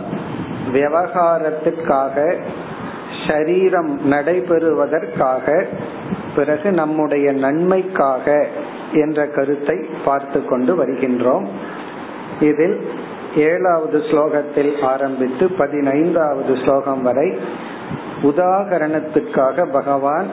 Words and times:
விவகாரத்திற்காக 0.73 2.35
சரீரம் 3.27 4.11
நடைபெறுவதற்காக 4.11 5.65
பிறகு 6.35 6.71
நம்முடைய 6.71 7.31
நன்மைக்காக 7.31 8.45
என்ற 8.93 9.27
கருத்தை 9.27 9.85
பார்த்து 10.05 10.45
கொண்டு 10.45 10.85
வருகின்றோம். 10.85 11.45
இதில் 12.39 12.89
ஏழாவது 13.35 13.97
ஸ்லோகத்தில் 13.97 14.81
ஆரம்பித்து 14.81 15.49
பதினைந்தாவது 15.49 16.57
ஸ்லோகம் 16.63 17.01
வரை 17.01 17.37
உதாகரணத்துக்காக 18.23 19.71
பகவான் 19.71 20.25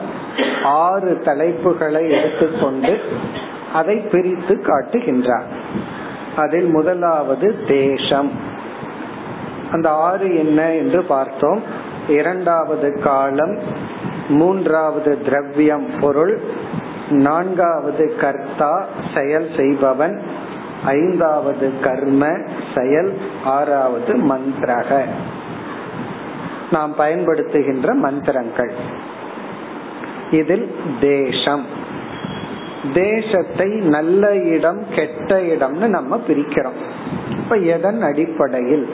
ஆறு 0.63 1.21
தலைப்புகளை 1.23 2.09
எடுத்துக்கொண்டு 2.09 2.99
அதை 3.73 3.95
பிரித்து 3.95 4.55
காட்டுகின்றார். 4.55 5.43
அதில் 6.35 6.65
முதலாவது 6.65 7.65
தேசம் 7.67 8.31
அந்த 9.71 9.89
ஆறு 9.89 10.35
என்ன 10.35 10.71
என்று 10.71 11.03
பார்த்தோம். 11.03 11.61
இரண்டாவது 12.07 13.01
காலம் 13.03 13.59
மூன்றாவது 14.29 15.21
திரவியம் 15.21 15.87
பொருள் 16.01 16.39
நான்காவது 17.09 18.15
கர்த்தா 18.15 18.87
செயல் 19.15 19.49
செய்பவன் 19.57 20.21
ஐந்தாவது 20.85 21.79
கர்ம 21.81 22.37
செயல் 22.75 23.17
ஆறாவது 23.43 24.13
மந்திரக. 24.15 25.03
நாம் 26.71 26.95
பயன்படுத்துகின்ற 26.97 27.93
மந்திரங்கள். 27.93 28.71
இதில் 30.31 30.75
தேசம் 30.99 31.83
தேசத்தை 32.93 33.69
நல்ல 33.69 34.35
இடம் 34.35 34.83
கெட்ட 34.95 35.41
இடம்னு 35.41 35.87
நம்ம 35.87 36.19
பிரிக்கிறோம். 36.27 36.79
இப்ப 37.31 37.55
எதன் 37.55 38.01
அடிப்படையில்? 38.01 38.89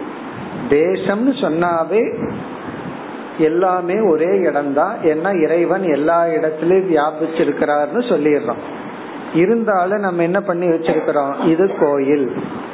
தேசம்னு 0.69 1.33
சொன்னாவே 1.41 2.29
எல்லாமே 3.37 3.99
ஒரே 3.99 4.37
இடம்தான். 4.37 4.95
ஏன்னா 5.03 5.41
இறைவன் 5.41 5.83
எல்லா 5.83 6.25
இடத்திலயும் 6.25 6.91
வியாபிச்சிருக்கிறார்னு 6.93 8.01
சொல்லிடுறோம். 8.09 8.61
இருந்தாலும் 9.33 9.99
நம்ம 9.99 10.21
என்ன 10.21 10.41
பண்ணி 10.41 10.67
வச்சிருக்கிறோம்? 10.67 11.45
இது 11.45 11.75
கோயில் 11.79 12.31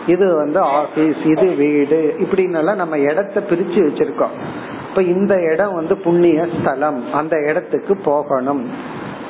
இது 0.08 0.36
வந்து 0.36 0.60
ஆபீஸ் 0.60 1.26
இது 1.26 1.46
வீடு 1.46 2.16
இப்படின்னு 2.20 2.76
நம்ம 2.76 2.98
இடத்த 2.98 3.44
பிரிச்சு 3.50 3.80
வச்சிருக்கோம். 3.88 4.36
இப்ப 4.90 5.02
இந்த 5.02 5.42
இடம் 5.42 5.74
வந்து 5.74 5.98
புண்ணிய 5.98 6.48
ஸ்தலம். 6.60 7.14
அந்த 7.14 7.38
இடத்துக்கு 7.48 7.98
போகணும். 7.98 8.72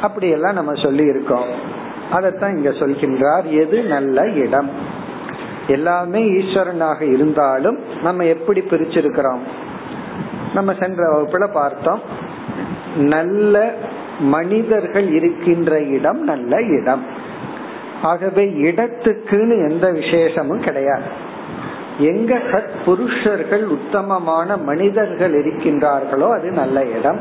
அப்படி 0.02 0.30
எல்லாம் 0.30 0.54
நம்ம 0.54 0.74
சொல்லி 0.74 1.04
இருக்கோம் 1.04 1.76
அதைத்தான் 2.12 2.56
இங்க 2.56 2.70
சொல்கின்றார். 2.70 3.44
எது 3.44 3.84
நல்ல 3.84 4.30
இடம்? 4.30 4.70
எல்லாமே 5.68 6.24
ஈஸ்வரனாக 6.24 7.02
இருந்தாலும் 7.02 7.80
நம்ம 8.04 8.26
எப்படி 8.26 8.62
பிரிச்சிருக்கிறோம்? 8.62 9.40
நம்ம 10.54 10.74
சென்ற 10.80 11.12
வகுப்புல 11.12 11.52
பார்த்தோம். 11.52 12.02
நல்ல 12.98 13.74
மனிதர்கள் 14.20 15.14
இருக்கின்ற 15.14 15.82
இடம் 15.82 16.24
நல்ல 16.24 16.62
இடம். 16.62 17.06
ஆகவே 18.02 18.46
இடத்துக்குன்னு 18.46 19.70
எந்த 19.70 19.92
விசேஷமும் 19.92 20.64
கிடையாது. 20.64 21.26
எங்க 21.98 22.38
சத் 22.38 22.70
புருஷர்கள் 22.86 23.66
உத்தமமான 23.66 24.58
மனிதர்கள் 24.58 25.46
இருக்கின்றார்களோ 25.46 26.30
அது 26.30 26.52
நல்ல 26.52 26.86
இடம். 26.86 27.20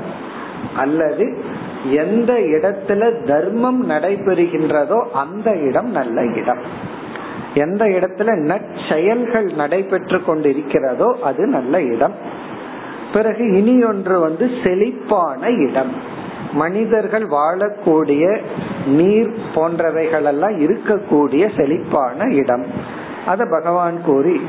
அல்லது 0.77 1.45
எந்த 1.85 2.33
இடத்துல 2.33 3.27
தர்மம் 3.27 3.91
நடைபெறுகின்றதோ 3.91 5.03
அந்த 5.11 5.57
இடம் 5.57 5.91
நல்ல 5.91 6.25
இடம். 6.25 6.59
எந்த 7.55 7.85
இடத்துல 7.85 8.37
நற்செயல்கள் 8.37 9.55
நடைபெற்று 9.55 10.19
கொண்டிருக்கிறதோ 10.19 11.13
அது 11.13 11.47
நல்ல 11.47 11.83
இடம். 11.83 12.13
பிறகு 13.13 13.53
இனி 13.53 13.85
ஒன்று 13.85 14.21
வந்து 14.21 14.51
செழிப்பான 14.65 15.51
இடம். 15.51 15.93
மனிதர்கள் 16.53 17.23
வாழக்கூடிய 17.23 18.41
நீர் 18.87 19.35
போன்றவைகளெல்லாம் 19.55 20.57
இருக்கக்கூடிய 20.59 21.57
செழிப்பான 21.57 22.35
இடம். 22.35 22.65
அத 23.27 23.47
பகவான் 23.51 24.03
கூறி 24.05 24.41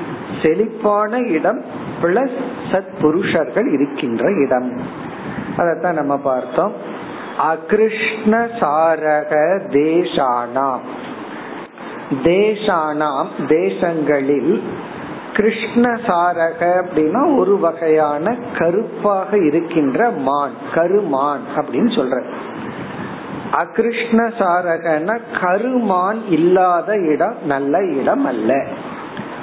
செழிப்பான 0.44 1.20
இடம் 1.20 1.62
பிளஸ் 2.02 2.38
சத் 2.72 3.02
புருஷர்கள் 3.02 3.68
இருக்கின்ற 3.68 4.32
இடம். 4.32 4.72
அதத்தான் 5.58 5.94
நம்ம 5.94 6.18
பார்த்தோம். 6.18 6.87
அகிருஷ்ணசாரக 7.42 9.32
தேசானாம் 9.70 10.80
தேசானாம் 12.24 13.28
தேசங்களில் 13.48 14.62
கிருஷ்ணசாரக 15.34 16.62
அப்படின்னா 16.62 17.38
ஒரு 17.38 17.60
வகையான 17.60 18.36
கருப்பாக 18.58 19.38
இருக்கின்ற 19.38 20.10
மான் 20.10 20.52
கருமான் 20.74 21.42
அப்படின்னு 21.56 21.92
சொல்ற 21.96 22.24
அகிருஷ்ணசாரகன 23.52 25.20
கருமான் 25.42 26.22
இல்லாத 26.30 26.98
இடம் 26.98 27.36
நல்ல 27.46 27.84
இடம் 27.84 28.26
அல்ல. 28.26 28.66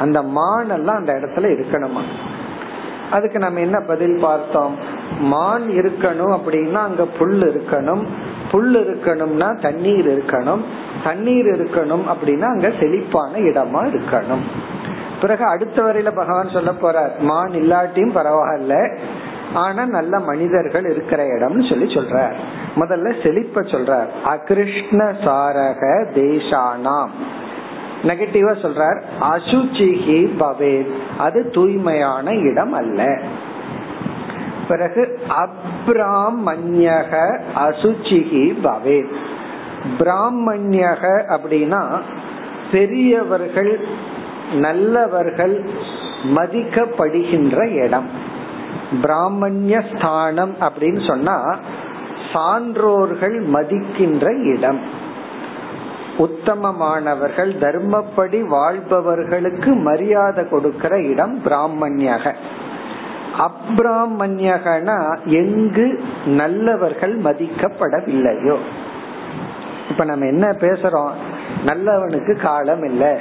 அந்த 0.01 0.23
மான் 0.23 0.71
எல்லாம் 0.71 0.97
அந்த 0.97 1.13
இடத்துல 1.13 1.45
இருக்கணுமா? 1.45 2.03
அதுக்கு 3.11 3.39
நம்ம 3.39 3.61
என்ன 3.61 3.81
பதில் 3.81 4.19
பார்த்தோம்? 4.21 4.79
மான் 5.21 5.63
இருக்கணும் 5.63 6.39
அப்படின்னா 6.39 6.73
அங்க 6.73 7.05
புல் 7.05 7.41
இருக்கணும். 7.41 8.07
புல் 8.51 8.75
இருக்கணும்னா 8.87 9.61
தண்ணீர் 9.61 10.19
இருக்கணும். 10.19 10.65
தண்ணீர் 11.05 11.47
இருக்கணும் 11.47 12.03
அப்படின்னா 12.09 12.43
அங்க 12.43 12.73
செழிப்பான 12.81 13.39
இடமா 13.39 14.01
இருக்கணும். 14.01 14.43
பிறகு 15.21 15.45
அடுத்த 15.45 15.83
வரையில 15.83 16.11
பகவான் 16.15 16.49
சொல்ல 16.49 16.71
போறார் 16.71 17.19
மான் 17.19 17.51
இல்லாட்டியும் 17.51 18.15
பரவாயில்ல 18.15 18.99
ஆனா 19.55 19.87
நல்ல 19.87 20.19
மனிதர்கள் 20.19 20.85
இருக்கிற 20.85 21.25
இடம்னு 21.25 21.69
சொல்லி 21.69 21.95
சொல்றார். 21.95 22.35
முதல்ல 22.77 23.13
செழிப்ப 23.23 23.61
சொல்றார். 23.61 24.07
அகிருஷ்ண 24.25 25.05
சாரக 25.05 26.07
தேசானாம். 26.15 27.09
நெகட்டிவா 28.07 28.53
சொல்றார் 28.65 28.99
அசுச்சிஹி 29.31 30.19
பவே 30.41 30.87
அது 31.19 31.51
தூய்மையான 31.51 32.35
இடம் 32.35 32.73
அல்ல. 32.73 33.19
பிறகு 34.69 35.19
அப்ராமண்யக 35.45 37.13
அசுச்சிஹி 37.57 38.45
பவே 38.65 38.99
பிராமண்யக 39.99 41.03
அப்படின்னா 41.37 41.83
பெரியவர்கள் 42.73 43.73
நல்லவர்கள் 44.53 45.65
மதிக்கப்படுகின்ற 46.37 47.75
இடம். 47.85 48.09
பிராமணிய 49.03 49.83
ஸ்தானம் 49.93 50.55
அப்படின்னு 50.61 51.07
சொன்னா 51.07 51.57
சான்றோர்கள் 52.33 53.37
மதிக்கின்ற 53.55 54.25
இடம். 54.45 54.81
உத்தமமானவர்கள் 56.19 57.53
தர்மப்படி 57.61 58.47
வாழ்பவர்களுக்கு 58.47 59.75
மரியாதை 59.75 60.49
கொடுக்கிற 60.49 61.01
இடம் 61.01 61.41
பிராமணியக. 61.45 62.33
அப்ராமணியகனா 63.39 65.19
எங்கு 65.25 66.05
நல்லவர்கள் 66.27 67.19
மதிக்கப்படவில்லையோ. 67.19 68.57
இப்ப 69.91 70.05
நம்ம 70.05 70.27
என்ன 70.27 70.51
பேசுறோம்? 70.51 71.11
நல்லவனுக்கு 71.67 72.41
காலம் 72.41 72.83
இல்லை. 72.83 73.17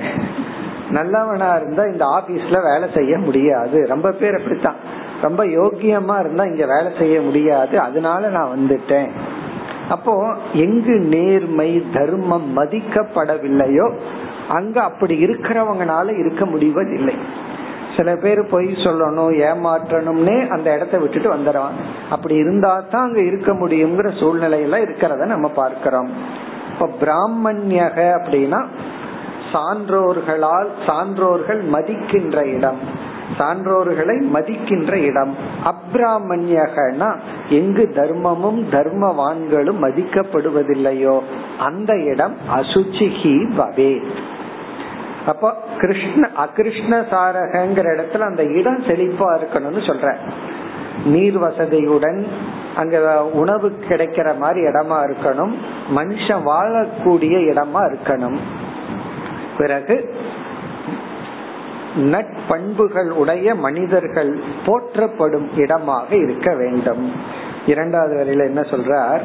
நல்லவனா 0.90 1.56
இருந்தா 1.56 1.84
இந்த 1.84 2.06
ஆபீஸ்ல 2.06 2.62
வேலை 2.62 2.90
செய்ய 2.96 3.18
முடியாது. 3.18 3.86
ரொம்ப 3.88 4.12
பேர் 4.12 4.36
அப்படித்தான். 4.36 4.76
ரொம்ப 5.22 5.46
யோக்கியமா 5.46 6.20
இருந்தா 6.20 6.44
இங்க 6.44 6.66
வேலை 6.66 6.92
செய்ய 7.00 7.22
முடியாது. 7.22 7.80
அதனால 7.80 8.30
நான் 8.30 8.50
வந்துட்டேன். 8.56 9.10
அப்போ 9.90 10.36
எங்கு 10.54 11.00
நேர்மை 11.00 11.84
தர்மம் 11.94 12.58
மதிக்கப்படவில்லையோ 12.58 13.94
அங்க 14.48 14.82
அப்படி 14.82 15.26
இருக்கிறவங்கனால 15.26 16.20
இருக்க 16.20 16.46
முடிவதில்லை. 16.46 17.16
சில 17.98 18.16
பேர் 18.16 18.48
பொய் 18.48 18.66
சொல்லணும் 18.66 19.34
ஏமாற்றணும்னே 19.40 20.48
அந்த 20.48 20.76
இடத்த 20.76 20.98
விட்டுட்டு 20.98 21.36
வந்துடுறான். 21.36 21.72
அப்படி 22.10 22.36
இருந்தா 22.36 22.84
தான் 22.92 23.02
அங்க 23.02 23.22
இருக்க 23.22 23.54
முடியுங்கிற 23.54 24.12
சூழ்நிலையெல்லாம் 24.20 24.86
இருக்கிறத 24.88 25.26
நம்ம 25.26 25.48
பார்க்கிறோம். 25.48 26.10
இப்ப 26.72 26.90
பிராமண்யக 27.02 28.22
அப்படின்னா 28.22 28.66
சான்றோர்களால் 29.54 30.68
சான்றோர்கள் 30.86 31.62
மதிக்கின்ற 31.74 32.56
இடம். 32.56 33.12
சான்றோர்களை 33.38 34.30
மதிக்கின்ற 34.34 34.92
இடம். 34.94 35.36
அப்ராமண்யகனா 35.66 37.16
எங்கு 37.50 37.94
தர்மமும் 37.96 38.64
தர்மவான்களும் 38.72 39.80
மதிக்கப்படுவதில்லையோ 39.82 41.20
அந்த 41.60 41.98
இடம் 41.98 42.36
அசுச்சிஹி 42.56 43.52
பவே. 43.58 44.04
அப்போ 45.26 45.54
கிருஷ்ண 45.80 46.30
அகிருஷ்ண 46.36 47.00
சாரகங்கிற 47.00 47.86
இடத்துல 47.98 48.20
அந்த 48.20 48.44
இடம் 48.44 48.84
செழிப்பா 48.84 49.40
இருக்கணும்னு 49.40 49.82
சொல்ற. 49.82 50.16
நீர் 51.06 51.38
வசதியுடன் 51.38 52.28
அங்க 52.76 53.26
உணவு 53.26 53.78
கிடைக்கிற 53.90 54.38
மாதிரி 54.38 54.66
இடமா 54.66 55.12
இருக்கணும். 55.12 55.54
மனுஷன் 55.96 56.42
வாழக்கூடிய 56.46 57.38
இடமா 57.52 57.94
இருக்கணும். 57.94 58.38
பிறகு 59.58 60.16
நட்பண்புகள் 61.96 63.10
உடைய 63.10 63.56
மனிதர்கள் 63.56 64.40
போற்றப்படும் 64.66 65.50
இடமாக 65.56 66.16
இருக்க 66.16 66.56
வேண்டும். 66.56 67.12
இரண்டாவது 67.66 68.16
வரையில 68.16 68.44
என்ன 68.44 68.62
சொல்றார்? 68.62 69.22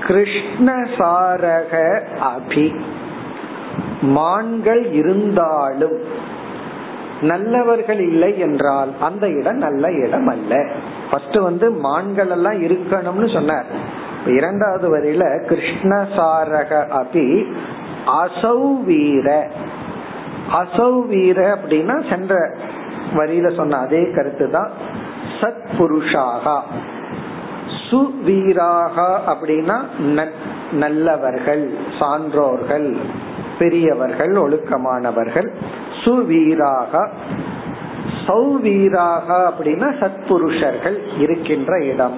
கிருஷ்ணசாரக 0.00 2.00
அபி. 2.20 2.80
மான்கள் 4.00 4.92
இருந்தாலும் 4.92 5.98
நல்லவர்கள் 7.20 8.00
இல்லை 8.00 8.38
என்றால் 8.38 8.90
அந்த 9.00 9.28
இடம் 9.28 9.56
நல்ல 9.56 9.92
இடம் 9.92 10.26
அல்ல. 10.26 10.66
ஃபர்ஸ்ட் 11.10 11.36
வந்து 11.36 11.70
மான்கள் 11.70 12.30
எல்லாம் 12.30 12.62
இருக்கணும்னு 12.62 13.32
சொன்னார். 13.32 13.64
இரண்டாவது 14.26 14.98
வரையில 14.98 15.40
கிருஷ்ணசாரக 15.48 16.90
அபி 16.90 17.52
அசௌ 18.06 18.84
வீர 18.84 19.50
அசௌ 20.58 20.92
வீர 21.10 21.38
அப்படின்னா 21.54 21.96
சென்ற 22.10 22.34
வரியில 23.16 23.48
சொன்ன 23.56 23.78
அதே 23.86 24.02
கருத்து 24.10 24.46
தான் 24.50 24.70
சத் 25.40 25.68
புருஷாகா. 25.78 26.56
சுவீராகா 27.90 29.10
அப்படின்னா 29.32 29.76
நல்லவர்கள் 30.82 31.64
சான்றோர்கள் 32.00 32.88
பெரியவர்கள் 33.58 34.34
ஒழுக்கமானவர்கள். 34.44 35.48
சுவீராக 36.04 36.92
சௌவீராக 38.26 39.28
அப்படின்னா 39.50 39.88
சத்புருஷர்கள் 40.00 40.98
இருக்கின்ற 41.18 41.72
இடம். 41.92 42.16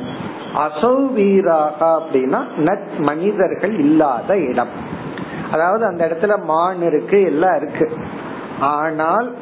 அசௌவீராக 0.65 1.81
அப்படின்னா 1.99 2.41
நட் 2.69 2.91
மனிதர்கள் 3.09 3.75
இல்லாத 3.85 4.37
இடம். 4.51 4.75
அதாவது 5.53 5.85
அந்த 5.91 6.03
இடத்துல 6.09 6.35
மான் 6.51 6.83
இருக்கு 6.91 7.19
எல்லாம் 7.31 7.57
இருக்கு. 7.61 7.87
ஆனால் 8.63 9.35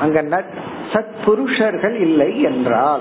அங்க 0.00 0.22
நட் 0.22 0.52
சத் 0.92 1.14
புருஷர்கள் 1.24 2.00
இல்லை 2.00 2.40
என்றால் 2.40 3.00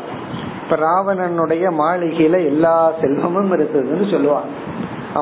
இப்ப 0.64 0.76
ராவணனுடைய 0.76 1.66
மாளிகையில 1.80 2.46
எல்லா 2.46 2.92
செல்வமும் 3.02 3.54
இருந்ததுன்னு 3.54 4.08
சொல்லுவான் 4.14 4.50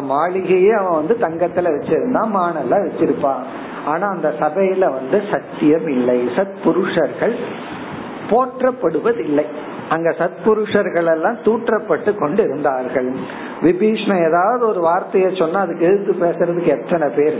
மாளிகையே 0.02 0.72
அவன் 0.72 0.94
வந்து 0.94 1.18
தங்கத்துல 1.22 1.66
வச்சிருந்தான் 1.66 2.34
மானெல்லாம் 2.38 2.86
வச்சிருப்பான். 2.88 3.44
ஆனா 3.86 4.08
அந்த 4.08 4.34
சபையில 4.40 4.80
வந்து 4.80 5.24
சத்தியம் 5.32 5.88
இல்லை. 5.88 6.30
சத் 6.36 6.56
புருஷர்கள் 6.64 7.36
போற்றப்படுவதில்லை. 8.30 9.46
அங்க 9.90 10.10
சத்புருஷர்கள் 10.10 11.12
எல்லாம் 11.12 11.38
தூற்றப்பட்டு 11.44 12.16
கொண்டு 12.16 12.44
இருந்தார்கள். 12.44 13.16
விபீஷ்ண 13.62 14.28
ஏதாவது 14.28 14.68
ஒரு 14.68 14.80
வார்த்தையை 14.80 15.36
சொன்னா 15.36 15.60
அதுக்கு 15.60 15.86
எதிர்த்து 15.86 16.14
பேசுறதுக்கு 16.26 16.82
எத்தனை 16.82 17.08
பேர்? 17.16 17.38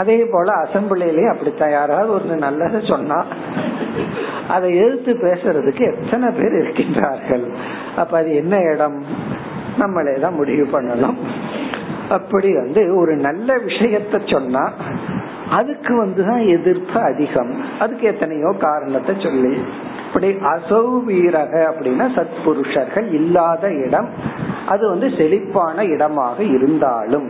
அதே 0.00 0.16
போல 0.32 0.48
அசம்பிளிலேயே 0.62 1.28
அப்படித்தான். 1.32 1.76
யாராவது 1.78 2.10
ஒரு 2.12 2.36
நல்லதை 2.44 2.80
சொன்னா 2.92 3.18
அதை 4.48 4.68
எழுத்து 4.84 5.12
பேசுறதுக்கு 5.22 5.82
எத்தனை 5.92 6.28
பேர் 6.38 6.56
இருக்கின்றார்கள்? 6.62 7.46
அப்ப 7.96 8.12
அது 8.18 8.30
என்ன 8.42 8.56
இடம்? 8.72 8.98
நம்மளே 9.78 10.14
தான் 10.20 10.38
முடிவு 10.40 10.64
பண்ணணும். 10.74 11.18
அப்படி 12.08 12.50
வந்து 12.54 12.82
ஒரு 12.96 13.14
நல்ல 13.26 13.48
விஷயத்த 13.66 14.16
சொன்னா 14.32 14.64
அதுக்கு 15.50 15.92
வந்துதான் 16.04 16.42
எதிர்ப்பு 16.56 16.98
அதிகம். 17.10 17.52
அதுக்கு 17.78 18.06
எத்தனையோ 18.06 18.50
காரணத்தை 18.60 19.14
சொல்லி. 19.22 19.52
இப்படி 20.06 20.28
அசௌவீரக 20.52 21.54
அப்படின்னா 21.70 22.06
சத்புருஷர்கள் 22.16 23.08
இல்லாத 23.12 23.70
இடம். 23.86 24.08
அது 24.68 24.84
வந்து 24.88 25.08
செழிப்பான 25.18 25.84
இடமாக 25.94 26.38
இருந்தாலும் 26.56 27.28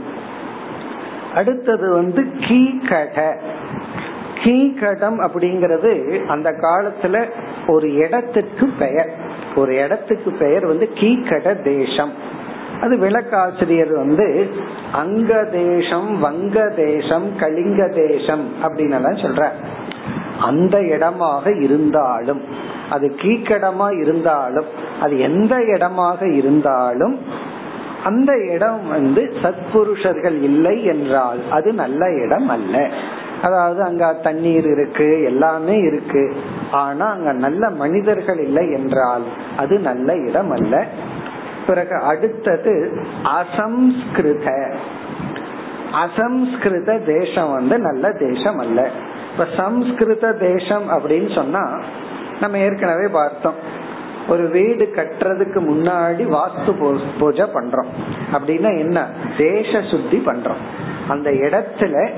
அடுத்தது 1.35 1.93
வந்து 1.93 2.23
கீகட. 2.23 3.33
கீகடம் 4.45 5.19
அப்படிங்கறது 5.21 6.25
அந்த 6.27 6.51
காலத்துல 6.51 7.31
ஒரு 7.67 7.95
இடத்துக்கு 7.95 8.69
பெயர். 8.79 9.11
ஒரு 9.57 9.85
இடத்துக்கு 9.85 10.31
பெயர் 10.31 10.67
வந்து 10.67 10.91
கீகட 10.95 11.63
தேசம். 11.63 12.13
அது 12.81 12.97
விளக்காசிரியர் 12.97 13.97
வந்து 13.97 14.51
அங்க 14.93 15.45
தேசம் 15.45 16.21
வங்க 16.21 16.69
தேசம் 16.77 17.37
கலிங்க 17.37 18.09
தேசம் 18.09 18.49
அப்படின்னு 18.63 19.23
சொல்ற 19.23 19.49
அந்த 20.41 20.83
இடமாக 20.83 21.53
இருந்தாலும் 21.53 22.41
அது 22.91 23.15
கீக்கடமா 23.17 24.01
இருந்தாலும் 24.01 24.65
அது 25.01 25.19
எந்த 25.19 25.65
இடமாக 25.65 26.29
இருந்தாலும் 26.29 27.19
அந்த 28.05 28.33
இடம் 28.53 28.89
வந்து 28.89 29.33
சத்புருஷர்கள் 29.43 30.43
இல்லை 30.43 30.85
என்றால் 30.85 31.39
அது 31.51 31.73
நல்ல 31.73 32.13
இடம் 32.13 32.49
அல்ல. 32.49 32.89
அதாவது 33.43 33.83
அங்க 33.83 34.13
தண்ணீர் 34.23 34.67
இருக்கு 34.67 35.23
எல்லாமே 35.23 35.79
இருக்கு. 35.79 36.35
ஆனா 36.71 37.07
அங்க 37.07 37.33
நல்ல 37.33 37.71
மனிதர்கள் 37.71 38.39
இல்லை 38.39 38.73
என்றால் 38.73 39.23
அது 39.57 39.79
நல்ல 39.79 40.17
இடம் 40.17 40.51
அல்ல. 40.51 40.87
பிறகு 41.67 41.97
அடுத்தது 41.97 43.03
அசம்ஸ்கிருத. 43.23 44.75
அசம்ஸ்கிருத 45.93 46.99
தேசம் 46.99 47.53
வந்து 47.53 47.79
நல்ல 47.79 48.13
தேசம் 48.13 48.59
அல்ல. 48.59 48.91
இப்ப 49.33 49.47
சம்ஸ்கிருத 49.57 50.33
தேசம் 50.33 50.91
அப்படின்னு 50.91 51.35
சொன்னா 51.35 51.81
நம்ம 52.41 52.59
ஏற்கனவே 52.59 53.07
பார்த்தோம். 53.07 53.77
ஒரு 54.29 54.49
வீடு 54.49 54.93
கட்டுறதுக்கு 54.97 55.61
முன்னாடி 55.61 56.37
வாஸ்து 56.37 56.99
பூஜை 57.19 57.47
பண்றோம். 57.55 57.87
அப்படின்னா 58.33 58.79
என்ன? 58.79 59.07
தேச 59.39 59.83
சுத்தி 59.83 60.23
பண்றோம். 60.27 60.63
அந்த 61.09 61.31
இடத்துல 61.31 62.11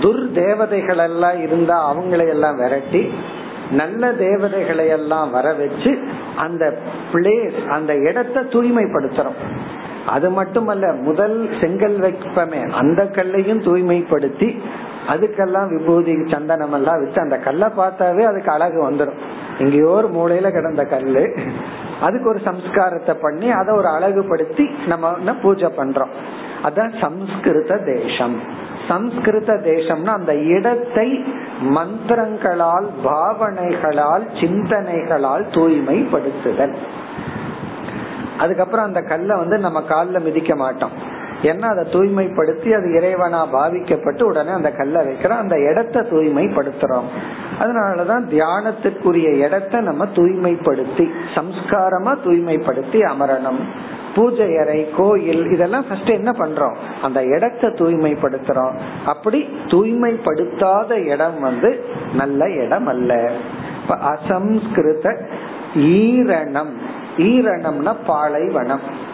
துர் 0.00 0.32
தேவதைகள் 0.32 0.98
எல்லாம் 0.98 1.42
இருந்தா 1.42 1.94
அவங்களை 1.94 2.28
எல்லாம் 2.28 2.56
விரட்டி 2.56 3.12
நல்ல 3.70 4.12
தேவதைகளை 4.12 4.86
எல்லாம் 4.88 5.30
வர 5.30 5.52
வச்சு 5.52 6.08
அந்த 6.36 6.78
பிளேஸ் 7.12 7.66
அந்த 7.66 7.96
இடத்த 7.96 8.40
தூய்மைப்படுத்துறோம். 8.40 9.40
அது 10.06 10.30
மட்டுமல்ல 10.30 10.92
முதல் 10.92 11.50
செங்கல் 11.60 11.98
வைப்பமே 11.98 12.70
அந்த 12.70 13.06
கல்லையும் 13.06 13.62
தூய்மைப்படுத்தி 13.62 14.58
அதுக்கெல்லாம் 15.12 15.68
விபூதி 15.72 16.14
சந்தனம் 16.26 16.72
எல்லாம் 16.72 17.00
வச்சு 17.02 17.20
அந்த 17.20 17.36
கல்லை 17.38 17.68
பார்த்தாவே 17.78 18.22
அதுக்கு 18.30 18.50
அழகு 18.52 18.78
வந்துடும் 18.90 19.20
எங்கேயோ 19.58 19.90
ஒரு 20.00 20.08
மூலையில 20.16 20.50
கிடந்த 20.52 20.84
கல்லு. 20.84 21.24
அதுக்கு 22.00 22.28
ஒரு 22.28 22.40
சம்ஸ்காரத்தை 22.44 23.14
பண்ணி 23.20 23.48
அதை 23.50 23.72
ஒரு 23.76 23.88
அழகுபடுத்தி 23.88 24.64
நம்ம 24.86 25.34
பூஜை 25.42 25.70
பண்றோம். 25.76 26.14
அதான் 26.62 26.92
சம்ஸ்கிருத 27.00 27.76
தேசம். 27.92 28.36
சம்ஸ்கிருத 28.88 29.52
தேசம்னா 29.52 30.12
அந்த 30.20 30.34
இடத்தை 30.34 31.08
மந்திரங்களால் 31.76 32.88
பாவனைகளால் 33.04 34.24
சிந்தனைகளால் 34.40 35.44
தூய்மைப்படுத்துதல். 35.50 36.74
அதுக்கப்புறம் 38.38 38.84
அந்த 38.84 39.00
கல்லை 39.00 39.34
வந்து 39.36 39.58
நம்ம 39.58 39.80
காலில் 39.82 40.24
மிதிக்க 40.26 40.54
மாட்டோம். 40.54 40.94
ஏன்னா 41.44 41.60
அதை 41.60 41.84
தூய்மைப்படுத்தி 41.92 42.68
அது 42.74 42.88
இறைவனா 42.88 43.40
பாவிக்கப்பட்டு 43.56 44.22
உடனே 44.22 44.50
அந்த 44.50 44.70
கல்லை 44.70 45.06
வைக்கிறோம் 45.06 45.40
அந்த 45.44 45.60
இடத்த 45.60 46.00
தூய்மைப்படுத்துறோம். 46.00 47.08
அதனாலதான் 47.60 48.24
தியானத்துக்குரிய 48.24 49.38
இடத்த 49.38 49.80
நம்ம 49.80 50.04
தூய்மைப்படுத்தி 50.04 51.10
சம்ஸ்காரமா 51.34 52.16
தூய்மைப்படுத்தி 52.24 53.00
அமரணும். 53.02 53.60
பூஜை 54.14 54.58
அறை 54.58 54.90
கோயில் 54.96 55.50
இதெல்லாம் 55.50 55.84
ஃபர்ஸ்ட் 55.88 56.08
என்ன 56.08 56.30
பண்றோம்? 56.30 56.74
அந்த 57.02 57.24
இடத்த 57.24 57.68
தூய்மைப்படுத்துறோம். 57.68 58.74
அப்படி 59.06 59.48
தூய்மைப்படுத்தாத 59.66 60.92
இடம் 60.92 61.40
வந்து 61.40 61.84
நல்ல 62.14 62.50
இடம் 62.50 62.86
அல்ல. 62.86 63.30
அசம்ஸ்கிருத 63.88 65.26
ஈரணம். 65.74 66.72
ஈரணம்னா 67.16 67.94
பாலைவனம். 68.06 69.12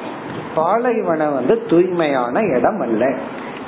பாலைவனம் 0.54 1.34
வந்து 1.34 1.62
தூய்மையான 1.68 2.40
இடம் 2.40 2.80
அல்ல 2.80 3.12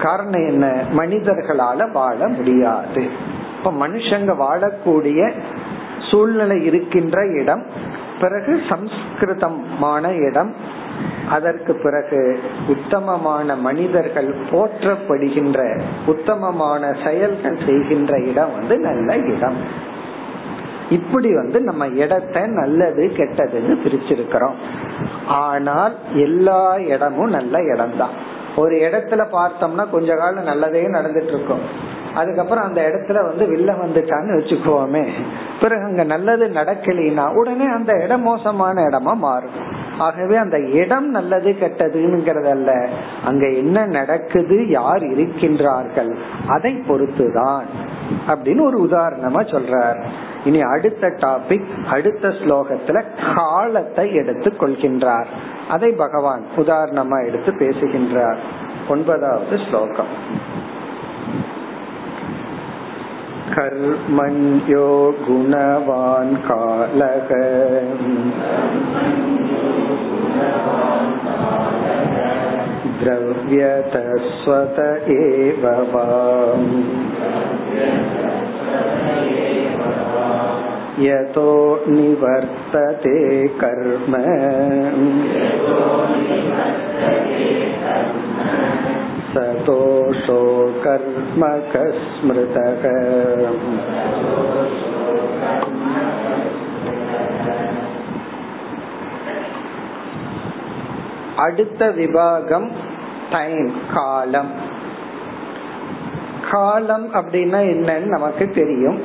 காரணம் 0.03 0.47
என்ன? 0.47 0.67
மனிதர்களால 0.97 1.93
வாழ 1.93 2.29
முடியாது. 2.29 3.11
இப்ப 3.59 3.89
மனுஷங்க 3.89 4.35
வாழக்கூடிய 4.39 5.33
சூழ்நிலை 6.11 6.65
இருக்கின்ற 6.65 7.27
இடம் 7.27 7.65
பிறகு 8.21 8.61
சம்ஸ்கிருதமான 8.69 10.29
இடம் 10.29 10.55
அதற்கு 11.29 11.75
பிறகு 11.75 12.41
உத்தமமான 12.67 13.57
மனிதர்கள் 13.57 14.35
போற்றப்படுகின்ற 14.51 15.81
உத்தமமான 16.07 16.97
செயல்கள் 17.05 17.59
செய்கின்ற 17.67 18.21
இடம் 18.21 18.53
வந்து 18.53 18.79
நல்ல 18.79 19.17
இடம். 19.17 19.57
இப்படி 20.91 21.35
வந்து 21.35 21.61
நம்ம 21.61 21.87
இடத்த 21.87 22.47
நல்லது 22.47 23.13
கெட்டதுன்னு 23.17 23.77
பிரிச்சிருக்கிறோம். 23.85 24.55
ஆனால் 25.33 25.95
எல்லா 26.15 26.77
இடமும் 26.77 27.31
நல்ல 27.31 27.59
இடம் 27.63 27.97
தான் 27.97 28.31
ஒரு 28.57 28.77
இடத்துல 28.77 29.23
பார்த்தோம்னா 29.33 29.91
கொஞ்ச 29.91 30.15
காலம் 30.15 30.45
நல்லதே 30.45 30.89
நடந்துட்டு 30.89 31.27
இருக்கும் 31.27 31.91
அதுக்கப்புறம் 32.15 32.65
அந்த 32.65 32.81
இடத்துல 32.89 33.19
வந்து 33.25 33.45
வில்ல 33.47 33.71
வந்துட்டான்னு 33.85 34.39
வச்சுக்கோமே 34.39 35.09
பிறகு 35.61 35.83
அங்க 35.83 36.05
நல்லது 36.05 36.49
நடக்கலைன்னா 36.49 37.35
உடனே 37.35 37.65
அந்த 37.65 38.01
இடம் 38.03 38.23
மோசமான 38.23 38.83
இடமா 38.83 39.15
மாறும். 39.15 39.81
ஆகவே 39.99 40.37
அந்த 40.37 40.59
இடம் 40.59 41.11
நல்லது 41.11 41.57
கெட்டதுங்கிறதல்ல. 41.61 42.89
அங்க 43.25 43.49
என்ன 43.49 43.87
நடக்குது 43.87 44.69
யார் 44.69 45.03
இருக்கின்றார்கள் 45.03 46.15
அதை 46.47 46.83
பொறுத்துதான் 46.89 47.63
அப்படின்னு 48.29 48.63
ஒரு 48.63 48.89
உதாரணமா 48.91 49.43
சொல்றார். 49.53 50.03
இனி 50.46 50.60
அடுத்த 50.66 51.06
டாபிக் 51.20 51.70
அடுத்த 51.88 52.28
ஸ்லோகத்துல 52.40 52.98
காலத்தை 53.34 54.06
எடுத்துக் 54.14 54.60
கொள்கின்றார் 54.62 55.30
அதை 55.68 55.90
பகவான் 55.96 56.44
உதாரணமா 56.58 57.20
எடுத்து 57.28 57.54
பேசுகின்றார் 57.54 58.42
ஒன்பதாவது 58.88 59.58
ஸ்லோகம் 59.58 60.14
कर्मण्यो 63.52 64.88
गुणवान् 65.20 66.36
कालः 66.44 67.30
द्रव्यतस्वत 73.00 74.80
एव 75.14 75.66
वाम् 75.94 76.68
यतो 81.00 81.50
निवर्तते 81.88 83.18
कर्म 83.62 84.14
सतोषो 89.34 90.40
कर्मकस्मृतः 90.86 92.84
அடுத்த 101.38 101.82
விபாகம் 101.92 102.68
டைம் 103.32 103.70
காலம் 103.94 104.52
காலம் 106.52 107.08
அப்படின்னா 107.14 107.60
என்னன்னு 107.74 108.08
நமக்கு 108.08 108.46
தெரியும் 108.52 109.00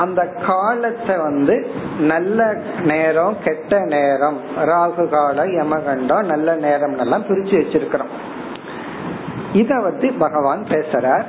அந்த 0.00 0.26
காலத்தை 0.46 1.16
வந்து 1.16 1.70
நல்ல 2.00 2.56
நேரம் 2.82 3.36
கெட்ட 3.44 3.80
நேரம் 3.84 4.38
ராகு 4.56 5.08
காலம் 5.08 5.48
யமகண்டம் 5.48 6.24
நல்ல 6.24 6.54
நேரம் 6.56 6.98
எல்லாம் 6.98 7.24
பிரிச்சு 7.24 7.58
வச்சிருக்கிறோம். 7.60 8.12
இத 9.52 9.74
வந்து 9.74 10.12
பகவான் 10.18 10.64
பேசுறார். 10.68 11.24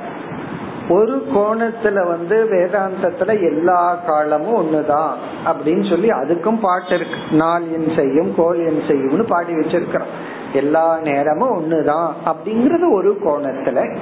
ஒரு 0.90 1.28
கோணத்துல 1.36 2.08
வந்து 2.08 2.38
வேதாந்தத்துல 2.52 3.28
எல்லா 3.28 3.96
காலமும் 3.96 4.60
ஒண்ணுதான் 4.62 5.12
அப்படின்னு 5.46 5.90
சொல்லி 5.90 6.10
அதுக்கும் 6.10 6.60
பாட்டு 6.62 6.96
இருக்கு. 6.96 7.18
நாள் 7.32 7.64
என் 7.72 7.92
செய்யும் 7.96 8.34
கோல் 8.38 8.66
என் 8.68 8.84
செய்யும்னு 8.88 9.28
பாடி 9.28 9.54
வச்சிருக்கிறோம். 9.54 10.12
எல்லா 10.54 11.00
நேரமும் 11.00 11.54
ஒண்ணுதான் 11.56 12.12
அப்படிங்கறது 12.26 12.94
ஒரு 12.94 13.18
கோணத்துல 13.26 13.98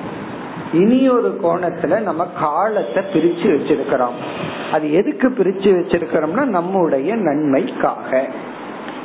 இனி 0.74 1.10
ஒரு 1.10 1.40
கோணத்துல 1.44 2.02
நம்ம 2.02 2.28
காலத்தை 2.40 3.04
பிரிச்சு 3.14 3.46
வச்சிருக்கிறோம். 3.46 4.18
அது 4.72 4.94
எதுக்கு 4.94 5.30
பிரிச்சு 5.30 5.68
வச்சிருக்கிறோம்னா 5.68 6.46
நம்முடைய 6.46 7.16
நன்மைக்காக. 7.16 8.28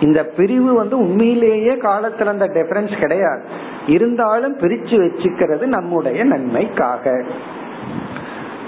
இந்த 0.00 0.24
பிரிவு 0.24 0.74
வந்து 0.74 0.98
உண்மையிலேயே 0.98 1.74
காலத்துல 1.74 2.24
அந்த 2.24 2.46
டிஃபரன்ஸ் 2.46 2.98
கிடையாது. 2.98 3.44
இருந்தாலும் 3.86 4.58
பிரிச்சு 4.58 4.96
வச்சுக்கிறது 5.00 5.66
நம்முடைய 5.66 6.24
நன்மைக்காக. 6.24 7.24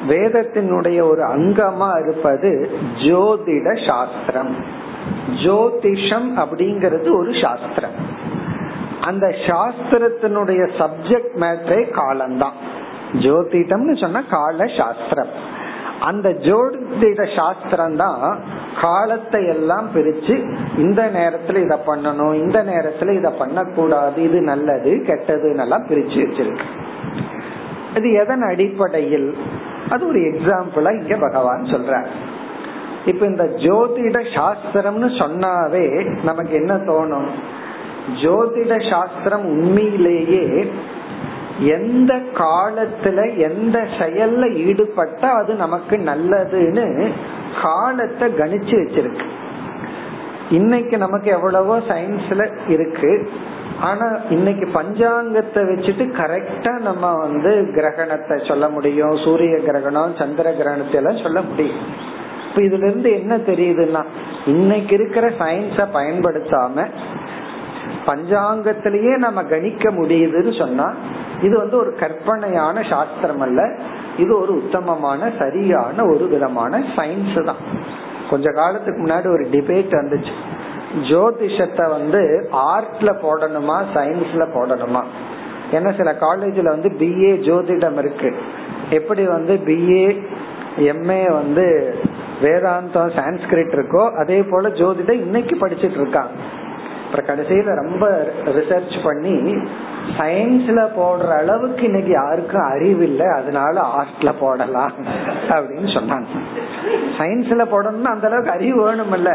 வேதத்தினுடைய 0.09 1.03
ஒரு 1.03 1.23
அங்கமா 1.23 2.09
இருப்பது 2.09 2.71
ஜோதிட 2.97 3.87
சாஸ்திரம். 3.87 4.57
ஜோதிஷம் 5.45 6.37
அப்படிங்கிறது 6.37 7.17
ஒரு 7.19 7.33
சாஸ்திரம். 7.43 8.25
அந்த 9.01 9.27
சாஸ்திரத்தினுடைய 9.27 10.71
சப்ஜெக்ட் 10.79 11.29
மேட்டரே 11.35 11.91
காலம்தான். 11.91 12.75
ஜோதிடம்னு 13.13 14.01
சொன்னா 14.01 14.23
கால 14.31 14.67
சாஸ்திரம் 14.67 15.29
அந்த 16.01 16.31
ஜோதிட 16.31 17.37
சாஸ்திரம் 17.37 17.97
தான் 17.97 18.41
காலத்தை 18.81 19.47
எல்லாம் 19.47 19.89
பிரிச்சு 19.95 20.35
இந்த 20.79 21.03
நேரத்துல 21.03 21.57
இத 21.57 21.81
பண்ணணும் 21.87 22.35
இந்த 22.35 22.63
நேரத்துல 22.63 23.15
இத 23.15 23.31
பண்ணக்கூடாது 23.31 24.23
இது 24.23 24.41
நல்லது 24.41 25.03
கெட்டது 25.07 25.55
எல்லாம் 25.59 25.87
பிரிச்சு 25.89 26.19
வச்சிருக்கு. 26.27 26.65
இது 27.95 28.13
எதன் 28.13 28.43
அடிப்படையில்? 28.43 29.35
அது 29.91 30.07
ஒரு 30.09 30.19
எக்ஸாம்பிளா 30.19 31.03
இங்க 31.03 31.17
பகவான் 31.17 31.63
சொல்ற 31.65 32.07
இப்ப 33.07 33.27
இந்த 33.27 33.45
ஜோதிட 33.45 34.21
சாஸ்திரம்னு 34.35 35.19
சொன்னாவே 35.19 36.15
நமக்கு 36.23 36.53
என்ன 36.53 36.75
தோணும்? 36.75 37.31
ஜோதிட 38.23 38.91
சாஸ்திரம் 38.91 39.45
உண்மையிலேயே 39.45 40.71
எந்த 41.61 42.15
காலத்துல 42.35 43.39
எந்த 43.39 43.79
செயல்ல 43.99 44.45
ஈடுபட்டா 44.67 45.29
அது 45.37 45.55
நமக்கு 45.55 45.97
நல்லதுன்னு 45.97 47.13
காலத்தை 47.63 48.29
கணிச்சு 48.29 48.75
வச்சிருக்கு. 48.83 49.25
இன்னைக்கு 50.51 50.99
நமக்கு 50.99 51.31
எவ்வளவோ 51.31 51.79
சயின்ஸ்ல 51.79 52.51
இருக்கு. 52.69 53.29
ஆனா 53.81 54.07
இன்னைக்கு 54.29 54.67
பஞ்சாங்கத்தை 54.75 55.61
வச்சுட்டு 55.71 56.05
கரெக்டா 56.21 56.79
நம்ம 56.79 57.15
வந்து 57.15 57.71
கிரகணத்தை 57.75 58.47
சொல்ல 58.47 58.69
முடியும் 58.69 59.17
சூரிய 59.17 59.57
கிரகணம் 59.59 60.15
சந்திர 60.19 60.51
கிரகணத்தை 60.51 60.95
எல்லாம் 60.95 61.23
சொல்ல 61.23 61.41
முடியும். 61.41 61.81
இப்ப 62.49 62.61
இதுல 62.61 62.87
இருந்து 62.91 63.11
என்ன 63.13 63.37
தெரியுதுன்னா 63.37 64.03
இன்னைக்கு 64.47 64.95
இருக்கிற 64.95 65.29
சயின்ஸ 65.29 65.87
பயன்படுத்தாம 65.93 66.87
பஞ்சாங்கத்திலேயே 68.07 69.17
நம்ம 69.17 69.43
கணிக்க 69.43 69.91
முடியுதுன்னு 69.91 70.59
சொன்னா 70.59 70.95
இது 71.43 71.59
வந்து 71.59 71.77
ஒரு 71.79 71.95
கற்பனையான 72.01 72.83
சாஸ்திரம் 72.83 73.41
அல்ல. 73.41 73.77
இது 74.17 74.41
ஒரு 74.41 74.55
உத்தமமான 74.55 75.33
சரியான 75.39 76.05
ஒரு 76.05 76.29
விதமான 76.29 76.79
சயின்ஸ் 76.79 77.45
தான். 77.45 77.57
கொஞ்ச 78.31 78.51
காலத்துக்கு 78.51 79.07
முன்னாடி 79.07 79.27
ஒரு 79.27 79.49
டிபேட் 79.53 79.97
வந்துச்சு. 80.01 80.33
ஜோதிஷத்தை 81.01 81.91
வந்து 81.91 82.49
ஆர்ட்ல 82.53 83.13
போடணுமா 83.23 83.83
சயின்ஸ்ல 83.95 84.47
போடணுமா? 84.55 85.03
ஏன்னா 85.73 85.97
சில 85.97 86.13
காலேஜ்ல 86.13 86.63
வந்து 86.63 86.89
பிஏ 86.89 87.33
ஜோதிடம் 87.49 87.99
இருக்கு. 87.99 88.35
எப்படி 88.91 89.25
வந்து 89.27 89.55
பிஏ 89.55 90.27
எம்ஏ 90.77 91.33
வந்து 91.33 91.95
வேதாந்தம் 92.43 93.11
சான்ஸ்கிரிட் 93.17 93.75
இருக்கோ 93.77 94.11
அதே 94.11 94.43
போல 94.43 94.69
ஜோதிடம் 94.69 95.21
இன்னைக்கு 95.21 95.67
படிச்சிட்டு 95.67 96.01
இருக்காங்க. 96.01 96.31
அப்புறம் 97.07 97.29
கடைசியில 97.31 97.75
ரொம்ப 97.75 98.33
ரிசர்ச் 98.45 98.97
பண்ணி 99.05 99.35
சயின்ஸ்ல 100.19 100.81
போடுற 100.97 101.31
அளவுக்கு 101.37 101.83
இன்னைக்கு 101.85 102.11
யாருக்கும் 102.11 102.67
அறிவு 102.71 103.03
இல்லை 103.05 103.27
அதனால 103.27 103.81
ஆர்ட்ல 103.81 104.33
போடலாம் 104.41 104.93
அப்படின்னு 105.49 105.91
சொன்னாங்க. 105.97 106.27
சயின்ஸ்ல 107.19 107.65
போடணும்னா 107.73 108.13
அந்த 108.17 108.27
அளவுக்கு 108.27 108.51
அறிவு 108.51 108.79
வேணும்ல 108.87 109.33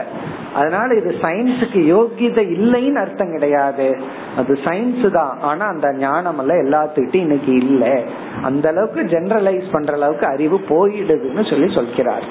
அதனால 0.53 0.93
இது 0.93 1.15
சயின்ஸுக்கு 1.21 1.81
யோகியதை 1.95 2.43
இல்லைன்னு 2.57 3.01
அர்த்தம் 3.01 3.31
கிடையாது. 3.31 3.97
அது 4.37 4.57
சயின்ஸ் 4.63 5.11
தான். 5.11 5.37
ஆனா 5.41 5.65
அந்த 5.65 5.93
ஞானம் 5.93 6.39
எல்லாம் 6.39 6.63
எல்லாத்துக்கிட்டும் 6.63 7.25
இன்னைக்கு 7.27 7.53
இல்லை. 7.53 8.03
அந்த 8.43 8.69
அளவுக்கு 8.69 9.01
ஜெனரலைஸ் 9.01 9.71
பண்ற 9.71 9.93
அளவுக்கு 9.93 10.27
அறிவு 10.27 10.59
போயிடுதுன்னு 10.69 11.49
சொல்லி 11.49 11.73
சொல்கிறார். 11.73 12.23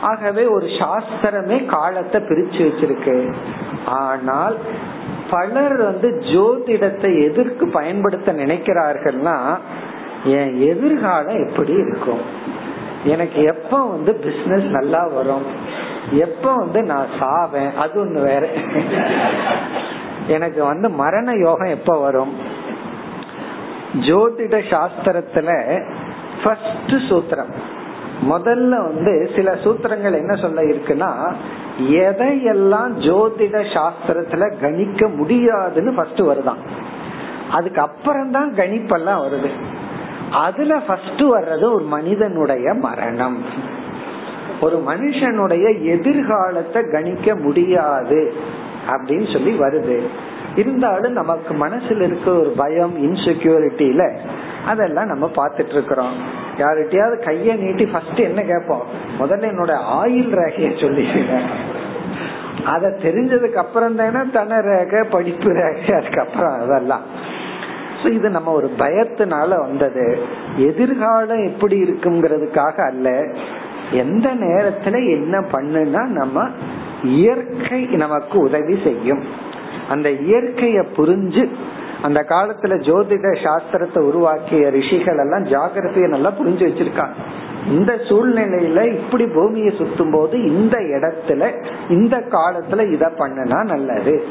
ஆகவே 0.00 0.46
ஒரு 0.46 0.66
சாஸ்திரமே 0.66 1.66
காலத்தை 1.66 2.20
பிரிச்சு 2.20 2.58
வச்சிருக்கு. 2.58 3.34
ஆனால் 3.86 4.58
பலர் 5.30 5.82
வந்து 5.82 6.20
ஜோதிடத்தை 6.20 7.30
எதற்கு 7.30 7.68
பயன்படுத்த 7.68 8.32
நினைக்கிறார்கள்னா 8.32 9.58
என் 10.24 10.60
எதிர்காலம் 10.60 11.48
எப்படி 11.48 11.72
இருக்கும்? 11.72 12.20
எனக்கு 13.04 13.42
எப்ப 13.42 13.86
வந்து 13.86 14.14
பிசினஸ் 14.14 14.62
நல்லா 14.62 15.06
வரும்? 15.06 15.44
எப்ப 16.12 16.54
வந்து 16.54 16.82
நான் 16.82 17.06
சாவேன்? 17.20 17.74
அது 17.74 18.04
ஒண்ணு 18.04 18.22
வேற. 18.22 18.48
எனக்கு 20.26 20.64
வந்து 20.64 20.88
மரண 20.88 21.32
யோகம் 21.34 21.70
எப்ப 21.70 22.00
வரும்? 22.00 22.36
ஜோதிட 24.00 24.62
சாஸ்திரத்துல 24.70 25.80
ஃபர்ஸ்ட் 26.42 26.94
சூத்திரம். 27.08 27.74
முதல்ல 28.22 28.68
வந்து 28.68 29.30
சில 29.36 29.54
சூத்திரங்கள் 29.54 30.18
என்ன 30.18 30.36
சொல்ல 30.36 30.62
இருக்குன்னா 30.62 31.32
எதையெல்லாம் 31.90 32.98
ஜோதிட 32.98 33.64
சாஸ்திரத்துல 33.74 34.60
கணிக்க 34.60 35.08
முடியாதுன்னு 35.08 35.92
ஃபர்ஸ்ட் 35.92 36.20
வருதான். 36.20 36.62
அதுக்கு 37.50 37.80
அப்புறம் 37.80 38.30
தான் 38.30 38.52
கணிப்பெல்லாம் 38.56 39.22
வருது. 39.22 39.50
அதுல 40.32 40.78
ஃபர்ஸ்ட் 40.78 41.20
வர்றது 41.20 41.64
ஒரு 41.64 41.84
மனிதனுடைய 41.84 42.74
மரணம். 42.74 43.42
ஒரு 44.60 44.82
மனுஷனுடைய 44.86 45.82
எதிர்காலத்தை 45.82 46.82
கணிக்க 46.92 47.36
முடியாது 47.36 48.34
அப்படின்னு 48.86 49.32
சொல்லி 49.32 49.58
வருது. 49.58 50.06
இருந்தாலும் 50.56 51.12
நமக்கு 51.12 51.54
மனசுல 51.54 52.00
இருக்க 52.00 52.30
ஒரு 52.30 52.52
பயம் 52.56 53.14
இன்செக்யூரிட்டியில 53.14 54.18
அதெல்லாம் 54.66 55.06
நம்ம 55.06 55.30
பார்த்துட்டு 55.36 55.72
இருக்கிறோம் 55.72 56.14
யார்கிட்டயாவது 56.58 57.16
கைய 57.24 57.56
நீட்டி 57.56 57.86
ஃபர்ஸ்ட் 57.86 58.20
என்ன 58.20 58.42
கேட்போம்? 58.42 58.84
முதல்ல 59.18 59.50
என்னோட 59.52 59.72
ஆயில் 59.98 60.30
ரேகைய 60.40 60.80
சொல்லி 60.80 61.06
அத 62.64 62.96
தெரிஞ்சதுக்கு 63.02 63.54
அப்புறம் 63.54 63.94
தானே 63.94 64.30
தன 64.32 64.60
ரேகை 64.60 65.02
படிப்பு 65.10 65.50
ரேகை 65.52 65.94
அதுக்கப்புறம் 65.94 66.60
அதெல்லாம். 66.60 67.04
இது 68.04 68.28
நம்ம 68.30 68.50
ஒரு 68.50 68.70
பயத்தினால 68.78 69.48
வந்தது. 69.48 70.18
எதிர்காலம் 70.56 71.44
எப்படி 71.46 71.82
இருக்குங்கிறதுக்காக 71.82 72.76
அல்ல 72.86 73.26
எந்த 73.90 74.28
நேரத்துல 74.34 74.96
என்ன 75.10 75.40
பண்ணுனா 75.52 76.02
நம்ம 76.06 76.48
இயற்கை 77.02 77.80
நமக்கு 77.84 78.38
உதவி 78.38 78.78
செய்யும். 78.84 79.22
அந்த 79.88 80.08
இயற்கைய 80.08 80.84
புரிஞ்சு 80.96 81.48
அந்த 82.02 82.24
காலத்துல 82.28 82.74
ஜோதிட 82.80 83.36
சாஸ்திரத்தை 83.44 83.98
உருவாக்கிய 83.98 84.70
ரிஷிகள் 84.70 85.18
எல்லாம் 85.18 85.44
ஜாகிரதையை 85.44 86.08
நல்லா 86.08 86.32
புரிஞ்சு 86.32 86.66
வச்சிருக்காங்க. 86.68 87.14
இந்த 87.68 87.94
சூழ்நிலையில 87.94 88.92
இப்படி 88.92 89.26
பூமியை 89.26 89.68
சுத்தும் 89.68 90.12
போது 90.12 90.42
இந்த 90.42 90.78
இடத்துல 90.78 91.64
இந்த 91.88 92.16
காலத்துல 92.16 92.92
இத 92.92 93.06
பண்ணனா 93.06 93.64
நல்லது. 93.64 94.24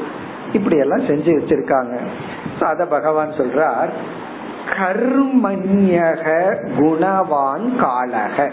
இப்படி 0.54 0.78
எல்லாம் 0.78 1.02
செஞ்சு 1.02 1.40
வச்சிருக்காங்க. 1.40 1.98
அத 2.62 2.86
பகவான் 2.86 3.30
சொல்றார் 3.30 3.90
கர்மண்யக 4.80 6.56
குணவான் 6.80 7.76
காலக. 7.76 8.52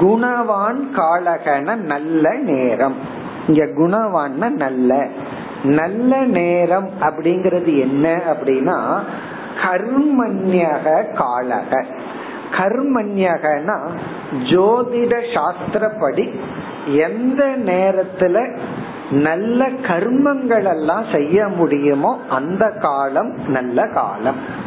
குணவான் 0.00 0.82
காலகன 0.96 1.76
நல்ல 1.76 2.34
நேரம். 2.34 2.96
இங்க 3.48 3.64
குணவான் 3.64 4.50
நல்ல. 4.50 5.08
நல்ல 5.64 6.20
நேரம் 6.20 6.90
அப்படிங்கறது 7.00 7.78
என்ன 7.78 8.20
அப்படின்னா 8.26 9.00
கர்மண்யக 9.64 11.04
காலக. 11.14 11.84
கர்மண்யகனா 12.50 13.76
ஜோதிட 14.50 15.14
சாஸ்திரப்படி 15.34 16.30
எந்த 16.86 17.44
நேரத்துல 17.44 18.58
நல்ல 19.10 19.68
கர்மங்கள் 19.68 20.64
எல்லாம் 20.64 21.04
செய்ய 21.12 21.48
முடியுமோ 21.48 22.18
அந்த 22.28 22.70
காலம் 22.70 23.34
நல்ல 23.46 23.86
காலம். 23.86 24.64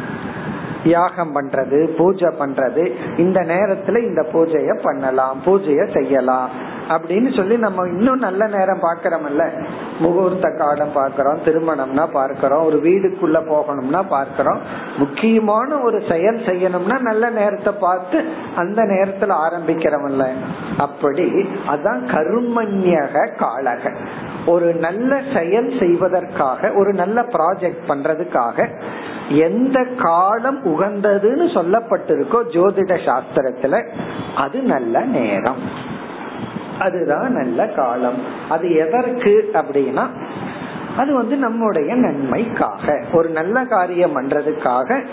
யாகம் 0.84 1.34
பண்றது 1.34 1.86
பூஜை 1.86 2.28
பண்றது 2.28 2.92
இந்த 3.16 3.40
நேரத்துல 3.40 4.02
இந்த 4.08 4.26
பூஜைய 4.32 4.78
பண்ணலாம் 4.82 5.40
பூஜைய 5.44 5.92
செய்யலாம். 5.92 6.50
அப்படின்னு 6.94 7.36
சொல்லி 7.36 7.56
நம்ம 7.56 7.88
இன்னும் 7.88 8.18
நல்ல 8.18 8.46
நேரம் 8.46 8.82
பாக்கிறோம்ல 8.82 9.44
முகூர்த்த 9.98 10.48
காலம் 10.56 10.94
பாக்கிறோம் 10.94 11.42
திருமணம்னா 11.44 12.04
பார்க்கிறோம் 12.12 12.64
ஒரு 12.64 12.78
வீடுக்குள்ள 12.84 13.38
போகணும்னா 13.50 14.00
பார்க்கிறோம். 14.08 14.60
முக்கியமான 14.96 15.78
ஒரு 15.78 16.02
செயல் 16.08 16.40
செய்யணும்னா 16.48 17.00
நல்ல 17.00 17.30
நேரத்தை 17.30 17.72
பார்த்து 17.80 18.24
அந்த 18.56 18.82
நேரத்துல 18.82 19.36
ஆரம்பிக்கிறோம்ல. 19.46 20.26
அப்படி 20.78 21.26
அதான் 21.68 22.02
கருமன்யக 22.14 23.24
காலக. 23.38 23.94
ஒரு 24.46 24.74
நல்ல 24.74 25.20
செயல் 25.34 25.70
செய்வதற்காக 25.78 26.72
ஒரு 26.72 26.92
நல்ல 26.92 27.20
ப்ராஜெக்ட் 27.22 27.84
பண்றதுக்காக 27.88 28.68
எந்த 29.28 29.78
காலம் 29.98 30.60
உகந்ததுன்னு 30.64 31.46
சொல்லப்பட்டிருக்கோ 31.56 32.38
ஜோதிட 32.54 32.94
சாஸ்திரத்துல 33.08 33.88
அது 34.34 34.60
நல்ல 34.62 35.04
நேரம். 35.18 35.62
அதுதான் 36.80 37.32
நல்ல 37.32 37.66
காலம். 37.66 38.22
அது 38.48 38.74
எதற்கு 38.74 39.50
அப்படின்னா 39.52 40.06
அது 40.96 41.14
வந்து 41.14 41.36
நம்முடைய 41.36 41.94
நன்மைக்காக. 41.94 43.04
ஒரு 43.12 43.28
நல்ல 43.28 43.64
காரியம் 43.64 44.16
பண்றதுக்காக 44.16 45.04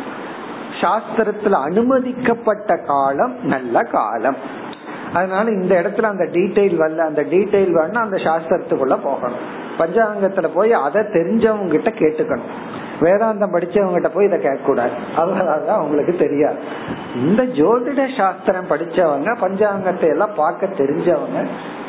சாஸ்திரத்துல 0.82 1.52
அனுமதிக்கப்பட்ட 1.52 2.78
காலம் 2.88 3.36
நல்ல 3.44 3.84
காலம். 3.84 4.36
அதனால 5.14 5.50
இந்த 5.50 5.74
இடத்துல 5.82 6.02
அந்த 6.02 6.24
டீட்டெயில் 6.24 6.80
வரல. 6.80 6.98
அந்த 6.98 7.22
டீட்டெயில் 7.22 7.76
வரணும் 7.78 8.04
அந்த 8.06 8.18
சாஸ்திரத்துக்குள்ள 8.18 8.98
போகணும். 9.04 9.66
பஞ்சாங்கத்துல 9.78 10.50
போய் 10.54 10.74
அதை 10.74 11.02
தெரிஞ்சவங்க 11.02 11.68
கிட்ட 11.68 11.90
கேட்டுக்கணும். 11.90 12.52
வேதாந்தம் 13.02 13.54
படிச்சவங்ககிட்ட 13.54 14.10
போய் 14.14 14.26
இதை 14.26 14.38
கேட்க 14.40 14.62
கூடாது 14.66 14.96
அதனாலதான் 15.18 15.80
அவங்களுக்கு 15.80 16.14
தெரியாது. 16.16 16.60
இந்த 17.16 17.44
ஜோதிட 17.44 18.02
சாஸ்திரம் 18.18 18.70
படிச்சவங்க 18.70 19.34
பஞ்சாங்கத்தை 19.42 20.08
எல்லாம் 20.16 20.34
பார்க்க 20.36 20.70
தெரிஞ்சவங்க 20.78 21.42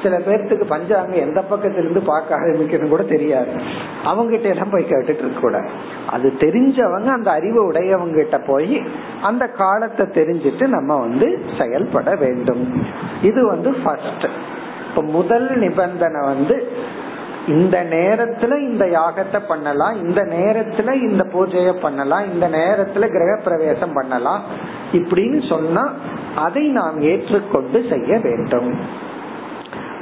சில 0.03 0.17
பேர்த்துக்கு 0.19 0.65
பஞ்சாங்கம் 0.69 1.25
எந்த 1.27 1.41
பக்கத்திலிருந்து 1.51 2.03
பார்க்க 2.05 2.39
ஆரம்பிக்கணும் 2.39 2.89
கூட 2.89 3.03
தெரியாது. 3.03 3.53
அவங்ககிட்ட 4.05 4.49
எல்லாம் 4.55 4.71
போய் 4.71 4.91
கேட்டுட்டு 4.91 5.25
இருக்க 5.25 5.41
கூடாது. 5.41 5.71
அது 6.11 6.29
தெரிஞ்சவங்க 6.39 7.07
அந்த 7.07 7.31
அறிவு 7.31 7.73
உடையவங்க 7.73 8.15
கிட்ட 8.15 8.39
போய் 8.41 8.83
அந்த 9.23 9.47
காலத்தை 9.47 10.07
தெரிஞ்சிட்டு 10.07 10.67
நம்ம 10.67 10.97
வந்து 10.97 11.29
செயல்பட 11.59 12.15
வேண்டும். 12.15 12.63
இது 13.23 13.47
வந்து 13.47 13.73
ஃபர்ஸ்ட் 13.85 14.27
இப்ப 14.89 15.03
முதல் 15.03 15.49
நிபந்தனை 15.59 16.21
வந்து 16.21 16.55
இந்த 17.49 17.77
நேரத்துல 17.85 18.59
இந்த 18.61 18.85
யாகத்தை 18.85 19.41
பண்ணலாம் 19.49 20.07
இந்த 20.07 20.23
நேரத்துல 20.23 20.93
இந்த 21.09 21.25
பூஜைய 21.33 21.81
பண்ணலாம் 21.81 22.33
இந்த 22.33 22.49
நேரத்துல 22.49 23.07
கிரக 23.15 23.41
பிரவேசம் 23.45 23.93
பண்ணலாம். 23.93 24.43
இப்படின்னு 24.93 25.49
சொன்னா 25.49 25.93
அதை 26.37 26.69
நாம் 26.69 27.01
ஏற்றுக்கொண்டு 27.01 27.85
செய்ய 27.91 28.19
வேண்டும். 28.23 28.71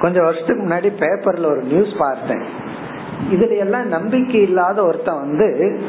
கொஞ்சம் 0.01 0.25
வருஷத்துக்கு 0.25 0.65
முன்னாடி 0.65 0.91
பேப்பர்ல 1.03 1.47
ஒரு 1.47 1.63
நியூஸ் 1.63 1.93
பார்த்தேன். 1.99 2.45
இதுல 3.33 3.57
எல்லாம் 3.59 3.89
நம்பிக்கை 3.89 4.41
இல்லாத 4.41 4.85
ஒருத்தன் 4.85 5.23
வந்து 5.25 5.81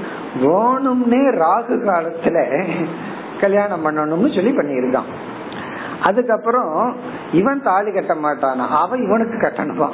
வேணும்னே 0.41 1.23
ராகு 1.43 1.75
காலத்துல 1.89 2.65
கல்யாணம் 3.41 3.85
பண்ணணும்னு 3.85 4.35
சொல்லி 4.35 4.51
பண்ணியிருக்கான். 4.51 5.09
அதுக்கப்புறம் 6.03 6.95
இவன் 7.31 7.63
தாலி 7.63 7.91
கட்ட 7.91 8.13
மாட்டானா? 8.13 8.67
அவன் 8.67 9.01
இவனுக்கு 9.01 9.37
கட்டணுமா? 9.37 9.89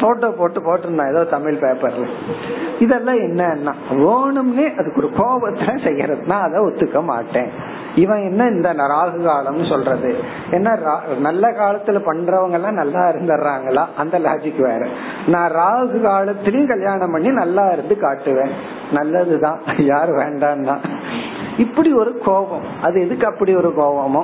போட்டோ 0.00 0.30
போட்டு 0.30 0.60
போட்டிருந்தான் 0.60 1.10
ஏதோ 1.10 1.24
தமிழ் 1.24 1.54
பேப்பர்ல 1.54 2.06
இதெல்லாம் 2.78 3.18
என்னன்னா 3.18 3.72
வேணும்னே 3.90 4.76
அதுக்கு 4.76 4.96
ஒரு 4.96 5.10
கோபத்துல 5.10 5.58
செய்யறதுனா 5.58 6.30
அதை 6.30 6.60
ஒத்துக்க 6.62 7.02
மாட்டேன். 7.02 7.50
இவன் 7.94 8.22
என்ன 8.22 8.46
இந்த 8.46 8.72
ராகு 8.72 9.18
காலம்னு 9.18 9.68
சொல்றது? 9.68 10.18
என்ன 10.50 10.78
நல்ல 11.18 11.50
காலத்துல 11.50 12.00
பண்றவங்க 12.06 12.50
எல்லாம் 12.50 12.74
நல்லா 12.74 13.08
இருந்துடுறாங்களா? 13.08 13.86
அந்த 13.96 14.18
லாஜிக் 14.18 14.60
வேற. 14.60 14.86
நான் 15.26 15.50
ராகு 15.50 15.96
காலத்திலயும் 15.96 16.68
கல்யாணம் 16.68 17.10
பண்ணி 17.10 17.28
நல்லா 17.28 17.68
இருந்து 17.68 17.96
காட்டுவேன். 18.00 18.50
நல்லதுதான். 18.92 19.60
யாரு 19.76 20.32
தான் 20.38 20.80
இப்படி 21.56 21.92
ஒரு 21.92 22.18
கோபம். 22.24 22.64
அது 22.82 23.00
எதுக்கு 23.00 23.26
அப்படி 23.26 23.54
ஒரு 23.54 23.72
கோபமோ? 23.76 24.22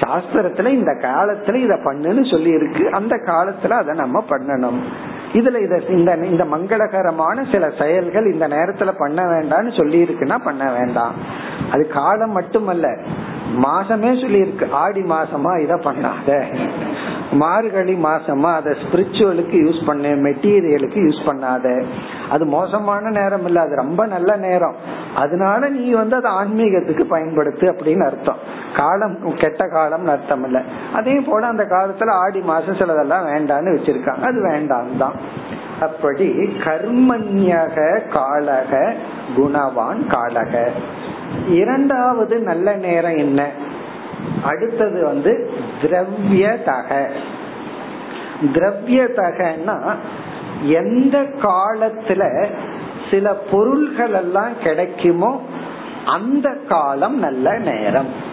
சாஸ்திரத்துல 0.00 0.66
இந்த 0.66 0.92
காலத்துல 0.92 1.54
இத 1.54 1.74
பண்ணுன்னு 1.74 2.30
சொல்லி 2.30 2.50
இருக்கு 2.50 2.90
அந்த 2.90 3.16
காலத்துல 3.16 3.70
அதை 3.70 3.94
நம்ம 3.94 4.24
பண்ணணும். 4.28 4.78
இதுல 5.32 5.62
இத 5.62 5.82
இந்த 5.88 6.16
இந்த 6.16 6.44
மங்களகரமான 6.44 7.52
சில 7.52 7.70
செயல்கள் 7.78 8.32
இந்த 8.32 8.48
நேரத்துல 8.48 8.92
பண்ண 8.98 9.22
வேண்டாம்னு 9.22 9.76
சொல்லி 9.76 10.02
இருக்குன்னா 10.02 10.38
பண்ண 10.44 10.72
வேண்டாம். 10.72 11.14
அது 11.72 11.88
காலம் 11.88 12.32
மட்டுமல்ல. 12.32 12.98
மாசமே 13.62 14.20
சொல்லி 14.20 14.38
இருக்கு 14.38 14.66
ஆடி 14.70 15.00
மாசமா 15.00 15.54
இத 15.54 15.74
பண்ணாத. 15.74 16.44
மார்கழி 17.32 17.94
மாசமா 17.94 18.54
அதை 18.54 18.72
ஸ்பிரிச்சுவலுக்கு 18.72 19.52
யூஸ் 19.52 19.86
பண்ண 19.86 20.08
மெட்டீரியலுக்கு 20.08 20.98
யூஸ் 20.98 21.26
பண்ணாத. 21.26 21.84
அது 22.30 22.44
மோசமான 22.44 23.10
நேரம் 23.10 23.46
இல்ல. 23.46 23.60
அது 23.60 23.74
ரொம்ப 23.74 24.06
நல்ல 24.06 24.36
நேரம். 24.36 24.74
அதனால 25.14 25.68
நீ 25.68 25.92
வந்து 25.92 26.16
அதை 26.16 26.30
ஆன்மீகத்துக்கு 26.30 27.04
பயன்படுத்து 27.10 27.64
அப்படின்னு 27.64 28.04
அர்த்தம். 28.04 28.62
காலம் 28.76 29.16
கெட்ட 29.38 29.68
காலம் 29.68 30.06
அர்த்தம் 30.08 30.44
இல்ல 30.44 30.62
அதே 30.92 31.20
போல 31.20 31.46
அந்த 31.46 31.64
காலத்துல 31.64 32.08
ஆடி 32.08 32.40
மாசம் 32.40 32.74
சிலதெல்லாம் 32.74 33.26
வேண்டான்னு 33.26 33.74
வச்சிருக்காங்க. 33.76 34.22
அது 34.22 34.42
வேண்டாம் 34.42 34.96
தான் 34.96 35.12
அப்படி 35.80 36.28
கர்மண்யக 36.64 38.00
காலக 38.12 38.94
குணவான் 39.36 40.02
காலக. 40.08 40.68
இரண்டாவது 41.48 42.38
நல்ல 42.38 42.76
நேரம் 42.76 43.16
என்ன? 43.16 43.48
அடுத்தது 44.44 45.04
வந்து 45.04 45.50
திரவியதக. 45.82 46.90
திரவியதகன்னா 48.42 49.76
எந்த 50.62 51.18
காலத்துல 51.42 52.22
சில 53.10 53.34
பொருள்கள் 53.50 54.12
எல்லாம் 54.12 54.52
கிடைக்குமோ 54.62 55.40
அந்த 56.04 56.48
காலம் 56.68 57.18
நல்ல 57.18 57.58
நேரம். 57.58 58.23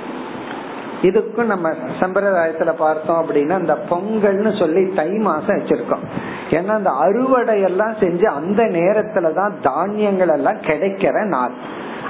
இதுக்கும் 1.01 1.43
நம்ம 1.43 1.69
சம்பிரதாயத்துல 1.99 2.73
பார்த்தோம் 2.73 3.25
அப்படின்னா 3.25 3.59
இந்த 3.59 3.77
பொங்கல்னு 3.89 4.59
சொல்லி 4.59 4.93
தை 4.93 5.09
மாசம் 5.09 5.57
வச்சிருக்கோம். 5.57 6.03
ஏன்னா 6.49 6.67
அந்த 6.67 6.89
அறுவடை 6.89 7.61
எல்லாம் 7.61 7.93
செஞ்சு 7.93 8.25
அந்த 8.25 8.63
நேரத்துலதான் 8.63 9.51
தானியங்கள் 9.61 10.27
எல்லாம் 10.27 10.61
கிடைக்கிற 10.61 11.25
நாள். 11.25 11.51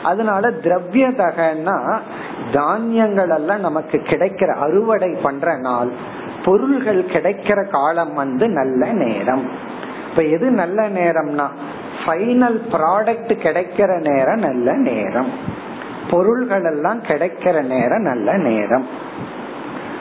அதனால 0.04 0.50
திரவிய 0.50 1.10
தகன்னா 1.10 1.98
தானியங்கள் 2.54 3.30
எல்லாம் 3.30 3.60
நமக்கு 3.60 3.98
கிடைக்கிற 3.98 4.56
அறுவடை 4.56 5.18
பண்ற 5.24 5.58
நாள். 5.58 5.90
பொருள்கள் 6.46 7.04
கிடைக்கிற 7.04 7.70
காலம் 7.70 8.14
வந்து 8.14 8.48
நல்ல 8.48 8.92
நேரம். 8.92 9.50
இப்ப 10.10 10.24
எது 10.24 10.52
நல்ல 10.52 10.90
நேரம்னா 10.90 11.48
ஃபைனல் 12.06 12.62
ப்ராடக்ட் 12.72 13.34
கிடைக்கிற 13.44 14.12
நேரம் 14.12 14.40
நல்ல 14.40 14.74
நேரம். 14.74 15.60
பொருள்கள் 16.10 16.64
எல்லாம் 16.64 17.04
கிடைக்கிற 17.04 17.62
நேரம் 17.62 18.02
நல்ல 18.02 18.38
நேரம். 18.38 18.86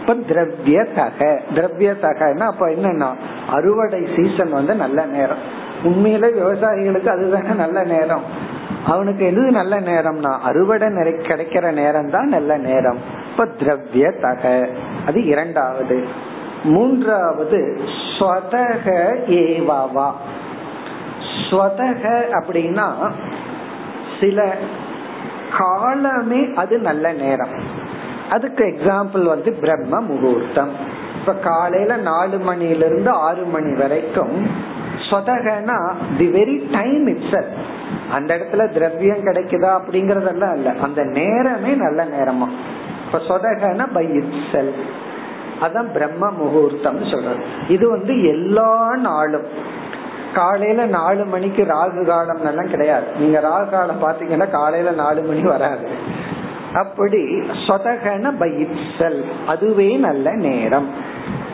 இப்ப 0.01 0.15
திரவிய 0.15 0.95
தக 0.95 1.41
திரவிய 1.55 1.95
தகன்னா 2.03 2.39
அப்ப 2.39 2.69
என்னன்னா 2.69 3.09
அறுவடை 3.51 4.09
சீசன் 4.17 4.51
வந்து 4.51 4.75
நல்ல 4.75 5.05
நேரம். 5.05 5.43
உண்மையில 5.85 6.31
விவசாயிகளுக்கு 6.39 7.07
அதுதானே 7.07 7.49
நல்ல 7.49 7.85
நேரம். 7.85 8.23
அவனுக்கு 8.87 9.27
எது 9.27 9.41
நல்ல 9.41 9.81
நேரம்னா 9.81 10.39
அறுவடை 10.39 10.89
நிறை 10.89 11.13
கிடைக்கிற 11.13 11.73
நேரம் 11.73 12.11
தான் 12.11 12.29
நல்ல 12.29 12.57
நேரம். 12.57 12.99
இப்ப 13.31 13.47
திரவிய 13.59 14.21
தக 14.21 14.69
அது 15.07 15.25
இரண்டாவது. 15.25 16.29
மூன்றாவது 16.65 17.81
ஸ்வதக 18.19 18.87
ஏவாவா. 19.27 20.11
ஸ்வதக 21.51 22.23
அப்படின்னா 22.41 23.13
சில 24.21 24.55
காலமே 25.59 26.55
அது 26.55 26.79
நல்ல 26.79 27.13
நேரம். 27.13 27.55
அதுக்கு 28.31 28.65
எக்ஸாம்பிள் 28.65 29.23
வந்து 29.23 29.53
பிரம்ம 29.53 30.01
முகூர்த்தம். 30.01 30.69
இப்ப 31.21 31.33
காலையில 31.33 31.97
நாலு 31.97 32.39
மணில 32.39 32.85
இருந்து 32.85 33.11
ஆறு 33.11 33.45
மணி 33.45 33.75
வரைக்கும் 33.75 34.51
சொதகனா 35.11 35.93
தி 36.19 36.27
வெரி 36.27 36.73
டைம் 36.73 37.07
இட்ஸ் 37.07 37.45
அந்த 38.13 38.35
இடத்துல 38.35 38.73
திரவியம் 38.73 39.27
கிடைக்குதா 39.27 39.81
அப்படிங்கறதெல்லாம் 39.81 40.55
இல்ல. 40.55 40.73
அந்த 40.83 41.05
நேரமே 41.05 41.75
நல்ல 41.75 42.05
நேரமா. 42.05 42.49
இப்ப 43.07 43.19
சொதகனா 43.19 43.89
பை 43.93 44.09
இட் 44.13 44.75
அதான் 45.61 45.93
பிரம்ம 45.93 46.31
முகூர்த்தம் 46.31 47.11
சொல்றது 47.11 47.45
இது 47.69 47.91
வந்து 47.91 48.29
எல்லா 48.29 48.97
நாளும். 48.97 49.79
காலையில 50.35 50.87
நாலு 50.87 51.25
மணிக்கு 51.25 51.63
ராகு 51.63 52.07
காலம் 52.07 52.47
எல்லாம் 52.47 52.71
கிடையாது. 52.71 53.07
நீங்க 53.19 53.41
ராகு 53.41 53.71
காலம் 53.71 54.03
பாத்தீங்கன்னா 54.03 54.51
காலையில 54.51 54.91
நாலு 54.91 55.23
மணி 55.23 55.41
வராது. 55.41 55.87
அப்படி 56.75 57.23
சொதகன 57.67 58.33
பை 58.39 58.69
அதுவே 59.47 59.97
நல்ல 59.97 60.35
நேரம். 60.35 60.89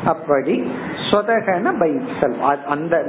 அப்படி 0.07 0.73
சொதகன 1.11 1.79
பை 1.79 1.91
இட் 1.95 2.65
அந்த 2.69 3.05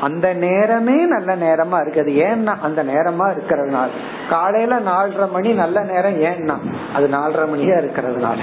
அந்த 0.00 0.32
நேரமே 0.32 0.98
நல்ல 1.14 1.36
நேரமா 1.36 1.78
இருக்குது. 1.86 2.12
ஏன்னா 2.28 2.54
அந்த 2.62 2.84
நேரமா 2.84 3.26
இருக்கிறதுனால. 3.32 3.88
காலையில 4.30 4.78
நாலரை 4.80 5.30
மணி 5.30 5.52
நல்ல 5.52 5.82
நேரம் 5.82 6.20
ஏன்னா 6.30 6.56
அது 6.94 7.08
நாலரை 7.08 7.46
மணியா 7.54 7.76
இருக்கிறதுனால. 7.84 8.38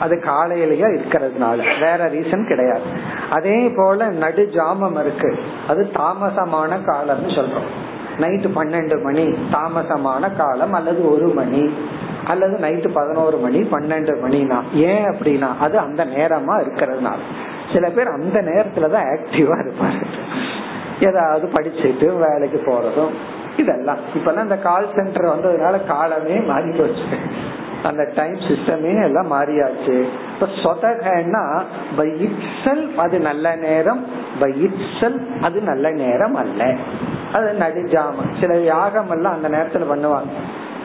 அது 0.00 0.22
காலையிலயா 0.26 0.98
இருக்கிறதுனால. 0.98 1.80
வேற 1.80 2.10
ரீசன் 2.10 2.46
கிடையாது. 2.46 2.82
அதே 3.30 3.72
போல 3.76 4.08
நடு 4.08 4.50
ஜாமம் 4.52 5.00
இருக்கு. 5.00 5.38
அது 5.68 5.90
தாமசமான 5.94 6.78
காலம்னு 6.86 7.28
சொல்றோம். 7.28 7.96
நைட்டு 8.18 8.50
பன்னெண்டு 8.54 9.02
மணி 9.02 9.38
தாமசமான 9.52 10.36
காலம் 10.36 10.72
அல்லது 10.72 11.12
ஒரு 11.12 11.28
மணி 11.28 11.74
அல்லது 12.24 12.56
நைட்டு 12.56 12.88
பதினோரு 12.92 13.36
மணி 13.36 13.60
பன்னெண்டு 13.60 14.16
மணினா. 14.22 14.62
ஏன் 14.74 15.04
அப்படின்னா 15.04 15.48
அது 15.60 15.78
அந்த 15.78 16.04
நேரமா 16.04 16.60
இருக்கிறதுனால. 16.60 17.18
சில 17.72 17.90
பேர் 17.90 18.06
அந்த 18.06 18.42
நேரத்துலதான் 18.42 19.16
ஆக்டிவா 19.16 19.66
இருப்பாரு. 19.66 20.04
ஏதாவது 21.00 21.46
படிச்சுட்டு 21.46 22.18
வேலைக்கு 22.18 22.62
போறதும் 22.66 23.10
இதெல்லாம். 23.56 23.98
இப்பெல்லாம் 24.14 24.42
இந்த 24.42 24.56
கால் 24.56 24.88
சென்டர் 24.94 25.36
வந்ததுனால 25.36 25.86
காலமே 25.86 26.40
மாறி 26.40 26.70
போச்சு 26.70 27.02
அந்த 27.82 28.12
டைம் 28.16 28.34
சிஸ்டமே 28.34 29.02
எல்லாம் 29.02 29.32
மாறியாச்சு. 29.32 30.08
இப்ப 30.34 30.48
சொதகன்னா 30.64 31.62
பை 31.96 32.20
இட்சல் 32.20 32.96
அது 32.96 33.20
நல்ல 33.20 33.56
நேரம் 33.56 34.06
பை 34.40 34.62
இட்சல் 34.62 35.26
அது 35.42 35.60
நல்ல 35.60 35.90
நேரம் 35.90 36.34
அல்ல. 36.34 36.74
அது 37.32 37.56
நடுஜாம 37.58 38.40
சில 38.40 38.56
யாகம் 38.56 39.10
எல்லாம் 39.10 39.32
அந்த 39.32 39.48
நேரத்துல 39.48 39.86
பண்ணுவாங்க. 39.92 40.32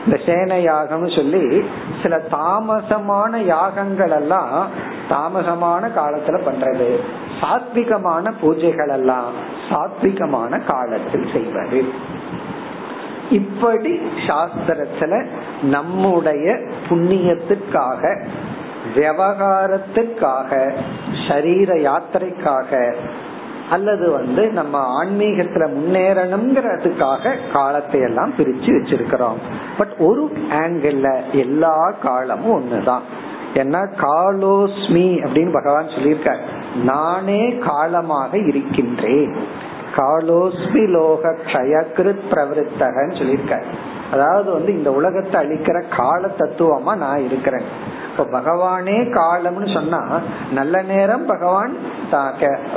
இந்த 0.04 0.20
சேன 0.26 0.56
யாகம்னு 0.60 1.16
சொல்லி 1.16 1.64
சில 2.02 2.22
தாமசமான 2.30 3.36
யாகங்கள் 3.36 4.10
எல்லாம் 4.10 4.68
தாமசமான 5.10 5.88
காலத்துல 5.88 6.38
பண்றது. 6.46 7.00
சாத்விகமான 7.40 8.32
பூஜைகள் 8.42 8.92
எல்லாம் 8.92 9.32
சாத்விகமான 9.70 10.64
காலத்தில் 10.64 11.28
செய்வது. 11.32 11.84
இப்படி 13.30 14.00
சாஸ்திரத்துல 14.26 15.26
நம்முடைய 15.62 16.58
புண்ணியத்துக்காக 16.88 18.26
விவகாரத்துக்காக 18.94 20.74
சரீர 21.28 21.74
யாத்திரைக்காக 21.74 22.94
அல்லது 23.70 24.10
வந்து 24.10 24.50
நம்ம 24.50 25.04
ஆன்மீகத்துல 25.04 25.68
முன்னேறணுங்கிறதுக்காக 25.68 27.36
காலத்தை 27.52 28.00
எல்லாம் 28.00 28.32
பிரிச்சு 28.38 28.66
வச்சிருக்கிறோம். 28.66 29.36
பட் 29.78 29.94
ஒரு 29.98 30.32
ஆங்கிள் 30.50 31.20
எல்லா 31.32 31.94
காலமும் 32.02 32.62
ஒண்ணுதான். 32.62 33.00
ஏன்னா 33.54 33.88
காலோஸ்மி 34.00 35.22
அப்படின்னு 35.22 35.52
பகவான் 35.52 35.86
சொல்லியிருக்கார். 35.86 36.38
நானே 36.82 37.58
காலமாக 37.58 38.38
இருக்கின்றேன். 38.38 39.36
காலோஸ்மி 39.96 40.84
லோக 40.94 41.32
கஷயகிருத் 41.40 42.24
பிரவருத்தகன்னு 42.30 43.18
சொல்லியிருக்காரு. 43.20 43.66
அதாவது 44.14 44.48
வந்து 44.52 44.70
இந்த 44.78 44.90
உலகத்தை 44.98 45.36
அழிக்கிற 45.42 45.78
கால 45.98 46.22
தத்துவமா 46.40 46.92
நான் 47.04 47.26
இருக்கிறேன். 47.28 47.66
இப்ப 48.10 48.26
பகவானே 48.38 48.98
காலம்னு 49.18 49.68
சொன்னா 49.76 50.00
நல்ல 50.58 50.82
நேரம் 50.92 51.26
பகவான் 51.32 51.74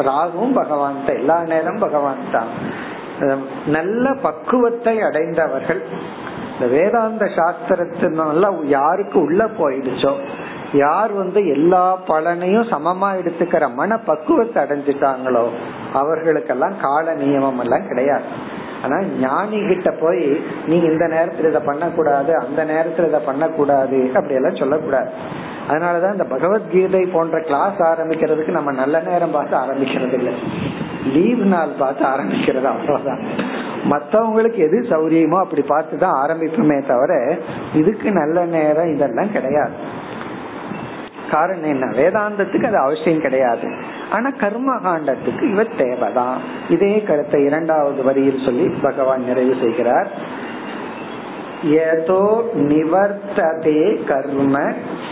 ராகுவும் 0.10 0.56
பகவான் 0.62 1.02
தான் 1.08 1.20
எல்லா 1.22 1.38
நேரம் 1.54 1.82
பகவான் 1.86 2.24
தான் 2.36 2.52
நல்ல 3.76 4.06
பக்குவத்தை 4.28 4.96
அடைந்தவர்கள். 5.08 5.82
இந்த 6.54 6.68
வேதாந்த 6.76 7.26
சாஸ்திரத்தினால 7.38 8.50
யாருக்கு 8.76 9.18
உள்ள 9.28 9.42
போயிடுச்சோ 9.60 10.14
யார் 10.74 11.12
வந்து 11.14 11.40
எல்லா 11.48 11.98
பலனையும் 12.08 12.70
சமமா 12.72 13.10
எடுத்துக்கிற 13.20 13.74
மன 13.74 13.98
பக்குவத்தை 13.98 14.64
அடைஞ்சிட்டாங்களோ 14.64 15.46
அவர்களுக்கெல்லாம் 15.94 16.76
கால 16.82 17.16
நியமம் 17.16 17.62
எல்லாம் 17.64 17.88
கிடையாது. 17.88 18.26
ஆனா 18.84 18.98
ஞானி 19.20 19.60
கிட்ட 19.68 19.92
போய் 19.92 20.42
நீங்க 20.66 20.86
இந்த 20.92 21.06
நேரத்துல 21.08 21.50
இதை 21.50 21.62
பண்ணக்கூடாது 21.66 22.38
அந்த 22.38 22.66
நேரத்துல 22.66 23.08
இதை 23.08 23.20
பண்ணக்கூடாது 23.20 24.12
அப்படி 24.14 24.34
எல்லாம் 24.34 24.56
சொல்லக்கூடாது. 24.56 25.10
அதனாலதான் 25.70 26.12
இந்த 26.12 26.24
பகவத்கீதை 26.24 27.06
போன்ற 27.06 27.40
கிளாஸ் 27.42 27.80
ஆரம்பிக்கிறதுக்கு 27.92 28.48
நம்ம 28.48 28.72
நல்ல 28.72 29.00
நேரம் 29.00 29.32
பார்த்து 29.32 29.56
ஆரம்பிக்கிறது 29.58 30.14
இல்லை 30.14 30.34
லீவ் 31.16 31.44
நாள் 31.46 31.80
பார்த்து 31.80 32.04
ஆரம்பிக்கிறது 32.06 32.64
அவ்வளவுதான். 32.64 33.24
மத்தவங்களுக்கு 33.90 34.58
எது 34.58 34.78
சௌரியமோ 34.90 35.38
அப்படி 35.40 35.62
பார்த்து 35.62 35.98
தான் 35.98 36.18
ஆரம்பிப்போமே 36.24 36.86
தவிர 36.88 37.38
இதுக்கு 37.74 38.12
நல்ல 38.12 38.46
நேரம் 38.46 38.94
இதெல்லாம் 38.96 39.32
கிடையாது. 39.32 39.74
காரணம் 41.32 41.64
என்ன? 41.64 41.86
வேதாந்தத்துக்கு 41.86 42.66
அது 42.66 42.78
அவசியம் 42.78 43.22
கிடையாது. 43.22 43.72
ஆனா 44.12 44.30
கர்ம 44.30 44.76
காண்டத்துக்கு 44.76 45.42
இவர் 45.42 45.76
தேவைதான். 45.76 46.42
இதே 46.70 47.02
கருத்தை 47.02 47.44
இரண்டாவது 47.44 48.04
வரியில் 48.04 48.42
சொல்லி 48.46 48.68
பகவான் 48.82 49.24
நிறைவு 49.24 49.56
செய்கிறார். 49.62 50.08
ஏதோ 51.64 52.50
நிவர்த்ததே 52.56 54.04
கர்ம 54.04 54.60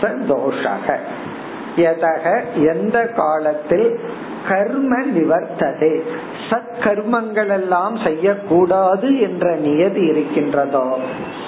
தோஷக. 0.00 0.96
எதக? 1.76 2.40
எந்த 2.54 3.06
காலத்தில் 3.06 4.00
கர்ம 4.48 5.00
நிவர்த்ததே? 5.06 6.00
சத்கர்மங்கள் 6.50 7.48
எல்லாம் 7.48 7.96
செய்யக்கூடாது 7.96 9.20
என்ற 9.20 9.54
நியதி 9.54 10.00
இருக்கின்றதோ? 10.00 10.98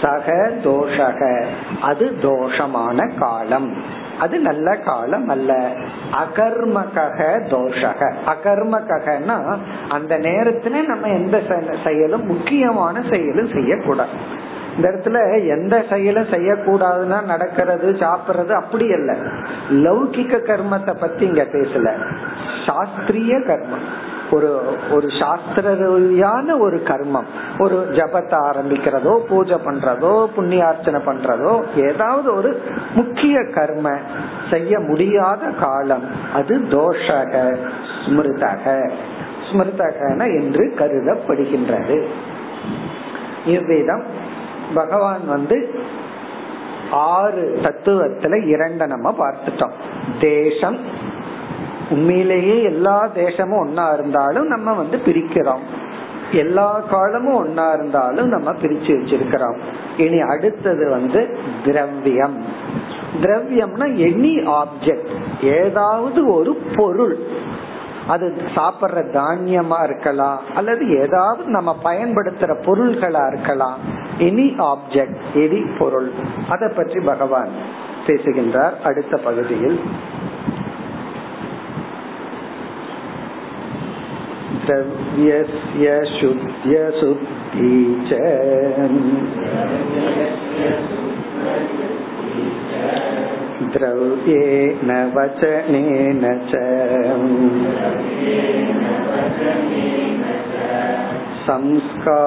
சக 0.03 0.51
தோஷக. 0.65 1.45
அது 1.83 2.17
தோஷமான 2.23 3.19
காலம். 3.19 3.83
அது 4.21 4.39
நல்ல 4.39 4.77
காலம் 4.77 5.29
அல்ல. 5.29 5.73
அகர்மகக 6.13 7.41
தோஷக. 7.51 8.13
அகர்மகனா 8.27 9.57
அந்த 9.89 10.19
நேரத்துல 10.19 10.87
நம்ம 10.87 11.07
எந்த 11.07 11.43
செயலும் 11.85 12.27
முக்கியமான 12.27 13.03
செயலும் 13.11 13.53
செய்யக்கூடாது. 13.53 14.47
இந்த 14.77 14.89
இடத்துல 14.91 15.47
எந்த 15.49 15.85
செயலும் 15.91 16.27
செய்யக்கூடாதுன்னா 16.27 17.25
நடக்கிறது 17.25 17.93
சாப்பிடுறது 17.93 18.51
அப்படி 18.51 18.87
இல்லை 18.87 19.17
லௌகிக்க 19.71 20.37
கர்மத்தை 20.41 20.95
பத்தி 21.01 21.27
இங்க 21.27 21.43
பேசல. 21.43 21.93
சாஸ்திரிய 22.67 23.39
கர்மம். 23.47 23.87
ஒரு 24.31 24.63
ஒரு 24.91 25.07
சாஸ்திரியான 25.07 26.59
ஒரு 26.59 26.77
கர்மம். 26.85 27.29
ஒரு 27.59 27.89
ஜபத்தை 27.91 28.39
ஆரம்பிக்கிறதோ 28.51 29.19
பூஜை 29.19 29.57
பண்றதோ 29.65 30.13
புண்ணியார்ச்சனை 30.37 31.01
பண்றதோ 31.07 31.55
ஏதாவது 31.89 32.35
ஒரு 32.35 32.61
முக்கிய 32.95 33.39
கர்ம 33.55 33.91
செய்ய 34.51 34.79
முடியாத 34.79 35.47
காலம். 35.61 36.07
அது 36.35 36.59
தோஷக 36.59 37.57
ஸ்மிருதக. 38.05 38.91
ஸ்மிருதகன 39.49 40.41
என்று 40.41 40.75
கருதப்படுகின்றது. 40.79 42.05
இவ்விதம் 43.47 44.05
பகவான் 44.75 45.29
வந்து 45.29 45.81
ஆறு 46.91 47.59
தத்துவத்துல 47.63 48.35
இரண்ட 48.55 48.87
நம்ம 48.87 49.15
பார்த்துட்டோம். 49.19 49.75
தேசம் 50.21 50.79
உண்மையிலேயே 51.91 52.63
எல்லா 52.63 53.07
தேசமும் 53.07 53.67
ஒன்னா 53.67 53.95
இருந்தாலும் 53.95 54.47
நம்ம 54.47 54.73
வந்து 54.73 54.97
பிரிக்கிறோம். 54.97 55.65
எல்லா 56.33 56.81
காலமும் 56.91 57.47
ஒன்னா 57.47 57.75
இருந்தாலும் 57.75 58.29
நம்ம 58.29 58.53
பிரிச்சு 58.53 58.91
வச்சிருக்கிறோம். 58.99 59.57
இனி 59.97 60.21
அடுத்தது 60.21 60.91
வந்து 60.91 61.37
திரவியம். 61.65 62.45
திரவியம்னா 63.23 63.87
எனி 64.07 64.63
ஆப்ஜெக்ட் 64.63 65.45
ஏதாவது 65.45 66.33
ஒரு 66.33 66.55
பொருள். 66.77 67.17
அது 68.09 68.35
சாப்பிட்ற 68.55 69.11
தானியமா 69.13 69.83
இருக்கலாம் 69.83 70.41
அல்லது 70.55 70.99
ஏதாவது 71.01 71.45
நம்ம 71.45 71.77
பயன்படுத்துற 71.85 72.57
பொருள்களா 72.67 73.33
இருக்கலாம். 73.33 73.79
எனி 74.19 74.73
ஆப்ஜெக்ட் 74.73 75.17
எனி 75.35 75.79
பொருள். 75.79 76.13
அதை 76.49 76.69
பற்றி 76.77 77.01
பகவான் 77.01 77.49
பேசுகின்றார். 78.07 78.75
அடுத்த 78.85 79.17
பகுதியில் 79.17 79.81
द्रव्यस्य 84.66 85.94
शुद्ध्यशुद्धि 86.10 87.76
च 88.10 88.20
द्रव्येन 93.74 94.92
वचनेन 95.16 96.24
च 96.50 96.62
संस्कारेणातकालेन 101.48 102.24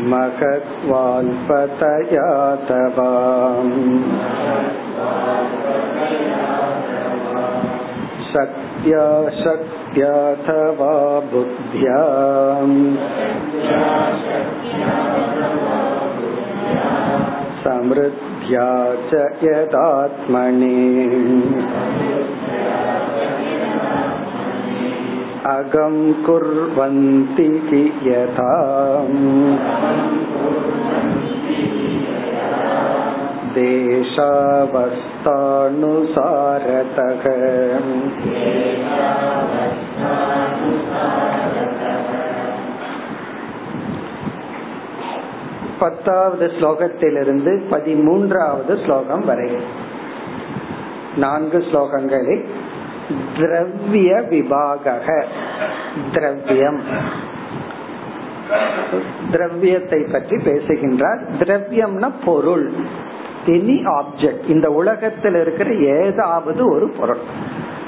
महद्वाल्पतया 0.00 2.56
तवाम् 2.68 4.02
शक्त्या 9.30 10.34
बुद्ध्या। 11.32 12.04
समृद्ध्या 17.64 18.94
च 18.94 19.14
यदात्मनि। 19.42 21.10
अगं 25.49 25.95
कुर्वन्ति 26.23 27.49
यथा 28.03 28.51
देशावस्थानुसारतः 35.95 37.23
பத்தாவது 45.79 46.45
ஸ்லோகத்திலிருந்து 46.47 47.51
பதிமூன்றாவது 47.69 48.73
ஸ்லோகம் 48.85 49.25
வரை 49.25 49.49
நான்கு 51.15 51.59
ஸ்லோகங்களில் 51.59 52.45
திரவிய 53.38 54.28
விபாக 54.28 54.94
திரவியம். 56.12 56.80
திரவியத்தை 59.30 60.00
பற்றி 60.12 60.36
பேசுகின்றார். 60.36 61.20
திரவியம்னா 61.38 62.10
பொருள். 62.24 62.66
எனி 63.46 63.76
ஆப்ஜெக்ட் 63.98 64.48
இந்த 64.48 64.70
உலகத்தில் 64.70 65.34
இருக்கிற 65.34 65.68
ஏதாவது 65.74 66.70
ஒரு 66.70 66.88
பொருள். 66.98 67.22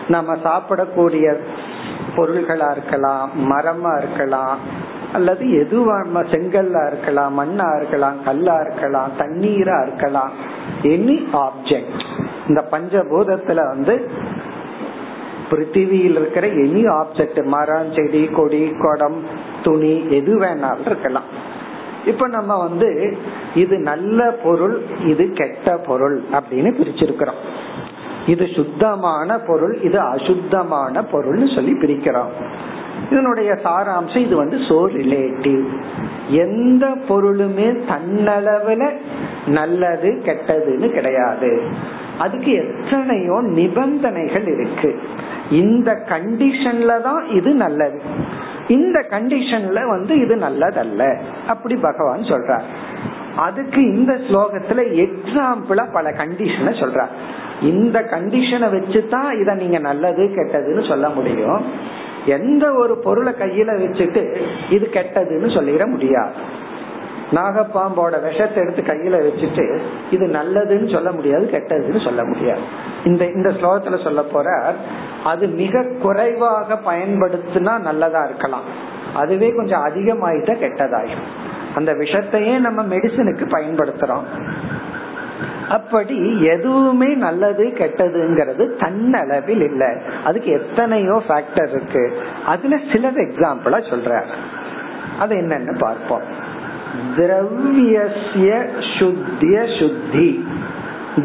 நம்ம 0.09 0.37
சாப்பிடக்கூடிய 0.45 1.27
பொருள்களா 2.17 2.71
இருக்கலாம் 2.71 3.31
மரமா 3.51 3.93
இருக்கலாம் 3.99 4.59
அல்லது 5.13 5.45
எதுவா 5.63 5.97
செங்கல்லா 6.33 6.83
இருக்கலாம் 6.87 7.33
மண்ணா 7.41 7.69
இருக்கலாம் 7.77 8.19
கல்லா 8.25 8.57
இருக்கலாம் 8.61 9.11
தண்ணீரா 9.19 9.77
இருக்கலாம். 9.87 10.33
எனி 10.83 11.17
ஆப்ஜெக்ட் 11.33 12.03
இந்த 12.49 12.65
பஞ்சபூதத்துல 12.71 13.61
வந்து 13.69 13.95
பிருத்திவியில் 15.53 16.19
இருக்கிற 16.21 16.47
எனி 16.65 16.83
ஆப்ஜெக்ட் 16.99 17.41
மரம் 17.55 17.93
செடி 17.97 18.25
கொடி 18.38 18.62
குடம் 18.83 19.19
துணி 19.62 19.95
எது 20.19 20.35
வேணாலும் 20.41 20.88
இருக்கலாம். 20.91 21.29
இப்ப 22.07 22.29
நம்ம 22.29 22.53
வந்து 22.67 22.88
இது 23.55 23.75
நல்ல 23.91 24.21
பொருள் 24.45 24.77
இது 25.07 25.25
கெட்ட 25.33 25.77
பொருள் 25.88 26.17
அப்படின்னு 26.33 26.71
பிரிச்சிருக்கிறோம். 26.79 27.41
இது 28.27 28.45
சுத்தமான 28.57 29.38
பொருள் 29.47 29.75
இது 29.83 29.99
அசுத்தமான 30.01 31.05
பொருள்னு 31.12 31.49
சொல்லி 31.55 31.73
பிரிக்கிறோம். 31.73 32.33
இதனுடைய 33.11 33.51
சாராம்சம் 33.65 34.25
இது 34.27 34.37
வந்து 34.37 34.57
சோ 34.57 34.79
ரிலேட்டிவ் 34.99 35.65
எந்த 36.43 36.85
பொருளுமே 37.09 37.69
தன்னளவுல 37.91 38.83
நல்லது 39.47 40.11
கெட்டதுன்னு 40.27 40.88
கிடையாது. 40.93 41.51
அதுக்கு 42.19 42.53
எத்தனையோ 42.62 43.37
நிபந்தனைகள் 43.59 44.47
இருக்கு. 44.55 44.91
இந்த 45.53 45.93
கண்டிஷன்ல 46.09 47.01
தான் 47.01 47.29
இது 47.29 47.55
நல்லது. 47.55 48.01
இந்த 48.69 49.05
கண்டிஷன்ல 49.11 49.88
வந்து 49.88 50.19
இது 50.21 50.37
நல்லதல்ல. 50.37 51.19
அப்படி 51.47 51.77
பகவான் 51.77 52.21
சொல்றார். 52.21 52.62
அதுக்கு 53.37 53.83
இந்த 53.83 54.12
ஸ்லோகத்துல 54.12 54.81
எக்ஸாம்பிளா 55.05 55.93
பல 55.93 56.11
கண்டிஷனை 56.11 56.73
சொல்றார். 56.83 57.12
இந்த 57.62 58.01
கண்டிஷனை 58.01 58.69
வச்சுதான் 58.75 59.41
இத 59.41 59.55
நீங்க 59.55 59.79
நல்லது 59.79 60.23
கெட்டதுன்னு 60.37 60.88
சொல்ல 60.88 61.09
முடியும். 61.09 61.65
எந்த 62.27 62.73
ஒரு 62.73 62.99
பொருளை 62.99 63.33
கையில 63.33 63.71
வச்சுட்டு 63.83 64.41
இது 64.71 64.91
கெட்டதுன்னு 64.93 65.51
சொல்லிட 65.57 65.87
முடியாது. 65.87 66.61
நாகப்பாம்போட 67.33 68.23
விஷத்தை 68.23 68.62
எடுத்து 68.62 68.83
கையில 68.83 69.18
வச்சுட்டு 69.27 69.79
இது 70.11 70.27
நல்லதுன்னு 70.27 70.92
சொல்ல 70.92 71.12
முடியாது 71.12 71.45
கெட்டதுன்னு 71.53 72.05
சொல்ல 72.05 72.25
முடியாது. 72.25 72.61
இந்த 73.05 73.25
இந்த 73.25 73.49
ஸ்லோகத்துல 73.49 74.03
சொல்ல 74.03 74.23
போற 74.23 74.75
அது 75.25 75.47
மிக 75.47 75.85
குறைவாக 76.03 76.79
பயன்படுத்தினா 76.87 77.79
நல்லதா 77.81 78.25
இருக்கலாம். 78.25 78.66
அதுவே 79.14 79.53
கொஞ்சம் 79.53 79.85
அதிகமாயிட்டா 79.85 80.55
கெட்டதாயும் 80.64 81.25
அந்த 81.75 81.92
விஷத்தையே 81.92 82.59
நம்ம 82.59 82.83
மெடிசனுக்கு 82.83 83.45
பயன்படுத்துறோம். 83.57 84.27
அப்படி 85.68 86.45
எதுவுமே 86.45 87.14
நல்லது 87.14 87.64
கெட்டதுங்கிறது 87.64 88.64
தன்னளவில் 88.83 89.62
இல்லை. 89.71 89.90
அதுக்கு 90.25 90.51
எத்தனையோ 90.51 91.23
ஃபேக்டர் 91.29 91.68
இருக்கு. 91.68 92.23
அதுல 92.47 92.77
சிலது 92.77 93.21
எக்ஸாம்பிளா 93.27 93.79
சொல்ற 93.90 94.23
அது 95.18 95.37
என்னன்னு 95.37 95.79
பார்ப்போம். 95.79 96.51
திரவியசிய 97.16 98.50
சுத்திய 98.92 99.57
சுத்தி 99.78 100.28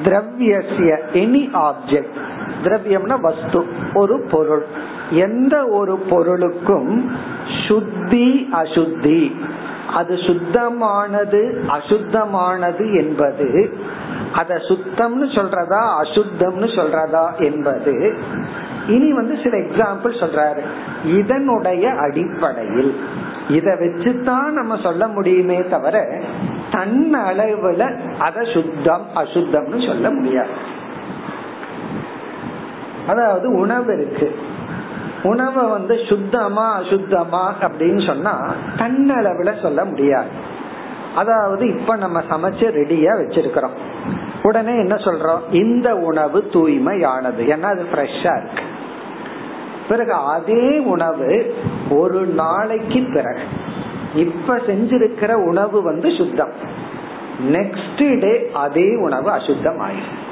திரவியசிய 0.03 0.91
எனி 1.13 1.43
ஆப்ஜெக்ட் 1.61 2.17
திரவியம்னா 2.63 3.17
வஸ்து 3.21 3.59
ஒரு 3.93 4.15
பொருள் 4.31 4.63
எந்த 5.23 5.55
ஒரு 5.71 5.95
பொருளுக்கும் 6.09 6.91
சுத்தி 7.67 8.27
அசுத்தி 8.61 9.19
அது 9.95 10.13
சுத்தமானது 10.23 11.41
அசுத்தமானது 11.69 12.85
என்பது 12.99 13.47
அத 14.31 14.57
சுத்தம்னு 14.67 15.27
சொல்றதா 15.35 15.81
அசுத்தம்னு 15.99 16.67
சொல்றதா 16.75 17.25
என்பது 17.39 17.93
இனி 18.87 19.13
வந்து 19.13 19.37
சில 19.43 19.57
எக்ஸாம்பிள் 19.57 20.19
சொல்றாரு. 20.19 20.61
இதனுடைய 21.17 21.91
அடிப்படையில் 21.91 22.99
இத 23.49 23.75
வச்சுதான் 23.79 24.49
நம்ம 24.49 24.77
சொல்ல 24.77 25.07
முடியுமே 25.07 25.63
தவிர 25.67 26.21
தன் 26.71 27.15
அளவுல 27.15 27.99
அத 28.19 28.43
சுத்தம் 28.43 29.07
அசுத்தம்னு 29.15 29.87
சொல்ல 29.87 30.11
முடியாது. 30.11 30.49
அதாவது 33.07 33.51
உணவு 33.51 33.93
இருக்கு. 33.93 34.35
உணவை 35.23 35.65
வந்து 35.65 35.99
சுத்தமா 36.09 36.79
அசுத்தமா 36.79 37.49
அப்படின்னு 37.61 38.05
சொன்னா 38.05 38.53
தன்னளவுல 38.77 39.61
சொல்ல 39.61 39.85
முடியாது. 39.85 40.55
அதாவது 41.15 41.79
இப்ப 41.79 41.95
நம்ம 41.95 42.21
சமைச்சு 42.21 42.63
ரெடியா 42.63 43.11
வச்சிருக்கிறோம். 43.17 44.05
உடனே 44.43 44.77
என்ன 44.77 44.95
சொல்றோம்? 44.95 45.39
இந்த 45.51 45.95
உணவு 45.95 46.49
தூய்மையானது. 46.51 47.39
ஏன்னா 47.39 47.61
அது 47.61 47.85
ஃப்ரெஷ்ஷா 47.91 48.37
இருக்கு. 48.37 48.63
பிறகு 49.89 50.13
அதே 50.13 50.79
உணவு 50.79 51.55
ஒரு 51.89 52.25
நாளைக்கு 52.25 53.01
பிறகு. 53.13 53.45
இப்ப 54.15 54.55
செஞ்சிருக்கிற 54.55 55.33
உணவு 55.33 55.81
வந்து 55.81 56.11
சுத்தம். 56.17 56.55
நெக்ஸ்ட் 57.51 58.19
டே 58.19 58.49
அதே 58.53 58.95
உணவு 58.95 59.29
அசுத்தம் 59.29 59.81
ஆயிடும் 59.81 60.23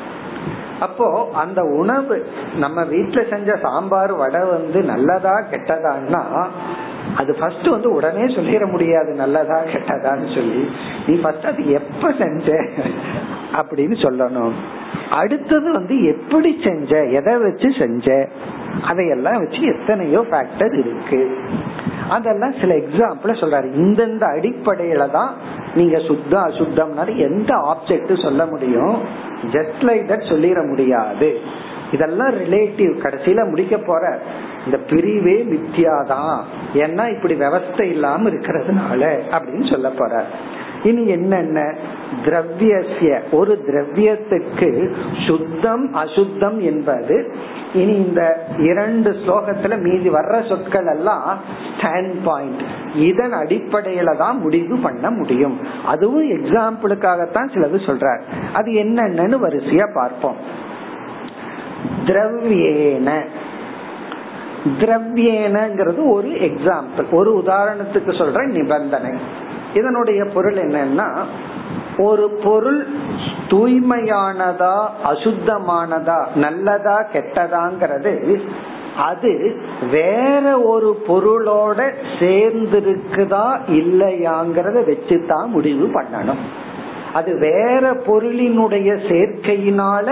அப்போ 0.79 1.29
அந்த 1.33 1.61
உணவு 1.63 2.15
நம்ம 2.55 2.83
வீட்டுல 2.83 3.29
செஞ்ச 3.29 3.55
சாம்பார் 3.61 4.13
வடை 4.13 4.41
வந்து 4.41 4.81
நல்லதா 4.81 5.35
கெட்டதான்னா 5.51 6.23
அது 7.17 7.35
ஃபர்ஸ்ட் 7.35 7.67
வந்து 7.67 7.91
உடனே 7.91 8.23
சொல்லிட 8.23 8.71
முடியாது 8.71 9.13
நல்லதா 9.13 9.59
கெட்டதான்னு 9.61 10.35
சொல்லி. 10.35 10.69
நீ 11.07 11.15
ஃபர்ஸ்ட் 11.15 11.45
அது 11.45 11.71
எப்ப 11.71 12.11
செஞ்ச 12.11 12.47
அப்படின்னு 13.53 13.95
சொல்லணும். 14.05 14.55
அடுத்தது 15.09 15.71
வந்து 15.71 16.03
எப்படி 16.03 16.61
செஞ்ச 16.63 17.03
எதை 17.03 17.37
வச்சு 17.37 17.71
செஞ்ச 17.79 18.27
அதையெல்லாம் 18.83 19.37
வச்சு 19.37 19.61
எத்தனையோ 19.61 20.19
ஃபேக்டர் 20.19 20.79
இருக்கு. 20.79 21.37
அதெல்லாம் 22.09 22.53
சில 22.61 22.75
எக்ஸாம்பிள் 22.75 23.25
சொல்றாரு. 23.25 23.67
இந்தந்த 23.77 24.23
அடிப்படையில 24.37 25.11
தான் 25.11 25.33
நீங்க 25.75 25.99
சுத்தம் 25.99 26.47
அசுத்தம்னால 26.47 27.15
எந்த 27.15 27.55
ஆப்ஜெக்ட் 27.55 28.23
சொல்ல 28.23 28.45
முடியும்? 28.45 29.01
ஜஸ்ட் 29.51 29.81
லைக் 29.81 30.07
தட் 30.07 30.27
சொல்லிட 30.29 30.67
முடியாது. 30.67 31.39
இதெல்லாம் 31.91 32.33
ரிலேட்டிவ் 32.33 32.95
கடைசியில 33.03 33.49
முடிக்க 33.49 33.77
போற 33.77 34.19
இந்த 34.65 34.77
பிரிவே 34.77 35.43
மித்தியாதான். 35.43 36.41
ஏன்னா 36.73 37.15
இப்படி 37.15 37.33
விவஸ்தை 37.33 37.81
இல்லாம 37.81 38.29
இருக்கிறதுனால 38.29 39.17
அப்படின்னு 39.31 39.71
சொல்ல 39.71 39.89
போற 39.89 40.25
இனி 40.85 41.07
என்னென்ன? 41.07 41.75
திரவியசிய 42.25 43.19
ஒரு 43.31 43.53
திரவியத்துக்கு 43.67 44.69
சுத்தம் 45.27 45.93
அசுத்தம் 45.93 46.59
என்பது 46.59 47.35
இனி 47.73 47.93
இந்த 47.93 48.47
இரண்டு 48.57 49.11
ஸ்லோகத்துல 49.11 49.81
மீதி 49.81 50.09
வர்ற 50.09 50.47
சொற்கள் 50.47 50.85
எல்லாம் 50.85 51.39
ஸ்டாண்ட் 51.77 52.13
பாயிண்ட் 52.23 52.61
இதன் 52.95 53.33
அடிப்படையில 53.33 54.17
தான் 54.17 54.39
முடிவு 54.39 54.77
பண்ண 54.77 55.11
முடியும். 55.11 55.59
அதுவும் 55.85 56.29
எக்ஸாம்பிளுக்காகத்தான் 56.31 57.51
சிலது 57.53 57.79
சொல்றார். 57.87 58.21
அது 58.53 58.71
என்னென்னு 58.71 59.37
வரிசையா 59.45 59.87
பார்ப்போம். 59.93 60.35
திரவியேன. 62.05 63.09
திரவியேனங்கிறது 64.79 66.11
ஒரு 66.11 66.27
எக்ஸாம்பிள் 66.27 67.11
ஒரு 67.11 67.43
உதாரணத்துக்கு 67.45 68.11
சொல்ற 68.11 68.47
நிபந்தனை. 68.47 69.43
இதனுடைய 69.75 70.21
பொருள் 70.33 70.59
என்னன்னா 70.65 71.09
ஒரு 71.97 72.25
பொருள் 72.43 72.81
தூய்மையானதா 73.51 74.75
அசுத்தமானதா 75.11 76.19
நல்லதா 76.35 76.97
கெட்டதாங்கிறது 77.13 78.13
அது 79.09 79.31
வேற 79.91 80.43
ஒரு 80.73 80.89
பொருளோட 81.07 81.79
சேர்ந்திருக்குதா 82.19 83.47
இல்லையாங்கிறத 83.79 84.77
வச்சுதான் 84.89 85.47
முடிவு 85.47 85.85
பண்ணணும். 85.95 86.43
அது 87.13 87.31
வேற 87.39 87.83
பொருளினுடைய 88.07 88.89
சேர்க்கையினால 89.09 90.07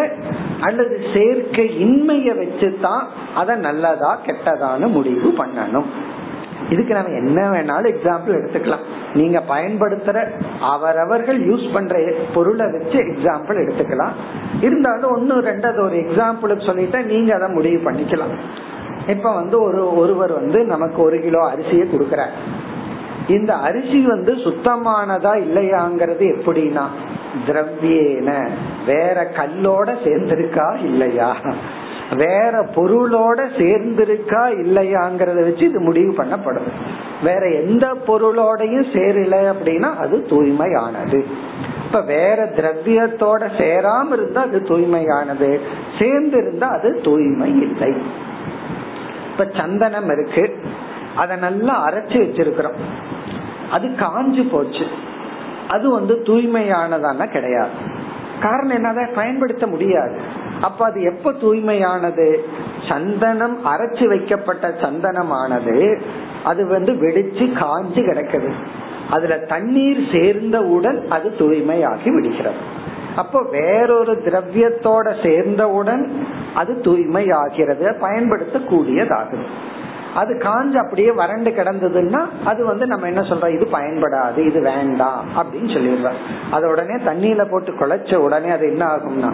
அல்லது 0.61 0.95
சேர்க்கை 1.13 1.65
இன்மைய 1.85 2.29
வச்சுதான் 2.41 3.03
அத 3.35 3.55
நல்லதா 3.67 4.11
கெட்டதான்னு 4.25 4.87
முடிவு 4.87 5.31
பண்ணணும். 5.37 5.89
இதுக்கு 6.69 6.93
நம்ம 6.93 7.09
என்ன 7.09 7.49
வேணாலும் 7.49 7.95
எக்ஸாம்பிள் 7.95 8.31
எடுத்துக்கலாம். 8.31 8.83
நீங்க 9.13 9.43
பயன்படுத்துற 9.49 10.29
அவரவர்கள் 10.61 11.49
யூஸ் 11.49 11.73
பண்ற 11.73 12.11
பொருளை 12.33 12.71
வச்சு 12.71 12.97
எக்ஸாம்பிள் 12.99 13.61
எடுத்துக்கலாம். 13.63 14.11
இருந்தாலும் 14.61 15.11
ஒன்னு 15.11 15.41
ரெண்டாவது 15.41 15.79
ஒரு 15.79 15.95
எக்ஸாம்பிளுக்கு 15.95 16.65
சொல்லிட்டா 16.65 17.05
நீங்க 17.05 17.35
அதை 17.35 17.47
முடிவு 17.49 17.91
பண்ணிக்கலாம். 17.91 18.35
இப்ப 19.07 19.33
வந்து 19.33 19.61
ஒரு 19.61 19.97
ஒருவர் 19.97 20.33
வந்து 20.33 20.63
நமக்கு 20.63 21.01
ஒரு 21.01 21.19
கிலோ 21.21 21.53
அரிசியை 21.53 21.87
கொடுக்கறார். 21.93 22.33
இந்த 23.27 23.53
அரிசி 23.53 24.05
வந்து 24.05 24.33
சுத்தமானதா 24.33 25.33
இல்லையாங்கிறது 25.33 26.35
எப்படின்னா 26.35 26.83
திரவியேன. 27.47 28.49
வேற 28.85 29.31
கல்லோட 29.35 29.95
சேர்ந்திருக்கா 30.03 30.83
இல்லையா? 30.83 31.37
வேற 32.15 32.63
பொருளோட 32.75 33.37
சேர்ந்திருக்கா 33.37 34.43
இல்லையாங்கிறத 34.49 35.43
வச்சு 35.43 35.69
இது 35.69 35.79
முடிவு 35.79 36.23
பண்ணப்படும். 36.23 36.71
வேற 37.23 37.49
எந்த 37.49 37.93
பொருளோடையும் 38.07 38.85
சேரல 38.93 39.53
அப்படின்னா 39.53 39.95
அது 39.95 40.25
தூய்மையானது. 40.29 41.23
இப்ப 41.85 42.01
வேற 42.01 42.45
திரவியத்தோட 42.45 43.49
சேராம 43.57 44.11
இருந்தா 44.11 44.41
அது 44.41 44.59
தூய்மையானது. 44.59 45.59
சேர்ந்து 45.99 46.37
இருந்தா 46.37 46.67
அது 46.67 47.01
தூய்மை 47.03 47.61
இல்லை. 47.61 47.93
இப்ப 49.31 49.47
சந்தனம் 49.53 50.11
இருக்கு. 50.11 50.59
அத 51.15 51.35
நல்லா 51.35 51.89
அரைச்சு 51.89 52.13
வச்சிருக்கிறோம். 52.13 52.79
அது 53.71 53.87
காஞ்சு 53.87 54.49
போச்சு. 54.51 54.87
அது 55.67 55.91
வந்து 55.91 56.15
தூய்மையானதான 56.15 57.31
கிடையாது. 57.31 58.01
காரணம் 58.39 58.75
என்னதான் 58.75 59.13
பயன்படுத்த 59.15 59.67
முடியாது. 59.67 60.41
அப்ப 60.67 60.85
அது 60.85 60.99
எப்ப 61.01 61.31
தூய்மையானது? 61.31 62.27
சந்தனம் 62.89 63.55
அரைச்சு 63.65 64.05
வைக்கப்பட்ட 64.07 64.67
சந்தனமானது 64.83 65.77
அது 66.43 66.61
வந்து 66.67 66.91
வெடிச்சு 67.03 67.45
காஞ்சு 67.61 68.01
கிடக்குது. 68.09 68.51
அதுல 69.09 69.35
தண்ணீர் 69.53 70.01
சேர்ந்தவுடன் 70.11 70.99
அது 71.09 71.27
தூய்மையாகி 71.39 72.11
விடுகிறது. 72.15 72.61
அப்போ 73.15 73.39
வேறொரு 73.51 74.13
திரவியத்தோட 74.25 75.07
சேர்ந்தவுடன் 75.23 76.03
அது 76.53 76.71
தூய்மை 76.81 77.25
ஆகிறது 77.41 77.85
பயன்படுத்தக்கூடியதாகுது. 78.01 79.45
அது 80.15 80.33
காஞ்சு 80.43 80.77
அப்படியே 80.77 81.11
வறண்டு 81.11 81.49
கிடந்ததுன்னா 81.49 82.21
அது 82.45 82.61
வந்து 82.65 82.85
நம்ம 82.85 83.07
என்ன 83.07 83.21
சொல்றோம்? 83.21 83.55
இது 83.57 83.65
பயன்படாது 83.77 84.39
இது 84.49 84.59
வேண்டாம் 84.61 85.25
அப்படின்னு 85.37 85.69
சொல்லிடுறோம். 85.75 86.19
அதை 86.51 86.65
உடனே 86.69 86.97
தண்ணியில 87.09 87.45
போட்டு 87.51 87.71
குழைச்ச 87.71 88.15
உடனே 88.15 88.49
அது 88.49 88.67
என்ன 88.67 88.85
ஆகும்னா 88.85 89.31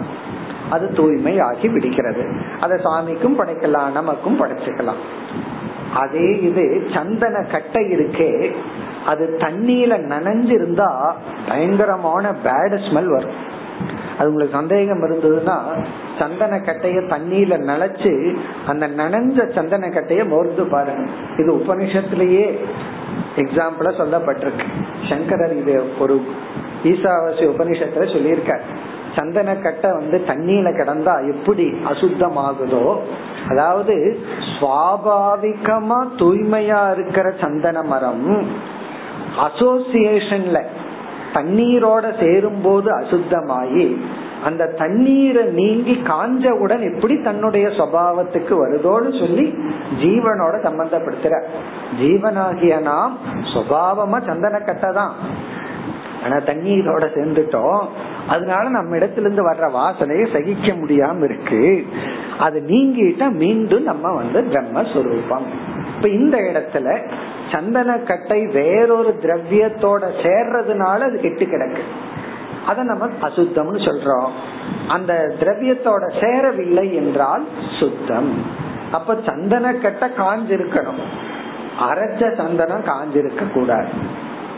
அது 0.70 0.92
தூய்மை 0.94 1.40
ஆகி 1.40 1.68
விடுகிறது. 1.68 2.24
அதை 2.60 2.78
சாமிக்கும் 2.78 3.38
படைக்கலாம் 3.40 3.92
நமக்கும் 3.92 4.40
படைச்சுக்கலாம். 4.40 5.00
அதே 5.94 6.28
இது 6.48 6.64
சந்தன 6.94 7.36
கட்டை 7.52 7.84
இருக்கே 7.94 8.52
அது 9.06 9.24
தண்ணியில 9.38 9.92
நனைஞ்சிருந்தா 10.12 10.90
பயங்கரமான 11.48 12.34
பேட் 12.44 12.76
ஸ்மெல் 12.86 13.10
வரும். 13.14 13.38
அது 14.18 14.28
உங்களுக்கு 14.28 14.56
சந்தேகம் 14.58 15.02
இருந்ததுன்னா 15.04 15.56
சந்தன 16.18 16.56
கட்டைய 16.56 16.98
தண்ணியில 17.12 17.54
நனைச்சு 17.70 18.12
அந்த 18.66 18.88
நனைஞ்ச 18.88 19.48
சந்தன 19.54 19.88
கட்டைய 19.88 20.28
மோர்ந்து 20.28 20.64
பாருங்க. 20.64 21.04
இது 21.38 21.50
உபனிஷத்திலேயே 21.56 22.46
எக்ஸாம்பிளா 23.36 23.90
சொல்லப்பட்டிருக்கு. 24.00 24.66
சங்கரர் 25.08 25.56
இது 25.56 25.74
ஒரு 25.98 26.16
ஈசாவாசி 26.84 27.44
உபனிஷத்துல 27.52 28.06
சொல்லியிருக்கார். 28.14 28.64
சந்தன 29.16 29.54
கட்டை 29.54 29.90
வந்து 29.90 30.16
தண்ணியில 30.26 30.68
கிடந்தா 30.70 31.14
எப்படி 31.28 31.66
அசுத்தமாகுதோ 31.90 32.84
அதாவது 33.48 33.96
சுவாபாவிகமா 34.54 36.00
தூய்மையா 36.18 36.80
இருக்கிற 36.92 37.34
சந்தன 37.40 37.82
மரம் 37.82 38.28
அசோசியேஷன்ல 39.46 40.60
தண்ணீரோட 41.34 42.06
சேரும் 42.20 42.62
போது 42.62 42.88
அசுத்தமாயி 42.98 43.84
அந்த 44.44 44.66
தண்ணீரை 44.66 45.42
நீங்கி 45.52 45.94
காஞ்சவுடன் 46.04 46.82
எப்படி 46.90 47.14
தன்னுடைய 47.22 47.66
சுவாவத்துக்கு 47.68 48.54
வருதோன்னு 48.62 49.10
சொல்லி 49.18 49.44
ஜீவனோட 50.02 50.54
சம்பந்தப்படுத்துற. 50.66 51.34
ஜீவனாகிய 52.00 52.80
நாம் 52.80 53.18
சுவாவமா 53.54 54.18
சந்தன 54.26 54.58
கட்டை 54.58 54.90
தான். 54.92 55.12
ஆனா 56.24 56.36
தண்ணீரோட 56.36 57.04
சேர்ந்துட்டோம். 57.16 57.82
அதனால 58.30 58.68
நம்ம 58.68 58.96
இடத்துல 58.96 59.26
இருந்து 59.26 59.44
வர்ற 59.50 59.66
வாசனையை 59.78 60.26
சகிக்க 60.32 60.72
முடியாம 60.72 61.24
இருக்கு. 61.24 61.86
அது 62.38 62.58
நீங்கிட்டா 62.66 63.26
மீண்டும் 63.32 63.82
நம்ம 63.82 64.12
வந்து 64.12 64.40
பிரம்மஸ்வரூபம். 64.50 65.46
இப்ப 65.96 66.08
இந்த 66.08 66.36
இடத்துல 66.38 66.88
சந்தன 67.52 67.96
கட்டை 67.98 68.46
வேறொரு 68.46 69.18
திரவியத்தோட 69.22 70.02
சேர்றதுனால 70.22 70.98
அது 71.08 71.18
கெட்டு 71.20 71.46
கிடக்கு. 71.46 71.84
அத 72.66 72.82
நம்ம 72.82 73.08
அசுத்தம்னு 73.22 73.80
சொல்றோம். 73.88 74.30
அந்த 74.88 75.34
திரவியத்தோட 75.40 76.04
சேரவில்லை 76.20 76.86
என்றால் 76.94 77.44
சுத்தம். 77.80 78.30
அப்ப 78.92 79.16
சந்தன 79.26 79.74
கட்டை 79.74 80.08
காஞ்சிருக்கணும். 80.16 81.02
அரைச்ச 81.80 82.22
சந்தனம் 82.36 82.84
காஞ்சிருக்க 82.84 83.52
கூடாது 83.52 83.88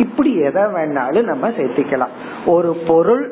இப்படி 0.05 0.33
எதை 0.49 0.65
வேணாலும் 0.77 1.31
நம்ம 1.31 1.49
சேர்த்திக்கலாம். 1.59 2.15
ஒரு 2.55 2.71
பொருள் 2.89 3.25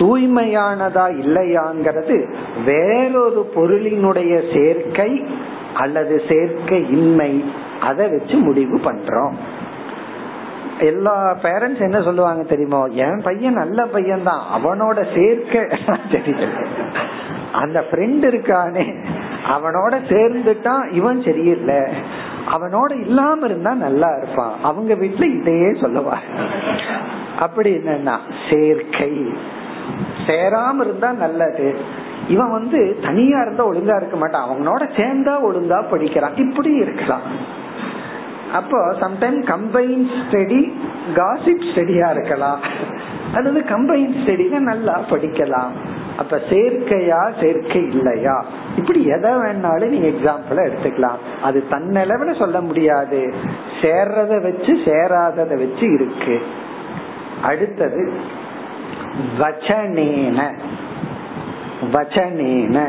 தூய்மையானதா 0.00 1.06
இல்லையாங்கிறது 1.22 2.16
வேறொரு 2.68 3.42
பொருளினுடைய 3.56 4.34
சேர்க்கை 4.54 5.10
அல்லது 5.82 6.14
சேர்க்கை 6.30 6.80
இன்மை 6.96 7.32
அதை 7.88 8.06
வச்சு 8.14 8.36
முடிவு 8.48 8.78
பண்றோம். 8.86 9.36
எல்லா 10.88 11.14
பேரண்ட்ஸ் 11.42 11.86
என்ன 11.86 11.98
சொல்லுவாங்க 12.06 12.42
தெரியுமோ 12.52 12.80
என் 13.04 13.20
பையன் 13.26 13.60
நல்ல 13.60 13.80
பையன் 13.94 14.24
தான் 14.28 14.42
அவனோட 14.56 14.98
சேர்க்க 15.16 15.64
தெரியல 16.14 16.46
அந்த 17.60 17.78
ஃப்ரெண்ட் 17.88 18.24
இருக்கானே 18.30 18.86
அவனோட 19.54 19.94
சேர்ந்துட்டான் 20.12 20.84
இவன் 20.98 21.20
சரியில்லை. 21.26 21.80
அவனோட 22.50 23.00
இல்லாம 23.00 23.46
இருந்தா 23.46 23.74
நல்லா 23.74 24.08
இருப்பான். 24.22 24.52
அவங்க 24.62 24.94
வீட்டுல 24.94 25.34
இதையே 25.34 25.66
சொல்லுவா 25.66 26.16
அப்படி 27.38 27.76
என்னன்னா 27.76 28.18
சேர்க்கை. 28.50 29.32
சேராம 30.26 30.80
இருந்தா 30.80 31.12
நல்லது. 31.12 31.76
இவன் 32.28 32.50
வந்து 32.50 32.98
தனியா 33.02 33.40
இருந்தா 33.40 33.66
ஒழுங்கா 33.66 33.96
இருக்க 33.96 34.16
மாட்டான். 34.16 34.48
அவங்களோட 34.48 34.82
சேர்ந்தா 34.96 35.38
ஒழுங்கா 35.50 35.90
படிக்கிறான். 35.90 36.36
இப்படி 36.36 36.72
இருக்கலாம். 36.72 37.20
அப்போ 38.52 38.92
சம்டைம் 38.92 39.52
கம்பைன் 39.52 40.10
ஸ்டடி 40.20 40.72
காசிப் 41.14 41.64
ஸ்டடியா 41.74 42.10
இருக்கலாம். 42.10 42.60
அல்லது 43.34 43.60
கம்பைன் 43.60 44.14
ஸ்டடினா 44.24 44.58
நல்லா 44.58 45.00
படிக்கலாம். 45.10 45.70
அப்ப 46.18 46.40
சேர்க்கையா 46.50 47.40
சேர்க்கை 47.40 47.82
இல்லையா? 47.82 48.44
இப்படி 48.76 49.04
எதை 49.04 49.30
வேணாலும் 49.30 49.86
நீங்க 49.86 50.06
எக்ஸாம்பிள 50.08 50.54
எடுத்துக்கலாம். 50.54 51.42
அது 51.42 51.64
தன்னளவுல 51.70 52.38
சொல்ல 52.38 52.60
முடியாது. 52.60 53.34
சேர்றத 53.80 54.42
வச்சு 54.42 54.72
சேராதத 54.84 55.58
வச்சு 55.58 55.92
இருக்கு. 55.92 56.42
அடுத்தது 57.42 58.12
வச்சனேன. 59.38 60.52
வச்சனேன. 61.92 62.88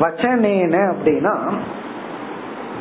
வச்சனேன 0.00 0.94
அப்படின்னா 0.94 1.52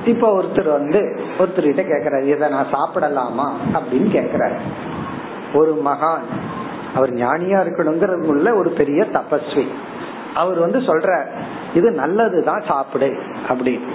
இப்ப 0.06 0.42
ஒருத்தர் 0.42 0.72
வந்து 0.72 1.20
ஒருத்தர்கிட்ட 1.40 1.86
கேக்குறாரு 1.86 2.26
இதை 2.26 2.50
நான் 2.50 2.72
சாப்பிடலாமா 2.72 3.52
அப்படின்னு 3.74 4.08
கேக்குறாரு. 4.08 4.58
ஒரு 5.54 5.82
மகான் 5.86 6.22
அவர் 6.96 7.14
ஞானியா 7.14 8.18
உள்ள 8.26 8.56
ஒரு 8.56 8.70
பெரிய 8.70 9.06
தபஸ்வி. 9.14 9.68
அவர் 10.38 10.60
வந்து 10.60 10.80
சொல்ற 10.80 11.26
இது 11.74 11.92
நல்லதுதான் 11.92 12.64
சாப்பிடு 12.68 13.18
அப்படின்னு. 13.48 13.88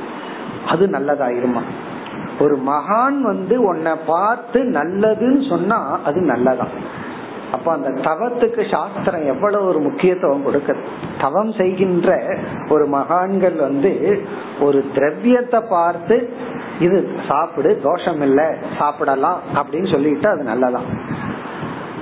அது 0.67 0.87
நல்லதாயிருமா? 0.87 1.63
ஒரு 2.41 2.59
மகான் 2.67 3.21
வந்து 3.21 3.63
உன்னை 3.63 3.93
பார்த்து 4.07 4.63
நல்லதுன்னு 4.63 5.49
சொன்னா 5.49 6.01
அது 6.05 6.21
நல்லதான். 6.21 7.01
அப்ப 7.53 7.73
அந்த 7.73 7.89
தவத்துக்கு 7.89 8.71
சாஸ்திரம் 8.71 9.27
எவ்வளவு 9.27 9.67
ஒரு 9.67 9.79
முக்கியத்துவம் 9.79 10.47
கொடுக்குது. 10.47 10.81
தவம் 11.21 11.53
செய்கின்ற 11.53 12.37
ஒரு 12.69 12.87
மகான்கள் 12.87 13.55
வந்து 13.55 14.23
ஒரு 14.61 14.85
திரவியத்தை 14.95 15.61
பார்த்து 15.71 16.33
இது 16.81 17.11
சாப்பிடு 17.29 17.81
தோஷம் 17.83 18.21
இல்லை 18.21 18.45
சாப்பிடலாம் 18.79 19.41
அப்படின்னு 19.55 19.91
சொல்லிட்டு 19.91 20.29
அது 20.29 20.43
நல்லதான். 20.43 21.11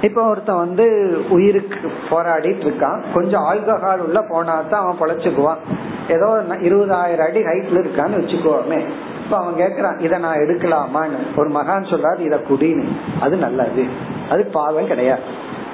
இப்ப 0.03 0.29
ஒருத்தன் 0.29 0.57
வந்து 0.57 0.87
உயிருக்கு 1.29 1.93
போராடிட்டு 2.11 2.65
இருக்கான். 2.69 3.03
கொஞ்சம் 3.15 3.43
ஆல்கஹால் 3.43 3.99
உள்ள 3.99 4.23
போனா 4.23 4.61
தான் 4.71 4.83
அவன் 4.83 5.01
பொழைச்சுக்குவான். 5.01 5.63
ஏதோ 6.09 6.45
இருபதாயிரம் 6.49 7.27
அடி 7.27 7.41
ஹைட்ல 7.43 7.81
இருக்கான்னு 7.81 8.21
வச்சுக்குவோமே 8.21 8.89
இப்ப 9.25 9.37
அவன் 9.37 9.55
கேக்குறான் 9.55 10.01
இதை 10.01 10.19
நான் 10.19 10.37
எடுக்கலாமான்னு? 10.37 11.19
ஒரு 11.37 11.49
மகான் 11.49 11.91
சொல்றாரு 11.93 12.19
இத 12.19 12.37
குடின்னு. 12.37 12.87
அது 13.21 13.37
நல்லது. 13.37 13.87
அது 14.31 14.45
பாவம் 14.45 14.87
கிடையாது. 14.87 15.23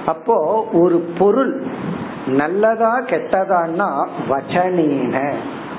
அப்போ 0.07 0.66
ஒரு 0.72 0.99
பொருள் 1.18 1.66
நல்லதா 2.27 3.01
கெட்டதான்னா 3.01 4.07
வச்சனீன 4.31 5.33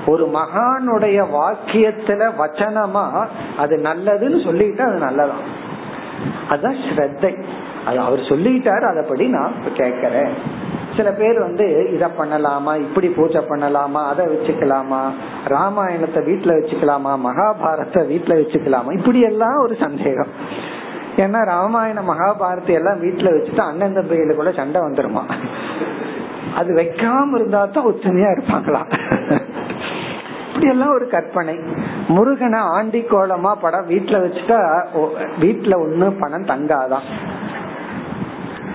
ஒரு 0.06 0.30
மகானுடைய 0.34 1.26
வாக்கியத்துல 1.32 2.30
வச்சனமா 2.38 3.26
அது 3.58 3.76
நல்லதுன்னு 3.76 4.44
சொல்லிட்டு 4.44 4.82
அது 4.82 4.98
நல்லதான். 4.98 5.46
அதுதான் 6.48 6.74
ஸ்ரத்தை. 6.74 7.44
அது 7.88 7.98
அவர் 7.98 8.30
சொல்லிட்டாரு 8.30 8.84
அதப்படி 8.92 9.26
நான் 9.28 9.54
கேக்குறேன் 9.74 10.32
சில 10.96 11.10
பேர் 11.12 11.38
வந்து 11.40 11.64
இத 11.94 12.04
பண்ணலாமா? 12.18 12.72
இப்படி 12.80 13.08
பூஜை 13.08 13.40
பண்ணலாமா? 13.48 14.00
அதை 14.10 14.26
வச்சுக்கலாமா? 14.26 15.00
ராமாயணத்தை 15.44 16.22
வீட்டுல 16.22 16.54
வச்சுக்கலாமா? 16.58 17.12
மகாபாரத்தை 17.26 18.00
வீட்டுல 18.12 18.36
வச்சுக்கலாமா? 18.40 18.90
இப்படி 18.98 19.20
எல்லாம் 19.20 19.58
ஒரு 19.58 19.76
சந்தேகம். 19.80 20.32
ஏன்னா 21.16 21.40
ராமாயண 21.44 22.00
மகாபாரத்தை 22.02 22.74
எல்லாம் 22.80 23.02
வீட்டுல 23.02 23.30
வச்சுட்டு 23.36 23.60
அண்ணன் 23.60 23.96
தம்பியில 23.96 24.34
கூட 24.34 24.52
சண்டை 24.52 24.80
வந்துருமா? 24.80 25.24
அது 26.54 26.70
வைக்காம 26.74 27.34
இருந்தா 27.34 27.64
தான் 27.64 27.86
ஒத்துமையா 27.86 28.30
இருப்பாங்களா? 28.36 28.82
இப்படி 30.48 30.68
எல்லாம் 30.68 30.94
ஒரு 30.94 31.08
கற்பனை. 31.08 31.56
முருகனை 32.08 32.60
ஆண்டி 32.60 33.00
கோலமா 33.00 33.52
படம் 33.60 33.88
வீட்டுல 33.88 34.16
வச்சுட்டா 34.24 34.60
வீட்டுல 35.40 35.74
ஒண்ணு 35.84 36.06
பணம் 36.20 36.50
தங்காதான். 36.52 37.06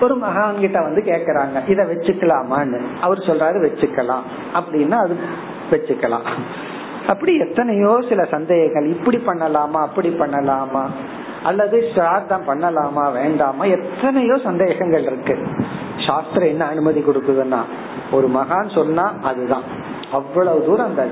ஒரு 0.04 0.16
மகான் 0.16 0.60
கிட்ட 0.60 0.80
வந்து 0.80 1.02
கேக்குறாங்க. 1.02 1.68
இத 1.68 1.82
வச்சுக்கலாமான்னு. 1.82 2.80
அவர் 3.00 3.18
சொல்றாரு 3.18 3.58
வச்சுக்கலாம். 3.66 4.24
அப்படின்னா 4.54 4.90
அது 4.90 5.16
வச்சுக்கலாம். 5.70 6.26
அப்படி 7.06 7.38
எத்தனையோ 7.38 8.00
சில 8.08 8.24
சந்தேகங்கள். 8.24 8.88
இப்படி 8.88 9.16
பண்ணலாமா 9.16 9.80
அப்படி 9.88 10.08
பண்ணலாமா? 10.08 10.84
அல்லது 11.42 11.90
சிரார்த்தம் 11.94 12.48
பண்ணலாமா 12.48 13.12
வேண்டாமா? 13.12 13.64
எத்தனையோ 13.64 14.36
சந்தேகங்கள் 14.44 15.02
இருக்கு. 15.02 15.38
சாஸ்திரம் 16.06 16.48
என்ன 16.48 16.64
அனுமதி 16.64 17.00
கொடுக்குதுன்னா 17.00 17.60
ஒரு 18.12 18.28
மகான் 18.28 18.74
சொன்னா 18.74 19.14
அதுதான். 19.22 19.62
அவ்வளவு 20.12 20.64
தூரம் 20.64 20.86
அந்த 20.86 21.08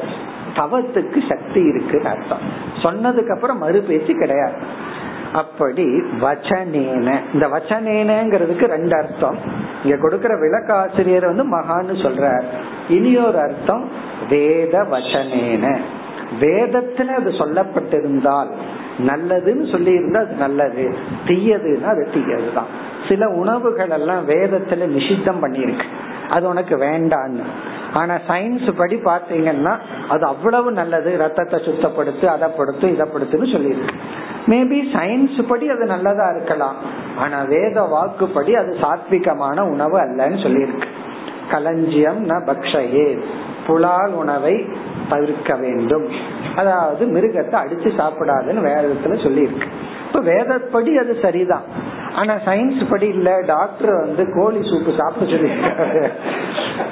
தவத்துக்கு 0.55 1.23
சக்தி 1.29 1.61
இருக்குன்னு 1.63 2.09
அர்த்தம். 2.09 2.45
சொன்னதுக்கு 2.83 3.35
அப்புறம் 3.35 3.59
மறு 3.59 3.81
பேச்சு 3.81 4.15
கிடையாது. 4.15 4.91
அப்படி 5.33 5.85
வச்சனேன. 6.01 7.21
இந்த 7.35 7.47
வச்சனேனங்கிறதுக்கு 7.47 8.67
ரெண்டு 8.67 8.97
அர்த்தம். 8.97 9.37
இங்க 9.85 9.97
கொடுக்கிற 9.97 10.35
விளக்காசிரியர் 10.39 11.27
வந்து 11.27 11.59
மகான்னு 11.59 11.97
சொல்றார். 11.97 12.45
இனியொரு 12.89 13.39
அர்த்தம் 13.39 13.89
வேத 14.29 14.79
வச்சனேன. 14.79 15.77
வேதத்துல 16.41 17.07
அது 17.07 17.31
சொல்லப்பட்டிருந்தால் 17.31 18.51
நல்லதுன்னு 19.07 19.71
சொல்லி 19.71 19.93
இருந்தா 19.93 20.21
அது 20.21 20.35
நல்லது. 20.35 20.95
தீயதுன்னா 21.27 21.85
அது 21.85 22.09
தீயதுதான். 22.15 22.71
சில 23.09 23.29
உணவுகள் 23.29 23.91
எல்லாம் 23.91 24.29
வேதத்துல 24.29 24.87
நிஷித்தம் 24.87 25.43
பண்ணிருக்கு 25.43 25.85
அது 26.31 26.49
உனக்கு 26.49 26.77
வேண்டான்னு. 26.77 27.43
ஆனா 27.93 28.15
சயின்ஸ் 28.29 28.73
படி 28.77 28.97
பாத்தீங்கன்னா 28.97 29.79
அது 30.09 30.25
அவ்வளவு 30.27 30.73
நல்லது. 30.73 31.17
ரத்தத்தை 31.19 31.61
சுத்தப்படுத்து 31.61 32.25
அதை 32.25 32.49
படுத்து 32.49 32.93
இதை 32.93 33.07
படுத்துன்னு 33.07 33.49
சொல்லியிருக்கு. 33.55 33.97
மேபி 34.47 34.79
சயின்ஸ் 34.95 35.43
படி 35.43 35.69
அது 35.69 35.87
நல்லதா 35.87 36.31
இருக்கலாம். 36.31 36.77
ஆனா 37.17 37.43
வேத 37.43 37.83
வாக்குப்படி 37.83 38.55
அது 38.55 38.77
சாத்விகமான 38.81 39.61
உணவு 39.61 39.99
அல்லன்னு 39.99 40.39
சொல்லியிருக்கு. 40.47 40.89
களஞ்சியம் 41.51 42.29
ந 42.29 42.33
பக்ஷயே. 42.33 43.19
புலால் 43.67 44.13
உணவை 44.13 44.67
தவிர்க்க 45.09 45.55
வேண்டும். 45.55 46.07
அதாவது 46.57 47.07
மிருகத்தை 47.07 47.57
அடிச்சு 47.65 47.91
சாப்பிடாதுன்னு 48.01 48.63
வேதத்துல 48.69 49.17
சொல்லியிருக்கு. 49.27 49.69
இப்ப 50.13 50.25
வேதப்படி 50.25 50.97
அது 50.97 51.19
சரிதான். 51.23 51.63
ஆனா 52.15 52.35
சயின்ஸ் 52.35 52.91
படி 52.91 53.07
இல்ல 53.07 53.41
டாக்டர் 53.47 53.95
வந்து 53.95 54.35
கோழி 54.35 54.59
சூப்பு 54.59 54.99
சாப்பிட 54.99 55.31
சொல்லியிருக்காரு. 55.31 56.11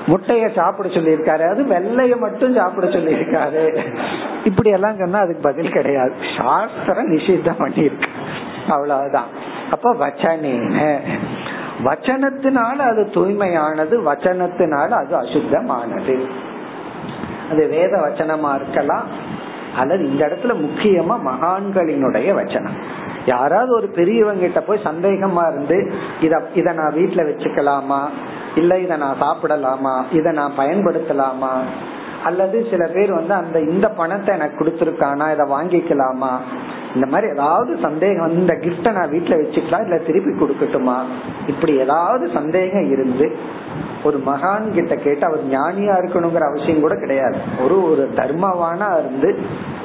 முட்டைய 0.08 0.52
சாப்பிட 0.54 0.88
சொல்லியிருக்காரு. 0.88 1.50
அது 1.50 1.62
வெள்ளைய 1.62 2.18
மட்டும் 2.18 2.54
சாப்பிட 2.54 2.86
சொல்லியிருக்காரு. 2.86 3.86
இப்படி 4.44 4.70
எல்லாம் 4.70 4.96
சொன்னா 4.96 5.18
அதுக்கு 5.18 5.42
பதில் 5.42 5.70
கிடையாது. 5.70 6.12
சாஸ்திரம் 6.36 7.16
நிஷித்தம் 7.16 7.58
பண்ணியிருக்கு. 7.58 8.08
அவ்வளவுதான். 8.68 9.26
அப்ப 9.70 9.94
வச்சனேன 9.94 10.98
வச்சனத்தினால 11.84 12.76
அது 12.76 13.10
தூய்மையானது 13.10 14.00
வச்சனத்தினால 14.12 14.88
அது 14.88 15.16
அசுத்தமானது. 15.16 16.26
அது 17.50 17.68
வேத 17.68 18.00
வச்சனமா 18.00 18.54
இருக்கலாம் 18.54 19.06
அல்லது 19.76 20.10
இந்த 20.10 20.26
இடத்துல 20.26 20.54
முக்கியமா 20.54 21.16
மகான்களினுடைய 21.26 22.34
வச்சனம். 22.34 22.80
யாராவது 23.26 23.74
ஒரு 23.74 23.90
பெரியவங்கிட்ட 23.94 24.60
போய் 24.60 24.84
சந்தேகமா 24.84 25.52
இருந்து 25.52 25.92
இத 26.20 26.42
இத 26.54 26.72
நான் 26.72 26.94
வீட்டுல 26.94 27.24
வச்சுக்கலாமா? 27.24 28.08
இல்ல 28.54 28.78
இத 28.78 28.96
நான் 28.96 29.20
சாப்பிடலாமா? 29.20 30.02
இத 30.12 30.32
நான் 30.32 30.52
பயன்படுத்தலாமா? 30.58 31.58
அல்லது 32.24 32.66
சில 32.70 32.86
பேர் 32.86 33.12
வந்து 33.12 33.34
அந்த 33.34 33.60
இந்த 33.60 33.88
பணத்தை 33.88 34.34
எனக்கு 34.34 34.64
கொடுத்துருக்கானா? 34.64 35.32
இதை 35.32 35.46
வாங்கிக்கலாமா? 35.46 36.32
இந்த 36.94 37.06
மாதிரி 37.06 37.32
ஏதாவது 37.32 37.78
சந்தேகம் 37.82 38.38
இந்த 38.38 38.54
கிஃப்ட 38.54 38.92
நான் 38.92 39.10
வீட்டுல 39.10 39.36
வச்சுக்கலாம் 39.36 39.82
இல்ல 39.82 39.98
திருப்பி 39.98 40.30
கொடுக்கட்டுமா? 40.30 40.98
இப்படி 41.46 41.76
ஏதாவது 41.76 42.30
சந்தேகம் 42.34 42.90
இருந்து 42.90 43.36
ஒரு 44.04 44.22
மகான் 44.26 44.72
கிட்ட 44.72 44.94
கேட்டு 44.94 45.26
அவர் 45.26 45.46
ஞானியா 45.46 45.92
இருக்கணுங்கிற 45.92 46.40
அவசியம் 46.40 46.80
கூட 46.80 46.94
கிடையாது. 46.94 47.36
ஒரு 47.64 47.90
ஒரு 47.90 48.10
தர்மவானா 48.14 48.98
இருந்து 48.98 49.38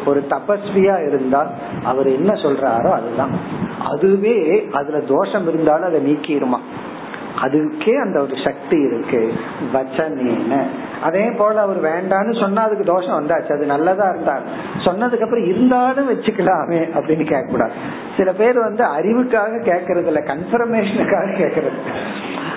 ஒரு 0.06 0.24
தபஸ்வியா 0.30 1.08
இருந்தால் 1.08 1.48
அவர் 1.84 2.08
என்ன 2.08 2.34
சொல்றாரோ 2.34 2.92
அதுதான். 2.92 3.34
அதுவே 3.86 4.68
அதுல 4.72 5.00
தோஷம் 5.00 5.48
இருந்தாலும் 5.48 5.88
அதை 5.88 6.14
நீக்கிடுமா 6.14 6.60
அதுக்கே 7.42 7.94
அந்த 8.02 8.22
ஒரு 8.22 8.36
சக்தி 8.44 8.78
இருக்கு. 8.80 9.34
வச்சனேன 9.74 10.60
அதே 11.02 11.32
போல 11.32 11.62
அவர் 11.62 11.80
வேண்டான்னு 11.82 12.40
சொன்னா 12.40 12.62
அதுக்கு 12.64 12.84
தோஷம் 12.84 13.18
வந்தாச்சு. 13.20 13.52
அது 13.52 13.66
நல்லதா 13.66 14.10
இருந்தா 14.10 14.36
சொன்னதுக்கு 14.86 15.22
அப்புறம் 15.22 15.46
இருந்தாலும் 15.46 16.10
வச்சுக்கலாமே 16.10 16.82
அப்படின்னு 16.98 17.26
கேட்க 17.26 17.46
கூடாது 17.52 17.74
சில 18.18 18.32
பேர் 18.32 18.60
வந்து 18.60 18.84
அறிவுக்காக 18.84 19.62
கேட்கறது 19.72 20.06
இல்ல 20.06 20.20
கன்ஃபர்மேஷனுக்காக 20.20 21.36
கேட்கறது. 21.38 21.80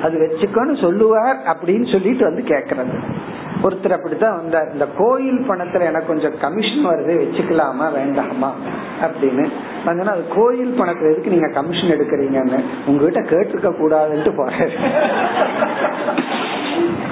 அது 0.02 0.16
வச்சுக்கோன்னு 0.18 0.80
சொல்லுவார் 0.80 1.38
அப்படின்னு 1.46 1.92
சொல்லிட்டு 1.92 2.24
வந்து 2.24 2.42
கேக்குறது 2.42 2.96
ஒருத்தர் 3.62 3.92
அப்படித்தான் 3.92 4.36
வந்தார். 4.36 4.72
இந்த 4.72 4.86
கோயில் 4.96 5.50
பணத்துல 5.50 5.80
எனக்கு 5.80 6.06
கொஞ்சம் 6.06 6.38
கமிஷன் 6.40 6.86
வருது 6.86 7.14
வச்சுக்கலாமா 7.22 7.92
வேண்டாமா 7.92 8.54
அப்படின்னு. 9.00 9.48
நான் 9.84 10.00
அது 10.00 10.24
கோயில் 10.34 10.80
பணத்துல 10.80 11.12
எதுக்கு 11.12 11.30
நீங்க 11.30 11.48
கமிஷன் 11.48 11.90
எடுக்கிறீங்கன்னு 11.90 12.64
உங்ககிட்ட 12.86 13.20
கேட்டிருக்க 13.20 13.72
கூடாதுன்ட்டு 13.72 14.32
போறாரு. 14.38 14.68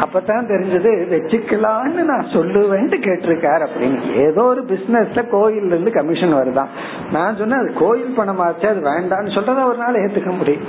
அப்பதான் 0.02 0.48
தெரிஞ்சது 0.48 0.90
வச்சுக்கலான்னு 1.12 2.02
நான் 2.04 2.26
சொல்லுவேன்ட்டு 2.32 2.98
கேட்டிருக்காரு 3.06 3.66
அப்படின்னு. 3.66 4.14
ஏதோ 4.14 4.42
ஒரு 4.42 4.64
பிசினஸ்ல 4.64 5.28
கோயில் 5.28 5.64
இருந்து 5.64 5.90
கமிஷன் 5.90 6.34
வருதான் 6.34 6.68
நான் 7.12 7.36
சொன்னேன் 7.36 7.58
அது 7.58 7.72
கோயில் 7.72 8.18
பணமாச்சு 8.18 8.66
அது 8.66 8.80
வேண்டாம்னு 8.80 9.34
சொல்றத 9.34 9.64
ஒரு 9.64 9.76
நாள் 9.76 10.04
ஏத்துக்க 10.06 10.36
முடியும். 10.36 10.62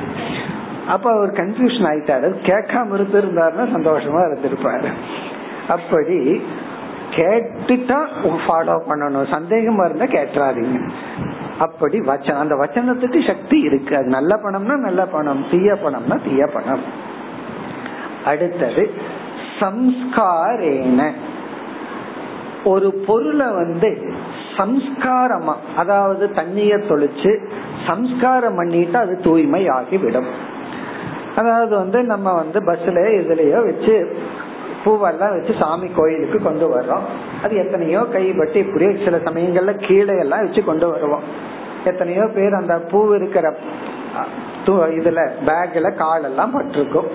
அப்ப 0.87 1.11
அவர் 1.11 1.31
கன்ஃபியூஷன் 1.31 1.87
ஆயிட்டாரு. 1.89 2.33
கேட்காம 2.43 2.93
இருந்திருந்தாருன்னா 2.97 3.65
சந்தோஷமா 3.75 4.21
இருந்திருப்பாரு. 4.27 4.85
அப்படி 5.67 6.41
கேட்டுட்டா 7.11 7.99
ஃபாலோ 8.23 8.75
பண்ணணும். 8.89 9.31
சந்தேகமா 9.33 9.85
இருந்தா 9.85 10.05
கேட்டுறாதீங்க. 10.05 10.89
அப்படி 11.59 11.99
வச்சனம் 11.99 12.43
அந்த 12.43 12.55
வச்சனத்துக்கு 12.55 13.27
சக்தி 13.27 13.59
இருக்கு. 13.59 13.95
அது 13.95 14.05
நல்ல 14.05 14.39
பணம்னா 14.43 14.77
நல்ல 14.77 15.05
பணம். 15.05 15.45
தீய 15.51 15.73
பணம்னா 15.73 16.17
தீய 16.29 16.45
பணம். 16.47 16.83
அடுத்தது 18.25 18.91
சம்ஸ்காரேன. 19.59 21.11
ஒரு 22.63 22.93
பொருளை 23.07 23.47
வந்து 23.47 24.13
சம்ஸ்காரமா 24.57 25.55
அதாவது 25.75 26.31
தண்ணிய 26.31 26.75
தொழிச்சு 26.77 27.31
சம்ஸ்காரம் 27.87 28.55
பண்ணிட்டு 28.55 28.97
அது 28.97 29.19
தூய்மை 29.23 29.69
ஆகிவிடும் 29.69 30.29
அதாவது 31.35 31.75
வந்து 31.75 32.03
நம்ம 32.03 32.33
வந்து 32.33 32.59
பஸ்ல 32.59 32.97
இதுலயோ 33.19 33.63
வச்சு 33.65 34.17
பூவெல்லாம் 34.85 35.33
வச்சு 35.35 35.53
சாமி 35.59 35.87
கோயிலுக்கு 35.87 36.41
கொண்டு 36.41 36.67
வர்றோம். 36.75 37.05
அது 37.43 37.55
எத்தனையோ 37.55 38.01
கைப்பட்டு 38.01 38.55
இப்படியே 38.55 39.03
சில 39.03 39.17
சமயங்கள்ல 39.17 39.87
கீழே 39.87 40.17
எல்லாம் 40.17 40.43
வச்சு 40.43 40.63
கொண்டு 40.63 40.89
வருவோம். 40.89 41.23
எத்தனையோ 41.85 42.23
பேர் 42.35 42.59
அந்த 42.61 42.75
பூ 42.91 43.13
இருக்கிற 43.13 43.55
இதுல 44.67 45.19
பேக்ல 45.47 45.87
காலெல்லாம் 45.95 46.51
பட்டிருக்கும். 46.51 47.09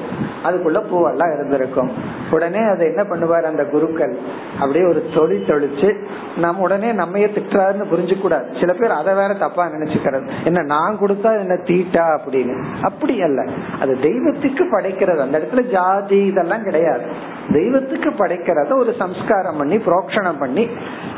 அதுக்குள்ள 0.44 0.78
பூவெல்லாம் 0.90 1.32
இருந்திருக்கும். 1.34 1.90
உடனே 2.30 2.60
அதை 2.72 2.86
என்ன 2.86 3.02
பண்ணுவார் 3.02 3.48
அந்த 3.50 3.64
குருக்கள்? 3.72 4.14
அப்படியே 4.60 4.84
ஒரு 4.84 5.00
தொழி 5.14 5.36
தொழிச்சு 5.48 5.90
நம்ம 6.36 6.62
உடனே 6.62 6.92
நம்மையே 6.92 7.26
திட்டுறாருன்னு 7.26 7.90
புரிஞ்சு 7.92 8.16
கூடாது 8.20 8.46
சில 8.60 8.72
பேர் 8.72 8.96
அதை 9.00 9.14
வேற 9.14 9.34
தப்பா 9.34 9.66
நினைச்சுக்கிறது. 9.66 10.30
என்ன 10.44 10.62
நான் 10.62 10.98
கொடுத்தா 11.00 11.30
என்ன 11.38 11.58
தீட்டா 11.70 12.06
அப்படின்னு. 12.16 12.56
அப்படி 12.82 13.22
அல்ல. 13.22 13.44
அது 13.80 13.98
தெய்வத்துக்கு 14.00 14.64
படைக்கிறது. 14.72 15.20
அந்த 15.26 15.38
இடத்துல 15.38 15.62
ஜாதி 15.76 16.20
இதெல்லாம் 16.32 16.66
கிடையாது. 16.68 17.06
தெய்வத்துக்கு 17.50 18.10
படைக்கிறத 18.10 18.78
ஒரு 18.78 18.94
சம்ஸ்காரம் 18.98 19.56
பண்ணி 19.56 19.76
புரோக்ஷணம் 19.76 20.38
பண்ணி 20.38 20.68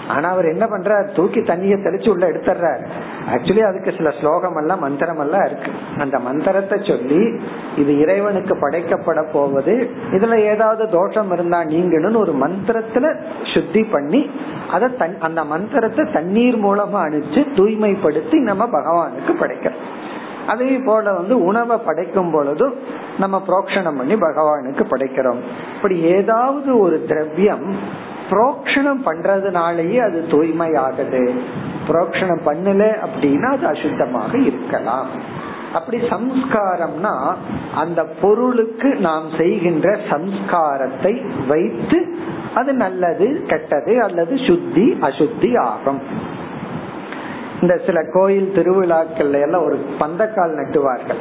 ஆனா 0.08 0.28
அவர் 0.28 0.44
என்ன 0.44 0.64
பண்றாரு? 0.66 1.14
தூக்கி 1.14 1.40
தண்ணியை 1.40 1.76
தெளிச்சு 1.84 2.08
உள்ள 2.08 2.28
எடுத்துறார் 2.28 2.82
ஆக்சுவலி 3.30 3.60
அதுக்கு 3.60 3.92
சில 3.96 4.10
ஸ்லோகம் 4.10 4.56
எல்லாம் 4.56 4.80
மந்திரம் 4.80 5.18
எல்லாம் 5.18 5.44
இருக்கு. 5.44 5.70
அந்த 5.98 6.18
மந்திரத்தை 6.18 6.78
சொல்லி 6.82 7.40
இது 7.76 7.98
இறைவனுக்கு 7.98 8.56
படைக்கப்பட 8.56 9.30
போவது 9.32 9.90
இதுல 10.12 10.36
ஏதாவது 10.36 10.88
தோஷம் 10.88 11.32
இருந்தா 11.32 11.62
நீங்கணும்னு 11.62 12.16
ஒரு 12.16 12.32
மந்திரத்துல 12.32 13.16
சுத்தி 13.54 13.84
பண்ணி 13.84 14.30
அதை 14.70 14.88
அந்த 15.20 15.44
மந்திரத்தை 15.44 16.08
தண்ணீர் 16.12 16.64
மூலமா 16.64 17.00
அணிச்சு 17.06 17.46
தூய்மைப்படுத்தி 17.56 18.40
நம்ம 18.40 18.66
பகவானுக்கு 18.66 19.32
படைக்கிறோம். 19.34 19.92
அதே 20.46 20.76
போல 20.76 21.12
வந்து 21.12 21.44
உணவை 21.44 21.76
படைக்கும் 21.76 22.32
பொழுதும் 22.32 22.74
நம்ம 23.18 23.42
புரோக்ஷணம் 23.46 23.96
பண்ணி 23.96 24.14
பகவானுக்கு 24.14 24.84
படைக்கிறோம். 24.90 25.40
இப்படி 25.74 26.00
ஏதாவது 26.00 26.78
ஒரு 26.78 27.04
திரவியம் 27.08 27.66
புரோக்ஷணம் 28.30 29.00
பண்றதுனாலயே 29.04 29.98
அது 29.98 30.26
தூய்மை 30.30 30.74
ஆகுது 30.74 31.32
புரோக்ஷணம் 31.88 32.44
பண்ணல 32.46 32.82
அப்படின்னா 33.06 33.48
அது 33.56 33.66
அசுத்தமாக 33.66 34.46
இருக்கலாம். 34.46 35.08
அப்படி 35.72 35.98
சம்ஸ்காரம்னா 36.08 37.34
அந்த 37.74 38.04
பொருளுக்கு 38.04 38.94
நாம் 38.94 39.26
செய்கின்ற 39.38 39.98
சம்ஸ்காரத்தை 40.10 41.12
வைத்து 41.48 42.16
அது 42.54 42.72
நல்லது 42.72 43.44
கெட்டது 43.46 44.02
அல்லது 44.02 44.36
சுத்தி 44.36 44.98
அசுத்தி 45.02 45.50
ஆகும். 45.58 46.00
இந்த 47.64 47.76
சில 47.86 47.98
கோயில் 48.12 48.52
திருவிழாக்கள்ல 48.54 49.40
எல்லாம் 49.40 49.64
ஒரு 49.64 49.76
பந்தக்கால் 49.98 50.56
நட்டுவார்கள். 50.56 51.20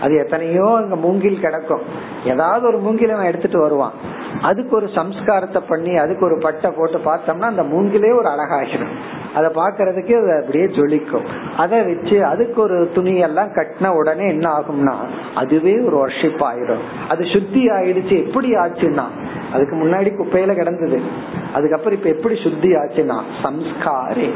அது 0.00 0.14
எத்தனையோ 0.16 0.66
அங்க 0.76 0.96
மூங்கில் 0.96 1.40
கிடக்கும். 1.40 1.84
ஏதாவது 2.24 2.66
ஒரு 2.66 2.78
மூங்கில 2.78 3.14
அவன் 3.16 3.26
எடுத்துட்டு 3.26 3.58
வருவான். 3.58 3.92
அதுக்கு 4.42 4.76
ஒரு 4.76 4.86
சம்ஸ்காரத்தை 4.86 5.60
பண்ணி 5.68 5.96
அதுக்கு 5.96 6.24
ஒரு 6.24 6.38
பட்டை 6.38 6.70
போட்டு 6.70 6.98
பார்த்தோம்னா 6.98 7.48
அந்த 7.52 7.62
மூங்கிலே 7.62 8.10
ஒரு 8.18 8.28
அழகாகிடும் 8.28 8.94
அதை 9.34 9.50
பாக்குறதுக்கு 9.50 10.12
அது 10.20 10.30
அப்படியே 10.40 10.64
ஜொலிக்கும். 10.64 11.26
அதை 11.56 11.82
வச்சு 11.82 12.24
அதுக்கு 12.24 12.62
ஒரு 12.62 12.90
துணியெல்லாம் 12.94 13.50
கட்டின 13.56 13.86
உடனே 13.94 14.26
என்ன 14.28 14.50
ஆகும்னா 14.50 14.94
அதுவே 15.34 15.74
ஒரு 15.80 16.06
ஒர்ஷிப் 16.06 16.42
ஆயிடும் 16.50 16.84
அது 17.08 17.24
சுத்தி 17.24 17.68
ஆயிடுச்சு 17.68 18.26
எப்படி 18.26 18.52
ஆச்சுன்னா 18.54 19.06
அதுக்கு 19.52 19.76
முன்னாடி 19.76 20.10
குப்பையில 20.12 20.54
கிடந்தது. 20.54 21.00
அதுக்கப்புறம் 21.54 21.98
இப்ப 21.98 22.08
எப்படி 22.08 22.36
சுத்தி 22.42 22.68
ஆச்சுன்னா 22.68 23.18
சம்ஸ்காரே 23.42 24.30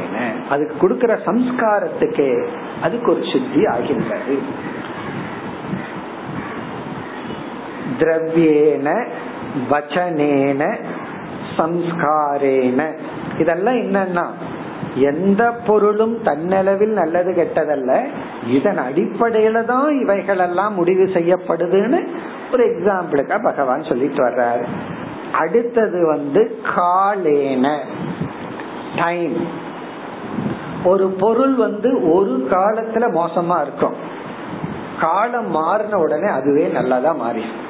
அதுக்கு 0.49 0.87
கொடுக்கற 0.87 1.17
சம்ஸ்காரத்துக்கே 1.25 2.45
அதுக்கு 2.81 3.11
ஒரு 3.11 3.23
சுத்தி 3.23 3.65
ஆகின்றது. 3.65 4.37
திரவியேன 7.99 8.89
வச்சனேன 9.69 10.75
சம்ஸ்காரேன. 11.57 12.91
இதெல்லாம் 13.39 13.75
என்னன்னா 13.75 14.25
எந்த 14.95 15.51
பொருளும் 15.67 16.17
தன்னளவில் 16.23 16.91
நல்லது 16.91 17.31
கெட்டதல்ல 17.31 18.05
இதன் 18.47 18.77
அடிப்படையில 18.77 19.65
தான் 19.65 19.99
இவைகள் 19.99 20.39
எல்லாம் 20.39 20.73
முடிவு 20.73 21.03
செய்யப்படுதுன்னு 21.03 22.07
ஒரு 22.51 22.63
எக்ஸாம்பிளுக்கா 22.67 23.43
பகவான் 23.43 23.83
சொல்லிட்டு 23.83 24.27
வர்றாரு. 24.27 24.63
அடுத்தது 25.31 26.05
வந்து 26.05 26.59
காலேன. 26.77 27.77
டைம் 28.95 29.47
ஒரு 30.83 31.07
பொருள் 31.07 31.53
வந்து 31.53 32.11
ஒரு 32.13 32.47
காலத்துல 32.49 33.05
மோசமா 33.19 33.61
இருக்கும். 33.61 33.93
காலம் 34.99 35.51
மாறின 35.51 35.97
உடனே 35.97 36.29
அதுவே 36.29 36.67
நல்லதா 36.67 37.15
மாறிடும். 37.15 37.69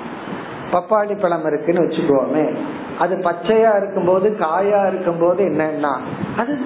பப்பாளி 0.71 1.21
பழம் 1.21 1.45
இருக்குன்னு 1.45 1.81
வச்சுக்கோமே. 1.81 2.45
அது 2.99 3.15
பச்சையா 3.15 3.71
இருக்கும்போது 3.77 4.35
காயா 4.39 4.87
இருக்கும்போது 4.87 5.43
என்னன்னா 5.45 5.93
அது 6.37 6.57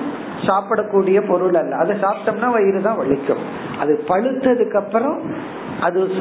சாப்பிடக்கூடிய 0.46 1.28
பொருள் 1.28 1.54
அல்ல. 1.54 1.76
அதை 1.76 1.96
சாப்பிட்டோம்னா 2.02 2.52
வயிறு 2.52 2.82
தான் 2.82 2.98
வலிக்கும். 2.98 3.44
அது 3.80 4.04
பழுத்ததுக்கு 4.08 4.76
அப்புறம் 4.76 5.20
அது 5.82 6.12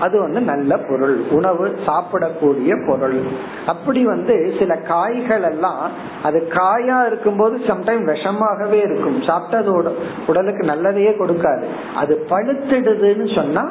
அது 0.00 0.20
வந்து 0.20 0.40
நல்ல 0.40 0.76
பொருள். 0.76 1.16
உணவு 1.30 1.64
சாப்பிடக்கூடிய 1.86 2.86
பொருள். 2.86 3.18
அப்படி 3.66 4.04
வந்து 4.04 4.54
சில 4.58 4.76
காய்கள் 4.76 5.42
எல்லாம் 5.42 5.90
அது 6.22 6.38
காயா 6.50 7.06
இருக்கும்போது 7.06 7.56
சம்டைம் 7.56 8.06
விஷமாகவே 8.12 8.78
இருக்கும். 8.86 9.18
சாப்பிட்டது 9.22 9.92
உடலுக்கு 10.26 10.66
நல்லதையே 10.66 11.12
கொடுக்காது. 11.20 11.64
அது 11.96 12.26
பழுத்திடுதுன்னு 12.30 13.34
சொன்னா 13.34 13.70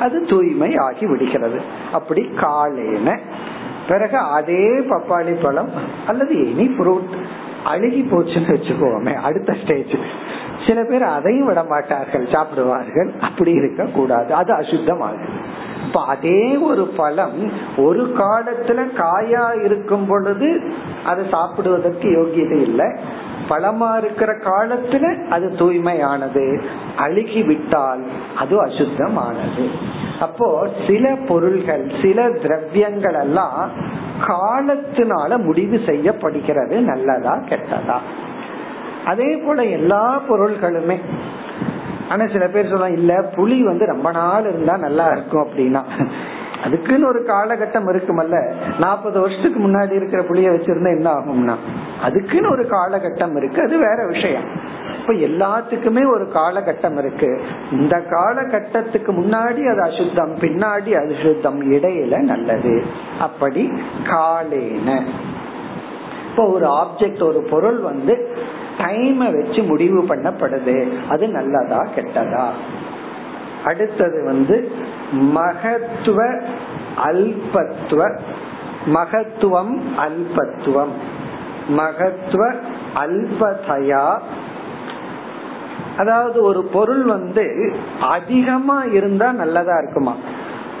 அது 0.00 0.16
தூய்மை 0.26 0.70
ஆகி 0.76 1.06
விடுகிறது. 1.06 1.60
அப்படி 1.92 2.22
காலேன 2.36 3.18
பிறகு 3.88 4.18
அதே 4.38 4.64
பப்பாளி 4.90 5.34
பழம் 5.42 5.70
அல்லது 6.06 6.34
எனி 6.48 6.66
ஃப்ரூட் 6.74 7.14
அழுகி 7.64 8.02
போச்சுன்னு 8.10 8.52
வச்சுக்கோமே 8.56 9.14
அடுத்த 9.28 9.56
ஸ்டேஜ் 9.62 9.94
சில 10.66 10.78
பேர் 10.84 11.04
அதையும் 11.16 11.46
விட 11.46 11.60
மாட்டார்கள் 11.64 12.26
சாப்பிடுவார்கள். 12.32 13.10
அப்படி 13.20 13.52
இருக்க 13.52 13.84
கூடாது 13.96 14.30
அது 14.34 14.52
அசுத்தமாகும் 14.54 15.38
இப்ப 15.86 16.00
அதே 16.04 16.42
ஒரு 16.68 16.84
பழம் 16.96 17.38
ஒரு 17.76 18.02
காலத்துல 18.18 18.80
காயா 19.00 19.44
இருக்கும் 19.64 20.06
பொழுது 20.06 20.48
அதை 21.06 21.24
சாப்பிடுவதற்கு 21.30 22.08
யோகியதை 22.18 22.58
இல்லை. 22.68 22.88
பழமா 23.50 23.96
இருக்கிற 23.96 24.32
காலத்துல 24.36 25.28
அது 25.28 25.46
தூய்மையானது. 25.46 26.62
அழுகி 26.96 27.42
விட்டால் 27.42 28.02
அது 28.36 28.66
அசுத்தமானது. 28.66 29.68
அப்போ 30.20 30.68
சில 30.86 31.16
பொருள்கள் 31.28 31.92
சில 32.02 32.28
திரவியங்கள் 32.28 33.14
எல்லாம் 33.14 33.70
காலத்தினால 34.26 35.42
முடிவு 35.42 35.80
செய்யப்படுகிறது. 35.86 36.80
நல்லதா 36.80 37.36
கெட்டதா. 37.36 37.98
அதே 39.04 39.36
போல 39.36 39.64
எல்லா 39.64 40.22
பொருள்களுமே. 40.28 41.00
ஆனா 42.08 42.26
சில 42.26 42.46
பேர் 42.46 42.68
சொல்லலாம் 42.68 42.92
இல்ல 42.92 43.20
புளி 43.36 43.60
வந்து 43.60 43.86
ரொம்ப 43.86 44.10
நாள் 44.10 44.48
இருந்தா 44.48 44.76
நல்லா 44.76 45.06
இருக்கும் 45.06 45.46
அப்படின்னா. 45.46 45.82
அதுக்குன்னு 46.64 47.06
ஒரு 47.06 47.24
காலகட்டம் 47.26 47.88
இருக்குமல்ல. 47.88 48.52
நாற்பது 48.78 49.20
வருஷத்துக்கு 49.20 49.60
முன்னாடி 49.60 49.92
இருக்கிற 49.92 50.22
புளிய 50.22 50.50
வச்சிருந்தா 50.50 50.88
என்ன 50.88 51.10
ஆகும்னா? 51.12 51.54
அதுக்குன்னு 52.02 52.50
ஒரு 52.50 52.62
காலகட்டம் 52.62 53.36
இருக்கு 53.36 53.62
அது 53.62 53.78
வேற 53.78 54.06
விஷயம். 54.06 54.44
இப்ப 55.00 55.12
எல்லாத்துக்குமே 55.12 56.12
ஒரு 56.12 56.30
காலகட்டம் 56.34 56.98
இருக்கு. 56.98 57.40
இந்த 57.72 58.02
காலகட்டத்துக்கு 58.10 59.12
முன்னாடி 59.12 59.70
அது 59.70 59.82
அசுத்தம் 59.82 60.38
பின்னாடி 60.38 61.04
அது 61.04 61.16
சுத்தம் 61.22 61.72
இடையில 61.72 62.18
நல்லது. 62.18 62.84
அப்படி 63.20 63.72
காலேன. 64.04 65.02
இப்போ 66.30 66.46
ஒரு 66.46 66.66
ஆப்ஜெக்ட் 66.66 67.22
ஒரு 67.22 67.46
பொருள் 67.50 67.78
வந்து 67.78 68.36
டைமை 68.78 69.44
வச்சு 69.44 69.62
முடிவு 69.62 70.02
பண்ணப்படுது. 70.02 70.92
அது 71.08 71.28
நல்லதா 71.28 71.86
கெட்டதா? 71.96 72.46
அடுத்தது 73.64 74.24
வந்து 74.24 74.72
மகத்துவ 75.12 76.40
அல்பத்துவ 76.96 78.10
மகத்துவம் 78.86 79.82
அல்பத்துவம். 79.96 81.18
மகத்துவ 81.68 82.52
அல்பதயா. 82.94 84.18
அதாவது 85.96 86.42
ஒரு 86.42 86.62
பொருள் 86.62 87.04
வந்து 87.04 87.74
அதிகமா 88.00 88.82
இருந்தா 88.82 89.32
நல்லதா 89.32 89.78
இருக்குமா? 89.78 90.14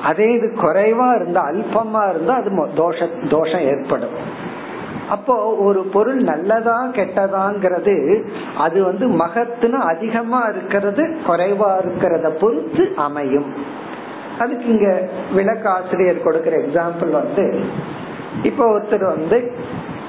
அதே 0.04 0.32
இது 0.32 0.54
குறைவா 0.62 1.14
இருந்தா 1.14 1.50
அல்பமா 1.50 2.10
இருந்தா 2.10 2.34
அது 2.34 2.50
தோஷ 2.74 3.28
தோஷம் 3.28 3.60
ஏற்படும். 3.60 4.48
அப்போ 5.10 5.54
ஒரு 5.54 5.82
பொருள் 5.82 6.16
நல்லதா 6.16 6.86
கெட்டதாங்கிறது 6.86 8.22
அது 8.58 8.84
வந்து 8.84 9.08
மகத்துன்னு 9.08 9.78
அதிகமா 9.78 10.42
இருக்கிறது 10.42 11.16
குறைவா 11.26 11.70
இருக்கிறத 11.78 12.28
பொறுத்து 12.28 12.92
அமையும். 12.96 13.78
அதுக்கு 14.38 14.66
இங்க 14.66 15.08
விளக்க 15.32 15.70
ஆசிரியர் 15.70 16.22
கொடுக்கிற 16.22 16.56
எக்ஸாம்பிள் 16.56 17.10
வந்து 17.10 17.64
இப்போ 18.42 18.78
ஒருத்தர் 18.78 19.04
வந்து 19.04 19.52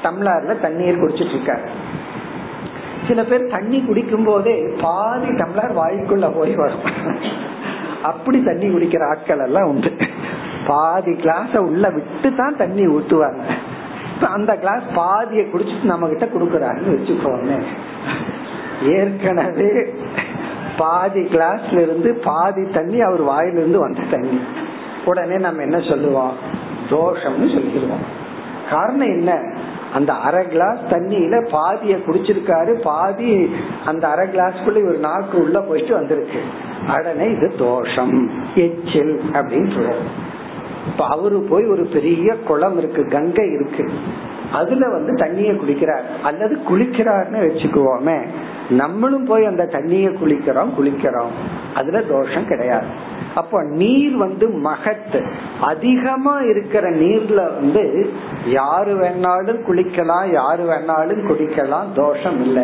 டம்ளர்ல 0.03 0.59
தண்ணீர் 0.59 1.01
குடிச்சிட்டு 1.01 1.35
இருக்காரு. 1.37 1.67
சில 3.07 3.23
பேர் 3.23 3.47
தண்ணி 3.47 3.81
குடிக்கும் 3.81 4.23
போதே 4.23 4.73
பாதி 4.81 5.27
டம்ளர் 5.27 5.77
வாய்க்குள்ள 5.77 6.35
போய் 6.35 6.55
வரும். 6.55 6.85
அப்படி 8.03 8.43
தண்ணி 8.43 8.67
குடிக்கிற 8.67 9.09
ஆட்கள் 9.09 9.39
எல்லாம் 9.39 9.67
உண்டு. 9.67 9.95
பாதி 10.67 11.11
கிளாஸ 11.11 11.57
உள்ள 11.57 11.89
விட்டு 11.89 12.35
தான் 12.35 12.57
தண்ணி 12.57 12.87
ஊத்துவாங்க. 12.87 13.41
அந்த 14.25 14.55
கிளாஸ் 14.55 14.83
பாதியை 14.95 15.45
குடிச்சிட்டு 15.45 15.83
நம்ம 15.83 16.07
கிட்ட 16.07 16.25
குடுக்கறாருன்னு 16.25 16.95
வச்சுக்கோமே. 16.95 17.61
ஏற்கனவே 18.83 19.93
பாதி 20.77 21.21
கிளாஸ்ல 21.21 21.81
இருந்து 21.81 22.13
பாதி 22.13 22.63
தண்ணி 22.63 22.99
அவர் 23.01 23.21
வாயிலிருந்து 23.21 23.79
வந்த 23.79 24.01
தண்ணி. 24.11 24.39
உடனே 25.05 25.37
நம்ம 25.37 25.61
என்ன 25.61 25.79
சொல்லுவோம்? 25.79 26.33
தோஷம்னு 26.89 27.53
சொல்லிடுவோம். 27.53 28.05
காரணம் 28.69 29.07
என்ன? 29.07 29.41
அந்த 29.93 30.13
அரை 30.13 30.47
கிளாஸ் 30.47 30.77
தண்ணியில 30.89 31.49
பாதிய 31.49 31.95
குடிச்சிருக்காரு. 31.95 32.81
பாதி 32.81 33.55
அந்த 33.85 34.07
அரை 34.07 34.27
கிளாஸ்க்குள்ள 34.27 34.87
ஒரு 34.87 34.97
நாக்கு 34.97 35.41
உள்ள 35.41 35.59
போயிட்டு 35.59 35.93
வந்திருக்கு. 35.93 36.41
உடனே 36.97 37.25
இது 37.31 37.53
தோஷம். 37.57 38.29
எச்சில் 38.55 39.21
அப்படின்னு 39.33 39.73
சொல்லுவோம் 39.73 40.29
இப்ப 40.91 41.05
அவரு 41.05 41.47
போய் 41.49 41.65
ஒரு 41.65 41.83
பெரிய 41.83 42.35
குளம் 42.35 42.77
இருக்கு 42.77 43.07
கங்கை 43.07 43.51
இருக்கு. 43.51 43.89
அதுல 44.53 44.89
வந்து 44.89 45.13
தண்ணிய 45.15 45.51
குளிக்கிறார் 45.51 46.07
அல்லது 46.23 46.57
குளிக்கிறார்னு 46.69 47.41
வச்சுக்குவோமே. 47.41 48.25
நம்மளும் 48.69 49.25
போய் 49.25 49.45
அந்த 49.45 49.65
தண்ணிய 49.65 50.09
குளிக்கிறோம் 50.09 50.69
குளிக்கிறோம். 50.79 51.31
அதுல 51.75 52.01
தோஷம் 52.01 52.47
கிடையாது. 52.47 52.85
அப்ப 53.35 53.63
நீர் 53.63 54.17
வந்து 54.17 54.47
மகத்து. 54.47 55.31
அதிகமா 55.61 56.39
இருக்கிற 56.39 56.89
நீர்ல 56.91 57.35
வந்து 57.35 58.13
யாரு 58.45 58.95
வேணாலும் 58.95 59.59
குளிக்கலாம் 59.67 60.31
யாரு 60.31 60.63
வேணாலும் 60.63 61.31
குடிக்கலாம் 61.31 61.91
தோஷம் 61.95 62.41
இல்லை. 62.41 62.63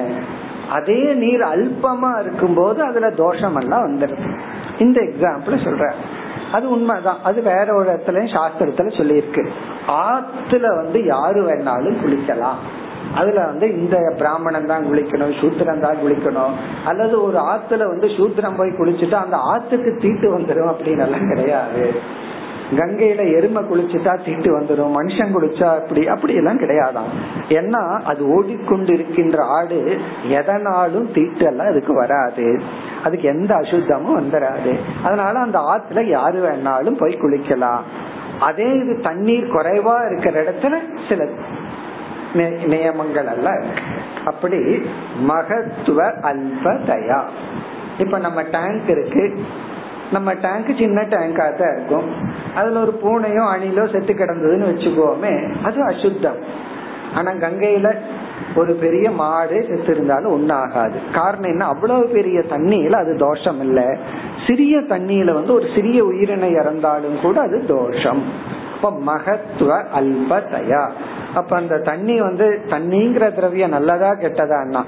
அதே 0.69 1.13
நீர் 1.13 1.41
அல்பமா 1.41 2.19
இருக்கும் 2.19 2.53
போது 2.53 2.83
அதுல 2.83 3.11
தோஷம் 3.11 3.55
எல்லாம் 3.55 3.87
வந்துடுது. 3.87 4.39
இந்த 4.79 5.01
எக்ஸாம்பிள் 5.01 5.63
சொல்றேன். 5.63 6.25
அது 6.51 6.69
உண்மைதான். 6.69 7.17
அது 7.23 7.41
வேற 7.41 7.75
ஒரு 7.75 7.91
இடத்துல 7.91 8.09
சாஸ்திரத்துல 8.09 8.87
சொல்லியிருக்கு. 8.97 9.47
ஆத்துல 9.87 10.75
வந்து 10.75 11.05
யாரு 11.05 11.45
வேணாலும் 11.45 11.97
குளிக்கலாம். 12.05 12.85
அதுல 13.15 13.45
வந்து 13.45 13.67
இந்த 13.79 14.13
பிராமணன் 14.17 14.65
தான் 14.65 14.87
குளிக்கணும் 14.91 15.33
சூத்திரம் 15.41 15.79
தான் 15.79 16.01
குளிக்கணும். 16.03 16.53
அல்லது 16.85 17.23
ஒரு 17.23 17.37
ஆத்துல 17.37 17.87
வந்து 17.87 18.07
சூத்திரம் 18.07 18.57
போய் 18.57 18.77
குளிச்சுட்டு 18.79 19.13
அந்த 19.13 19.37
ஆத்துக்கு 19.53 19.97
தீட்டு 19.97 20.39
வந்துடும் 20.39 20.71
அப்படின்னு 20.71 21.05
எல்லாம் 21.05 21.29
கிடையாது. 21.29 21.93
கங்கையில 22.79 23.37
எருமை 23.37 23.63
குளிச்சுட்டா 23.63 24.23
தீட்டு 24.23 24.59
வந்துடும் 24.59 24.95
மனுஷன் 24.97 25.33
குளிச்சா 25.35 25.67
அப்படி 25.79 26.07
அப்படி 26.07 26.33
எல்லாம் 26.33 26.59
கிடையாதான் 26.59 27.11
ஏன்னா 27.49 28.01
அது 28.03 28.27
ஓடிக்கொண்டு 28.27 28.93
இருக்கின்ற 28.93 29.43
ஆடு 29.43 29.99
எதனாலும் 30.29 31.11
தீட்டு 31.13 31.45
எல்லாம் 31.45 31.67
அதுக்கு 31.67 31.93
வராது. 31.93 32.61
அதுக்கு 33.03 33.27
எந்த 33.27 33.55
அசுத்தமும் 33.55 34.19
வந்துடாது 34.19 34.73
அதனால 35.03 35.39
அந்த 35.39 35.59
ஆத்துல 35.59 36.05
யாரு 36.07 36.39
வேணாலும் 36.47 36.99
போய் 36.99 37.21
குளிக்கலாம். 37.21 37.81
அதே 38.39 38.71
இது 38.71 39.01
தண்ணீர் 39.01 39.53
குறைவா 39.53 40.11
இருக்கிற 40.11 40.43
இடத்துல 40.43 40.75
சில 41.09 41.27
நியமங்கள் 42.43 43.27
அல்ல 43.27 43.63
அப்படி 44.25 44.57
மகத்துவ 45.27 45.99
அல்பதயா. 46.05 47.21
இப்ப 47.99 48.17
நம்ம 48.17 48.41
டேங்க் 48.41 48.89
இருக்கு. 48.89 49.43
நம்ம 50.11 50.33
டேங்க் 50.33 50.75
சின்ன 50.77 51.01
டேங்கா 51.01 51.45
தான் 51.55 51.73
இருக்கும். 51.77 52.07
அதுல 52.55 52.79
ஒரு 52.79 52.99
பூனையோ 53.03 53.43
அணிலோ 53.55 53.91
செத்து 53.91 54.13
கிடந்ததுன்னு 54.13 54.69
வச்சுக்கோமே 54.71 55.53
அது 55.63 55.83
அசுத்தம். 55.83 56.35
ஆனா 57.13 57.31
கங்கையில 57.31 57.95
ஒரு 58.55 58.73
பெரிய 58.73 59.11
மாடு 59.11 59.65
செத்து 59.69 59.93
இருந்தாலும் 59.93 60.33
ஒன்னாகாது 60.37 60.97
காரணம் 61.13 61.49
என்ன? 61.49 61.65
அவ்வளவு 61.65 62.07
பெரிய 62.07 62.39
தண்ணியில 62.39 62.91
அது 62.91 63.17
தோஷம் 63.17 63.59
இல்ல. 63.59 63.97
சிறிய 64.47 64.79
தண்ணியில 64.79 65.33
வந்து 65.33 65.53
ஒரு 65.53 65.67
சிறிய 65.75 66.03
உயிரினை 66.05 66.59
இறந்தாலும் 66.59 67.21
கூட 67.21 67.41
அது 67.41 67.65
தோஷம். 67.67 68.23
இப்ப 68.77 68.89
மகத்துவ 69.05 69.71
அல்பதயா 69.99 70.81
அப்ப 71.35 71.55
அந்த 71.55 71.77
தண்ணி 71.77 72.21
வந்து 72.21 72.47
தண்ணிங்கிற 72.69 73.35
திரவியம் 73.35 73.69
நல்லதா 73.69 74.11
கெட்டதான்னா 74.13 74.83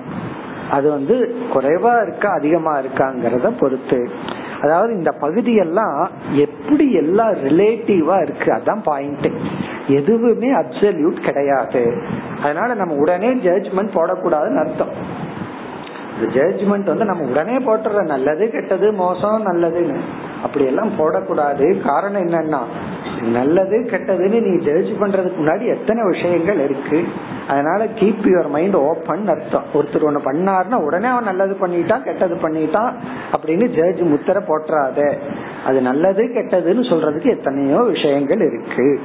அது 0.72 0.88
வந்து 0.90 1.16
குறைவா 1.54 2.02
இருக்கா 2.02 2.30
அதிகமா 2.32 2.80
இருக்காங்கிறத 2.80 3.48
பொறுத்து. 3.60 4.10
அதாவது 4.62 4.92
இந்த 4.94 5.12
பகுதியெல்லாம் 5.12 6.10
எப்படி 6.36 6.86
எல்லாம் 6.94 7.32
ரிலேட்டிவா 7.34 8.22
இருக்கு 8.22 8.50
அதான் 8.54 8.82
பாயிண்ட் 8.84 9.28
எதுவுமே 9.88 10.50
அப்சல்யூட் 10.54 11.20
கிடையாது. 11.26 11.84
அதனால 12.44 12.74
நம்ம 12.74 12.94
உடனே 12.94 13.32
ஜட்ஜ்மெண்ட் 13.34 13.96
போடக்கூடாதுன்னு 13.98 14.64
அர்த்தம். 14.66 14.94
ஜட்ஜ்மெண்ட் 16.36 16.92
வந்து 16.92 17.06
நம்ம 17.06 17.24
உடனே 17.30 17.58
போட்டுற 17.58 18.06
நல்லது 18.06 18.52
கெட்டது 18.52 18.92
மோசம் 18.92 19.46
நல்லதுன்னு. 19.46 20.00
அப்படி 20.44 20.66
எல்லாம் 20.66 20.92
போடக்கூடாது. 21.00 21.82
காரணம் 21.86 22.28
என்னன்னா 22.28 22.62
நல்லது 23.22 23.90
கெட்டதுன்னு 23.92 24.42
நீ 24.42 24.64
ஜட்ஜ் 24.64 24.88
பண்றதுக்கு 24.88 25.34
முன்னாடி 25.40 25.66
எத்தனை 25.66 26.04
விஷயங்கள் 26.04 26.64
இருக்கு? 26.64 27.08
அதனால 27.48 27.86
கீப் 27.86 28.24
யுவர் 28.24 28.50
மைண்ட் 28.50 28.76
ஓப்பன் 28.76 29.28
அர்த்தம். 29.28 29.64
ஒருத்தர் 29.74 30.06
ஒண்ணு 30.06 30.20
பண்ணாருன்னா 30.26 30.74
உடனே 30.74 31.08
அவன் 31.08 31.24
நல்லது 31.24 31.58
பண்ணிட்டான் 31.62 32.04
கெட்டது 32.04 32.36
பண்ணிட்டான் 32.36 32.94
அப்படின்னு 33.34 33.66
ஜட்ஜ் 33.66 34.00
முத்திர 34.00 34.42
போட்டுறாத 34.48 35.18
அது 35.66 35.82
நல்லது 35.82 36.24
கெட்டதுன்னு 36.24 36.90
சொல்றதுக்கு 36.90 37.26
எத்தனையோ 37.26 37.78
விஷயங்கள் 37.78 38.40
இருக்கு. 38.40 39.00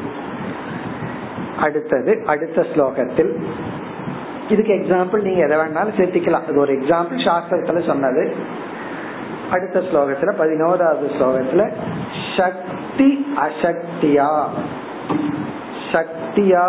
அடுத்தது 1.58 2.22
அடுத்த 2.26 2.66
ஸ்லோகத்தில். 2.74 3.32
இதுக்கு 4.48 4.72
எக்ஸாம்பிள் 4.72 5.22
நீங்க 5.22 5.44
எதை 5.44 5.58
வேணாலும் 5.58 5.96
சேர்த்திக்கலாம். 5.96 6.44
அது 6.44 6.56
ஒரு 6.56 6.72
எக்ஸாம்பிள் 6.72 7.30
சாஸ்திரத்துல 7.30 7.86
சொன்னது. 7.86 8.34
அடுத்த 9.50 9.80
ஸ்லோகத்துல 9.80 10.32
பதினோராவது 10.38 11.06
ஸ்லோகத்துல 11.06 11.70
சக்தி 12.96 13.36
அசக்தியா. 13.44 14.32
சக்தியா 15.92 16.66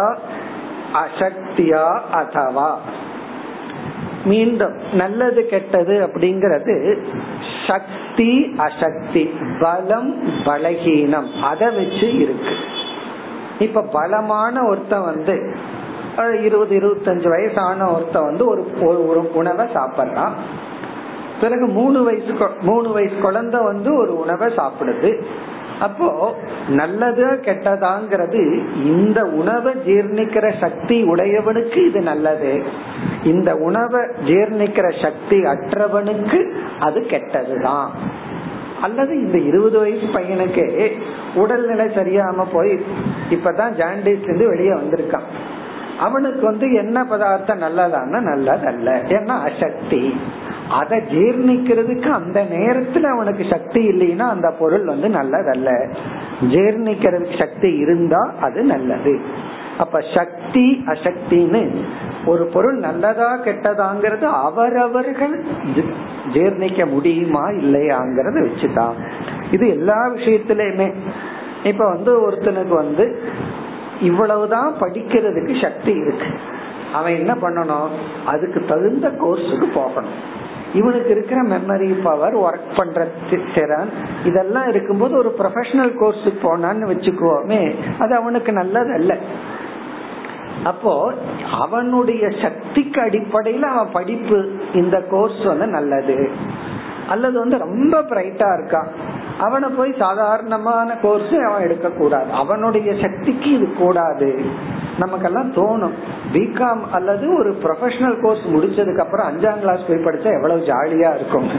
அசக்தியா 1.02 1.84
அதவா 2.14 2.72
மீண்டும் 4.26 4.76
நல்லது 4.94 5.46
கெட்டது 5.46 5.96
அப்படிங்கறது 6.06 6.76
சக்தி 7.68 8.56
அசக்தி 8.58 9.24
பலம் 9.60 10.12
பலகீனம். 10.46 11.30
அதை 11.42 11.68
வச்சு 11.76 12.10
இருக்கு. 12.24 12.56
இப்ப 13.60 13.82
பலமான 13.82 14.64
ஒருத்தன் 14.64 15.10
வந்து 15.12 15.36
இருபது 16.42 16.74
இருபத்தஞ்சு 16.80 17.30
வயசான 17.30 17.90
ஒருத்தன் 17.90 18.30
வந்து 18.30 18.46
ஒரு 18.50 18.64
ஒரு 18.82 19.32
உணவை 19.34 19.66
சாப்பிட்றான். 19.66 20.36
பிறகு 21.42 21.66
மூணு 21.68 22.04
வயசு 22.04 22.34
மூணு 22.62 22.92
வயசு 22.92 23.16
குழந்தை 23.22 23.60
வந்து 23.64 23.98
ஒரு 23.98 24.20
உணவை 24.20 24.48
சாப்பிடுது. 24.56 25.12
அப்போ 25.80 26.36
நல்லதா 26.70 27.28
கெட்டதாங்கிறது 27.28 28.64
இந்த 28.84 29.24
உணவை 29.24 29.74
ஜீர்ணிக்கிற 29.74 30.54
சக்தி 30.60 31.04
உடையவனுக்கு 31.04 31.88
இது 31.88 32.02
நல்லது. 32.02 32.64
இந்த 33.24 33.56
உணவை 33.56 34.00
ஜீர்ணிக்கிற 34.00 35.02
சக்தி 35.02 35.42
அற்றவனுக்கு 35.42 36.52
அது 36.80 37.00
கெட்டதுதான். 37.00 37.88
அல்லது 38.82 39.16
இந்த 39.16 39.38
இருபது 39.38 39.80
வயசு 39.80 40.06
பையனுக்கு 40.06 40.92
உடல்நிலை 41.36 41.86
சரியாம 41.86 42.46
போய் 42.52 42.86
இப்பதான் 43.30 43.84
ஜாண்டிஸ்ல 43.84 44.22
இருந்து 44.22 44.48
வெளியே 44.48 44.70
வந்திருக்கான். 44.70 45.28
அவனுக்கு 46.00 46.42
வந்து 46.42 46.74
என்ன 46.74 47.06
பதார்த்தம் 47.06 47.62
நல்லதான்னா 47.62 48.20
நல்லதல்ல. 48.20 48.90
ஏன்னா 49.08 49.54
அசக்தி. 49.54 50.20
அதை 50.70 51.00
ஜீர்ணிக்கிறதுக்கு 51.00 52.10
அந்த 52.10 52.44
நேரத்துல 52.44 53.04
அவனுக்கு 53.04 53.46
சக்தி 53.50 53.88
இல்லைன்னா 53.88 54.20
அந்த 54.20 54.52
பொருள் 54.52 54.86
வந்து 54.86 55.08
நல்லதல்ல. 55.08 55.96
ஜீர்ணிக்கிறதுக்கு 56.42 57.40
சக்தி 57.40 57.76
இருந்தா 57.76 58.34
அது 58.42 58.64
நல்லது. 58.64 59.20
அப்ப 59.78 60.00
சக்தி 60.16 60.84
அசக்தின்னு 60.86 61.72
ஒரு 62.26 62.46
பொருள் 62.46 62.78
நல்லதா 62.78 63.38
கெட்டதாங்கிறது 63.38 64.24
அவரவர்கள் 64.24 65.46
ஜீர்ணிக்க 66.34 66.90
முடியுமா 66.90 67.50
இல்லையாங்கிறத 67.50 68.48
வச்சுதான். 68.48 68.94
இது 69.52 69.70
எல்லா 69.70 70.08
விஷயத்திலயுமே. 70.08 70.94
இப்ப 71.64 71.88
வந்து 71.88 72.32
ஒருத்தனுக்கு 72.32 72.74
வந்து 72.74 73.22
இவ்வளவுதான் 74.02 74.74
படிக்கிறதுக்கு 74.80 75.62
சக்தி 75.62 75.92
இருக்கு. 75.92 76.28
அவன் 76.94 77.16
என்ன 77.16 77.34
பண்ணணும்? 77.34 77.88
அதுக்கு 78.26 78.66
தகுந்த 78.68 79.08
கோர்ஸுக்கு 79.08 79.66
போகணும். 79.74 80.44
இவனுக்கு 80.76 81.10
இருக்கிற 81.10 81.40
மெமரி 81.42 81.90
பவர் 82.04 82.36
ஒர்க் 82.38 82.76
பண்ற 82.76 83.08
திறன் 83.56 83.90
இதெல்லாம் 84.26 84.70
இருக்கும்போது 84.70 85.18
ஒரு 85.18 85.36
ப்ரொஃபஷனல் 85.40 85.94
கோர்ஸுக்கு 86.00 86.40
போனான்னு 86.48 86.90
வச்சுக்குவோமே 86.92 87.62
அது 88.00 88.16
அவனுக்கு 88.16 88.52
நல்லது 88.52 88.94
அல்ல 88.94 89.14
அப்போ 90.64 91.14
அவனுடைய 91.52 92.24
சக்திக்கு 92.42 93.00
அடிப்படையில 93.02 93.62
அவன் 93.62 93.92
படிப்பு 93.92 94.38
இந்த 94.74 94.98
கோர்ஸ் 95.12 95.42
வந்து 95.44 95.68
நல்லது. 95.68 96.18
அல்லது 97.10 97.36
வந்து 97.40 97.58
ரொம்ப 97.58 97.96
பிரைட்டா 98.02 98.48
இருக்கான். 98.58 98.90
அவனை 99.40 99.70
போய் 99.70 99.96
சாதாரணமான 100.00 100.98
கோர்ஸ் 101.02 101.34
அவன் 101.48 101.62
எடுக்க 101.62 101.90
கூடாது 101.90 102.32
அவனுடைய 102.32 102.94
சக்திக்கு 103.02 103.52
இது 103.52 103.74
கூடாது. 103.74 104.46
நமக்கெல்லாம் 105.00 105.54
தோணும். 105.54 105.92
பிகாம் 106.34 106.82
அல்லது 106.92 107.38
ஒரு 107.38 107.58
ப்ரொஃபஷனல் 107.64 108.22
கோர்ஸ் 108.22 108.40
முடிச்சதுக்கு 108.40 108.98
அப்புறம் 108.98 109.28
அஞ்சாம் 109.28 109.60
கிளாஸ் 109.60 109.88
போய் 109.88 110.04
படிச்சா 110.04 110.34
எவ்வளவு 110.34 110.66
ஜாலியா 110.66 111.16
இருக்கும். 111.16 111.50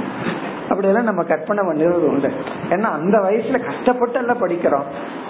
அப்படியெல்லாம் 0.63 1.05
நம்ம 1.05 1.23
கற்பனை 1.23 1.65
பண்ணுறது 1.65 2.07
உண்டு. 2.09 2.31
ஏன்னா 2.71 2.83
அந்த 2.83 3.19
வயசுல 3.19 3.65
கஷ்டப்பட்டு 3.65 4.19
எல்லாம் 4.19 4.43
படிக்கிறோம். 4.43 4.85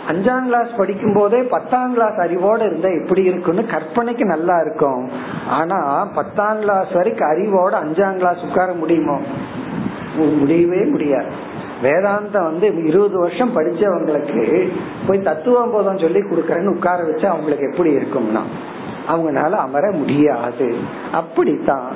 அஞ்சாம் 0.09 0.45
கிளாஸ் 0.45 0.69
படிக்கும் 0.77 1.13
போதே 1.13 1.43
பத்தாம் 1.43 1.93
கிளாஸ் 1.93 2.13
அறிவோட 2.13 2.67
இருந்தா 2.67 2.89
எப்படி 2.89 3.23
இருக்குன்னு 3.23 3.63
கற்பனைக்கு 3.63 4.25
நல்லா 4.25 4.61
இருக்கும். 4.61 5.11
ஆனா 5.49 6.05
பத்தாம் 6.05 6.59
கிளாஸ் 6.59 6.93
வரைக்கும் 6.93 7.31
அறிவோட 7.31 7.73
அஞ்சாம் 7.73 8.17
கிளாஸ் 8.17 8.39
உட்கார 8.49 8.73
முடியுமோ? 8.73 9.21
முடியவே 10.17 10.85
முடியாது. 10.85 11.46
வேதாந்தம் 11.83 12.49
வந்து 12.51 12.87
இருபது 12.87 13.19
வருஷம் 13.19 13.57
படிச்சவங்களுக்கு 13.57 14.69
போய் 15.07 15.23
தத்துவம் 15.23 15.71
போதம் 15.71 15.99
சொல்லி 15.99 16.19
கொடுக்கறேன்னு 16.19 16.75
உட்கார 16.77 17.05
வச்சு 17.05 17.29
அவங்களுக்கு 17.29 17.71
எப்படி 17.71 17.97
இருக்கும்னா 17.97 18.43
அவங்களால 19.09 19.51
அமர 19.51 19.91
முடியாது. 19.91 20.75
அப்படித்தான் 21.13 21.93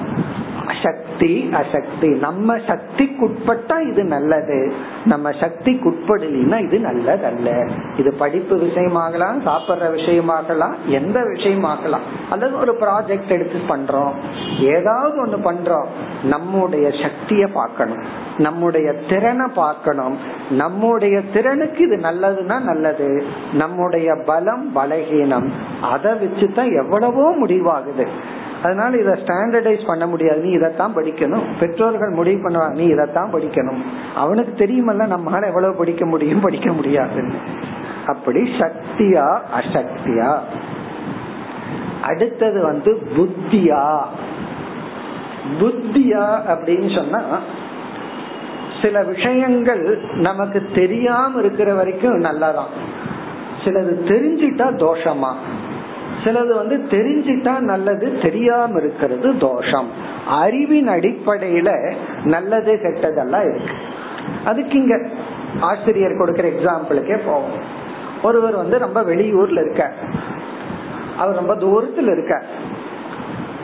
சக்தி 0.82 1.50
அசக்தி. 1.52 2.08
நம்ம 2.08 2.56
சக்திக்குட்பட்டா 2.56 3.90
இது 3.90 4.04
நல்லது. 4.04 4.72
நம்ம 5.04 5.30
சக்திக்குட்படலினா 5.30 6.62
இது 6.62 6.78
நல்லதல்ல. 6.78 7.70
இது 7.96 8.14
படிப்பு 8.14 8.56
விஷயமாகலாம் 8.56 9.40
சாப்பிட்ற 9.46 9.90
விஷயமாகலாம் 9.96 10.74
எந்த 10.86 11.20
விஷயமாகலாம். 11.20 12.06
அல்லது 12.30 12.58
ஒரு 12.58 12.76
ப்ராஜெக்ட் 12.80 13.28
எடுத்து 13.28 13.58
பண்றோம். 13.68 14.12
ஏதாவது 14.60 15.26
ஒண்ணு 15.26 15.38
பண்றோம். 15.44 15.86
நம்முடைய 16.24 16.88
சக்திய 16.88 17.46
பார்க்கணும். 17.52 18.02
நம்முடைய 18.38 18.92
திறனை 18.92 19.46
பார்க்கணும். 19.54 20.18
நம்முடைய 20.50 21.20
திறனுக்கு 21.20 21.84
இது 21.84 21.96
நல்லதுன்னா 21.96 22.60
நல்லது. 22.60 23.24
நம்முடைய 23.52 24.14
பலம் 24.26 24.76
பலகீனம். 24.76 25.48
அதை 25.82 26.12
வச்சுதான் 26.12 26.82
எவ்வளவோ 26.82 27.34
முடிவாகுது. 27.46 28.06
அதனால 28.62 28.96
இதை 28.96 29.12
ஸ்டாண்டர்டைஸ் 29.12 29.86
பண்ண 29.86 30.06
முடியாது. 30.06 30.40
நீ 30.40 30.50
இதைத்தான் 30.50 30.96
படிக்கணும். 30.96 31.42
பெற்றோர்கள் 31.60 32.10
முடிவு 32.10 32.48
பண்ணுவாங்க 32.48 32.72
நீ 32.72 32.84
இதைத்தான் 32.84 33.34
படிக்கணும். 33.34 33.82
அவனுக்கு 34.14 34.64
தெரியுமல்ல 34.64 35.00
நம்மளால 35.00 35.46
எவ்வளவு 35.46 35.74
படிக்க 35.74 36.06
முடியும் 36.06 36.40
படிக்க 36.40 36.72
முடியாதுன்னு 36.72 37.34
அப்படி 38.06 38.40
சக்தியா 38.58 39.40
அசக்தியா? 39.60 40.38
அடுத்தது 42.02 42.62
வந்து 42.62 43.02
புத்தியா? 43.16 44.00
புத்தியா 45.60 46.40
அப்படின்னு 46.48 46.94
சொன்னா 46.94 47.38
சில 48.82 49.02
விஷயங்கள் 49.02 50.00
நமக்கு 50.14 50.68
தெரியாம 50.74 51.38
இருக்கிற 51.38 51.74
வரைக்கும் 51.74 52.22
நல்லாதான். 52.22 52.70
சிலது 53.64 53.92
தெரிஞ்சிட்டா 54.08 54.76
தோஷமா? 54.76 55.32
சிலது 56.24 56.54
வந்து 56.54 56.76
தெரிஞ்சிட்டா 56.90 57.54
நல்லது 57.70 58.06
தெரியாம 58.22 58.78
இருக்கிறது 58.78 59.28
தோஷம். 59.38 59.90
அறிவின் 60.28 60.88
அடிப்படையில 60.88 61.70
நல்லது 62.24 62.72
கெட்டதெல்லாம் 62.82 63.46
இருக்கு. 63.50 63.74
அதுக்கு 64.44 64.76
இங்க 64.82 64.96
ஆசிரியர் 65.60 66.18
கொடுக்கிற 66.18 66.48
எக்ஸாம்பிளுக்கே 66.48 67.18
போவோம். 67.26 67.58
ஒருவர் 68.22 68.56
வந்து 68.62 68.78
ரொம்ப 68.78 69.00
வெளியூர்ல 69.02 69.60
இருக்க 69.64 69.92
அவர் 71.18 71.34
ரொம்ப 71.34 71.54
தூரத்தில் 71.54 72.10
இருக்க 72.16 72.34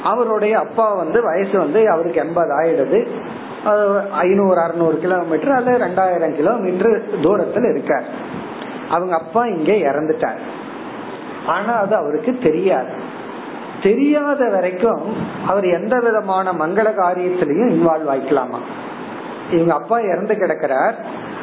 அவருடைய 0.03 0.55
அப்பா 0.59 0.87
வந்து 0.95 1.19
வயசு 1.23 1.59
வந்து 1.59 1.81
அவருக்கு 1.91 2.21
எண்பது 2.21 2.53
ஆயிடுது. 2.61 3.01
ஐநூறு 4.11 4.59
அறுநூறு 4.61 4.97
கிலோமீட்டர் 4.99 5.55
அல்லது 5.59 5.79
ரெண்டாயிரம் 5.85 6.35
கிலோமீட்டர் 6.35 7.03
தூரத்தில் 7.23 7.69
இருக்கார். 7.73 8.07
அவங்க 8.91 9.15
அப்பா 9.17 9.43
இங்கே 9.55 9.77
இறந்துட்டார். 9.87 10.41
ஆனா 11.47 11.73
அது 11.73 11.97
அவருக்கு 11.97 12.39
தெரியாது. 12.43 13.25
தெரியாத 13.83 14.49
வரைக்கும் 14.49 15.03
அவர் 15.47 15.65
எந்த 15.65 16.01
விதமான 16.01 16.53
மங்கள 16.53 16.89
காரியத்திலையும் 16.95 17.71
இன்வால்வ் 17.71 18.11
ஆயிக்கலாமா? 18.11 18.61
இவங்க 19.51 19.75
அப்பா 19.75 19.99
இறந்து 19.99 20.37
கிடக்கிறார். 20.37 20.95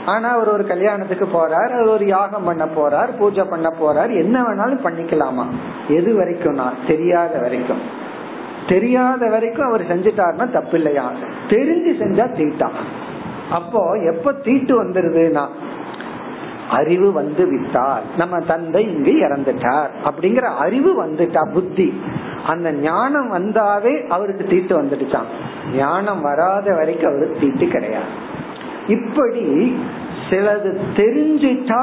ஆனா 0.06 0.30
அவர் 0.30 0.50
ஒரு 0.50 0.68
கல்யாணத்துக்கு 0.68 1.26
போறார் 1.26 1.70
அவர் 1.70 1.88
ஒரு 1.88 2.06
யாகம் 2.06 2.44
பண்ண 2.44 2.66
போறார் 2.66 3.18
பூஜை 3.18 3.44
பண்ண 3.44 3.74
போறார். 3.82 4.18
என்ன 4.18 4.42
வேணாலும் 4.42 4.84
பண்ணிக்கலாமா? 4.84 5.46
எது 5.88 6.16
வரைக்கும் 6.16 6.56
நான் 6.56 6.74
தெரியாத 6.88 7.40
வரைக்கும். 7.40 7.82
தெரியாத 8.68 9.30
வரைக்கும் 9.30 9.68
அவர் 9.68 9.82
செஞ்சுட்டாருன்னா 9.82 10.52
தப்பு 10.52 10.72
இல்லையா 10.72 11.12
தெரிஞ்சு 11.48 11.92
செஞ்சா 12.00 12.26
தீட்டான். 12.38 12.78
அப்போ 13.52 13.94
எப்ப 13.94 14.34
தீட்டு 14.34 14.84
வந்துருதுன்னா 14.84 15.48
அறிவு 16.74 17.12
வந்து 17.12 17.46
விட்டார். 17.48 18.04
நம்ம 18.18 18.40
தந்தை 18.40 18.82
இங்கு 18.96 19.12
இறந்துட்டார். 19.12 19.90
அப்படிங்கிற 20.06 20.44
அறிவு 20.58 20.92
வந்துட்டா 21.06 21.52
புத்தி. 21.54 21.90
அந்த 22.48 22.72
ஞானம் 22.72 23.34
வந்தாவே 23.34 24.08
அவருக்கு 24.08 24.44
தீட்டு 24.44 24.82
வந்துடுச்சான் 24.82 25.30
ஞானம் 25.76 26.22
வராத 26.22 26.74
வரைக்கும் 26.76 27.10
அவருக்கு 27.10 27.40
தீட்டு 27.40 27.68
கிடையாது. 27.68 28.12
இப்படி 28.88 29.76
சிலது 30.30 30.72
தெரிஞ்சிட்டா 30.96 31.82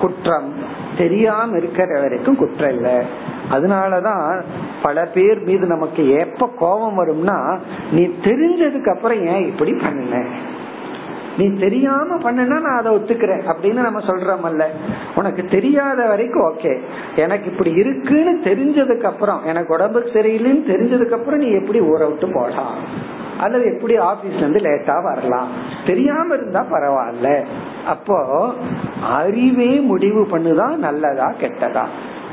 குற்றம். 0.00 0.52
தெரியாம 0.98 1.56
இருக்கிற 1.56 2.00
வரைக்கும் 2.00 2.36
குற்றம் 2.36 2.74
இல்லை. 2.74 2.96
அதனாலதான் 3.50 4.42
பல 4.82 5.04
பேர் 5.04 5.42
மீது 5.42 5.66
நமக்கு 5.66 6.10
எப்ப 6.10 6.48
கோபம் 6.58 6.98
வரும்னா 6.98 7.58
நீ 7.92 8.02
தெரிஞ்சதுக்கு 8.22 8.96
அப்புறம் 8.96 9.26
ஏன் 9.26 9.46
இப்படி 9.46 9.72
பண்ணல 9.72 10.24
நீ 11.38 11.58
தெரியாம 11.58 12.16
பண்ணனா 12.16 12.60
நான் 12.60 12.78
அதை 12.78 12.94
ஒத்துக்கிறேன் 12.94 13.42
அப்படின்னு 13.46 13.80
நம்ம 13.80 14.00
சொல்றோம்ல 14.00 14.64
உனக்கு 15.14 15.44
தெரியாத 15.44 16.06
வரைக்கும் 16.06 16.54
ஓகே. 16.54 16.78
எனக்கு 17.16 17.50
இப்படி 17.50 17.70
இருக்குன்னு 17.70 18.40
தெரிஞ்சதுக்கு 18.44 19.02
அப்புறம் 19.02 19.44
எனக்கு 19.44 19.74
உடம்புக்கு 19.74 20.10
சரியில்லைன்னு 20.20 20.70
தெரிஞ்சதுக்கு 20.70 21.10
அப்புறம் 21.10 21.40
நீ 21.40 21.50
எப்படி 21.50 21.80
ஊற 21.80 21.98
விட்டு 21.98 22.30
போகலாம்? 22.32 22.74
அல்லது 23.40 23.74
எப்படி 23.74 23.98
ஆபீஸ்ல 23.98 24.36
இருந்து 24.36 24.58
லேட்டா 24.58 25.02
வரலாம்? 25.02 25.48
தெரியாம 25.86 26.34
இருந்தா 26.34 26.66
பரவாயில்ல. 26.72 27.44
அப்போ 27.86 28.54
அறிவே 29.02 29.80
முடிவு 29.80 30.26
பண்ணுதான் 30.30 30.76
நல்லதா 30.76 31.32
கெட்டதா? 31.40 31.84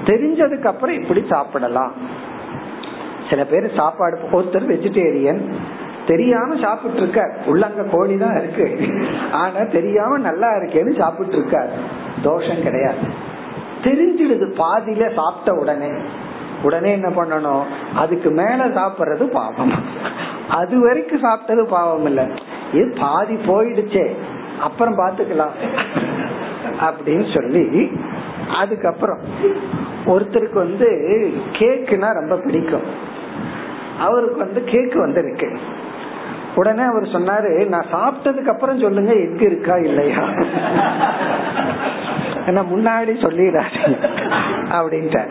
தெரிஞ்சதுக்கு 0.05 0.65
அப்புறம் 0.65 1.01
இப்படி 1.01 1.25
சாப்பிடலாம். 1.29 1.93
சில 3.29 3.45
பேர் 3.45 3.75
சாப்பாடு 3.75 4.19
ஒருத்தர் 4.31 4.69
வெஜிடேரியன் 4.73 5.41
தெரியாம 6.07 6.55
சாப்பிட்டு 6.61 6.97
இருக்க 6.97 7.33
உள்ளங்க 7.45 7.89
கோழி 7.89 8.17
தான் 8.17 8.35
இருக்கு. 8.35 8.89
ஆனா 9.31 9.63
தெரியாம 9.71 10.17
நல்லா 10.17 10.51
இருக்கேன்னு 10.51 10.97
சாப்பிட்டு 10.97 11.37
இருக்க 11.37 11.69
தோஷம் 12.23 12.63
கிடையாது. 12.63 13.33
தெரிஞ்சிடுது 13.83 14.61
பாதியில 14.61 15.13
சாப்பிட்ட 15.13 15.53
உடனே. 15.53 15.89
உடனே 16.63 16.91
என்ன 16.91 17.09
பண்ணணும்? 17.09 17.63
அதுக்கு 17.95 18.29
மேல 18.29 18.67
சாப்பிடுறது 18.67 19.23
பாவம். 19.23 19.73
அது 20.49 20.79
வரைக்கும் 20.79 21.23
சாப்பிட்டது 21.23 21.63
பாவம் 21.63 22.05
இல்ல. 22.05 22.27
இது 22.73 22.95
பாதி 22.99 23.35
போயிடுச்சே. 23.35 24.15
அப்புறம் 24.59 24.97
பாத்துக்கலாம் 24.97 25.55
அப்படின்னு 26.81 27.33
சொல்லி 27.33 27.91
அதுக்கப்புறம் 28.55 29.19
ஒருத்தருக்கு 30.05 30.53
வந்து 30.53 30.87
கேக்குனா 31.51 32.13
ரொம்ப 32.13 32.35
பிடிக்கும். 32.35 33.13
அவருக்கு 33.99 34.37
வந்து 34.37 34.61
கேக்கு 34.65 34.97
வந்து 34.97 35.23
இருக்கு. 35.25 35.59
உடனே 36.55 36.83
அவர் 36.83 37.03
சொன்னாரு 37.03 37.67
நான் 37.67 37.91
சாப்பிட்டதுக்கு 37.91 38.53
அப்புறம் 38.53 38.79
சொல்லுங்க 38.79 39.13
எக் 39.13 39.41
இருக்கா 39.41 39.75
இல்லையா? 39.77 40.23
என்ன 42.45 42.61
முன்னாடி 42.61 43.13
சொல்லிடுறாரு 43.25 43.93
அப்படின்ட்டு 44.71 45.23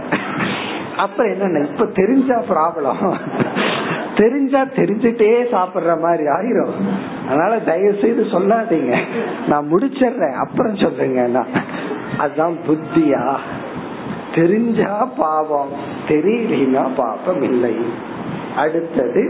அப்புறம் 0.96 1.40
என்ன 1.40 1.66
இப்ப 1.68 1.86
தெரிஞ்சா 2.00 2.36
ப்ராப்ளம் 2.50 3.18
தெரிஞ்சா 4.16 4.60
தெரிஞ்சுட்டே 4.60 5.30
சாப்பிடுற 5.52 5.92
மாதிரி 6.00 6.24
ஆயிரும். 6.26 6.74
அதனால 7.28 7.58
தயவு 7.58 7.98
செய்து 8.00 8.22
சொல்லாதீங்க. 8.32 8.96
நான் 9.48 9.70
முடிச்சிடுறேன் 9.72 10.36
அப்புறம் 10.44 10.76
சொல்றேங்க 10.76 11.44
அதுதான் 12.18 12.56
புத்தியா? 12.68 13.22
தெரிஞ்சா 14.34 14.94
பாவம் 15.16 15.72
தெரியலனா 16.08 16.84
பாவம் 16.96 17.42
இல்லை. 17.42 17.74
அடுத்தது 18.56 19.22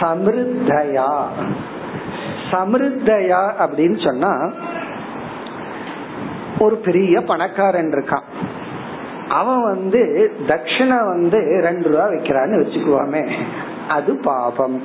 சமிருத்தயா. 0.00 1.24
சமிருத்தயா 2.50 3.52
அப்படின்னு 3.58 4.04
சொன்னா 4.04 4.52
ஒரு 6.58 6.76
பெரிய 6.76 7.20
பணக்காரன் 7.20 7.90
இருக்கான். 7.90 8.54
அவன் 9.28 9.62
வந்து 9.62 10.32
தட்சிணா 10.48 11.06
வந்து 11.06 11.60
ரெண்டு 11.62 11.88
ரூபா 11.88 12.08
வைக்கிறான்னு 12.08 12.62
வச்சுக்குவாமே. 12.62 13.30
அது 13.88 14.16
பாபம். 14.16 14.82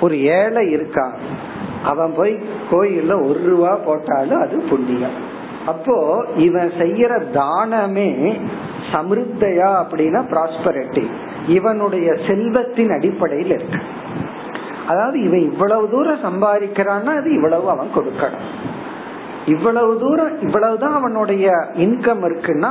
ஒரு 0.00 0.22
ஏழை 0.22 0.76
இருக்கான். 0.76 1.16
அவன் 1.84 2.14
போய் 2.16 2.32
கோயில்ல 2.70 3.28
ஒரு 3.28 3.40
ரூபா 3.44 3.74
போட்டாலும் 3.74 4.40
அது 4.40 4.60
புண்ணியம். 4.70 5.36
அப்போ 5.66 6.24
இவன் 6.36 6.72
செய்யற 6.78 7.22
தானமே 7.32 8.40
சமிருத்தையா 8.92 9.84
அப்படின்னா 9.84 10.20
ப்ராஸ்பரிட்டி 10.30 11.10
இவனுடைய 11.48 12.12
செல்வத்தின் 12.26 12.90
அடிப்படையில் 12.90 13.50
இருக்கு. 13.50 13.78
அதாவது 14.90 15.16
இவன் 15.22 15.46
இவ்வளவு 15.50 15.86
தூரம் 15.90 16.24
சம்பாதிக்கிறான்னா 16.26 17.12
அது 17.20 17.30
இவ்வளவு 17.34 17.66
அவன் 17.70 17.94
கொடுக்கணும். 17.96 18.46
இவ்வளவு 19.46 19.92
தூரம் 19.98 20.40
இவ்வளவுதான் 20.40 20.96
அவனுடைய 20.96 21.46
இன்கம் 21.84 22.22
இருக்குன்னா 22.28 22.70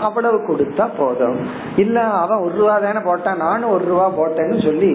அவ்வளவு 0.00 0.38
கொடுத்தா 0.48 0.84
போதும். 0.98 1.38
இல்ல 1.76 1.96
அவன் 2.22 2.42
ஒரு 2.44 2.54
ரூபா 2.58 2.76
தானே 2.78 3.00
போட்டான் 3.08 3.42
நானும் 3.46 3.70
ஒரு 3.70 3.84
ரூபா 3.84 4.06
போட்டேன்னு 4.18 4.58
சொல்லி 4.64 4.92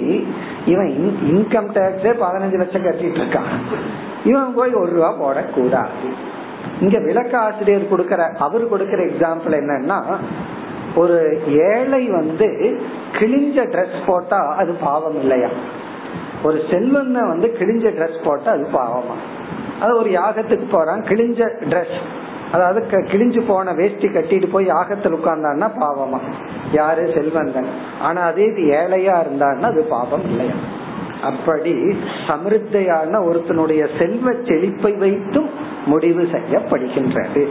இவன் 0.66 0.90
இன்கம் 1.34 1.70
டேக்ஸே 1.78 2.14
பதினஞ்சு 2.24 2.60
லட்சம் 2.62 2.88
கட்டிட்டு 2.88 3.22
இருக்கான் 3.24 3.52
இவன் 4.24 4.56
போய் 4.56 4.74
ஒரு 4.74 4.92
ரூபா 4.96 5.12
போடக்கூடாது. 5.22 6.10
இங்க 6.82 6.98
விளக்க 7.00 7.34
ஆசிரியர் 7.40 7.92
கொடுக்கற 7.92 8.22
அவர் 8.46 8.72
கொடுக்கற 8.74 9.02
எக்ஸாம்பிள் 9.10 9.56
என்னன்னா 9.62 10.00
ஒரு 10.96 11.18
ஏழை 11.74 12.04
வந்து 12.10 12.48
கிழிஞ்ச 13.18 13.58
ட்ரெஸ் 13.74 14.00
போட்டா 14.06 14.40
அது 14.58 14.72
பாவம் 14.82 15.20
இல்லையா? 15.22 15.50
ஒரு 16.44 16.58
செல்வன்ன 16.70 17.28
வந்து 17.28 17.56
கிழிஞ்ச 17.60 17.86
ட்ரெஸ் 17.96 18.24
போட்டா 18.24 18.52
அது 18.52 18.68
பாவமா. 18.74 19.16
அது 19.80 19.98
ஒரு 19.98 20.10
யாகத்துக்கு 20.10 20.66
போறான் 20.72 21.02
கிழிஞ்ச 21.02 21.50
ட்ரெஸ் 21.70 21.98
அதாவது 22.52 22.86
கிழிஞ்சு 22.90 23.44
போன 23.48 23.74
வேஷ்டி 23.74 24.08
கட்டிட்டு 24.08 24.50
போய் 24.50 24.66
யாகத்தில் 24.66 25.16
உட்கார்ந்தான்னா 25.16 25.70
பாவமா. 25.80 26.20
யாரு? 26.72 27.12
செல்வந்தன் 27.14 27.68
ஆனா 28.02 28.22
அதே 28.22 28.44
இது 28.44 28.62
ஏழையா 28.74 29.16
இருந்தான்னா 29.24 29.62
அது 29.62 29.84
பாவம் 29.84 30.24
இல்லையா? 30.24 30.54
அப்படி 31.24 31.72
சமிருத்தையான 32.28 33.14
ஒருத்தனுடைய 33.28 33.88
செல்வ 33.98 34.32
செழிப்பை 34.48 34.92
வைத்தும் 34.92 35.50
முடிவு 35.86 36.24
செய்யப்படுகின்றது. 36.24 37.48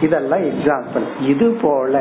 இதெல்லாம் 0.00 0.40
எக்ஸாம்பிள் 0.40 1.06
இது 1.20 1.56
போல 1.62 2.00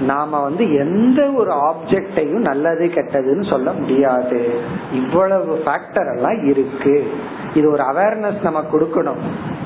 நாம 0.00 0.42
வந்து 0.42 0.74
எந்த 0.74 1.30
ஒரு 1.30 1.50
ஆப்ஜெக்டையும் 1.50 2.40
நல்லது 2.40 2.86
கெட்டதுன்னு 2.86 3.48
சொல்ல 3.50 3.72
முடியாது. 3.72 4.60
இவ்வளவு 4.92 5.62
ஃபேக்டர் 5.64 6.16
எல்லாம் 6.16 6.44
இருக்கு. 6.44 7.10
இது 7.54 7.70
ஒரு 7.70 7.82
அவேர்னஸ் 7.82 8.42
நம்ம 8.42 8.64
கொடுக்கணும். 8.72 9.18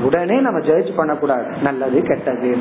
உடனே 0.03 0.41
நம்ம 0.41 0.61
ஜட்ஜ் 0.61 0.97
பண்ணக்கூடாது. 0.97 1.47
நல்லது 1.62 2.03
கெட்டது. 2.03 2.57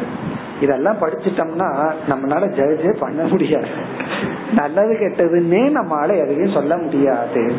இதெல்லாம் 0.62 0.98
படிச்சுட்டோம்னா 1.02 1.92
நம்மளால 2.10 2.44
ஜட்ஜே 2.50 2.98
பண்ண 3.00 3.24
முடியாது. 3.24 3.68
நல்லது 4.56 4.94
கெட்டதுன்னே 4.94 5.76
நம்மளால 5.76 6.22
எதையும் 6.22 6.54
சொல்ல 6.54 6.78
முடியாது. 6.78 7.54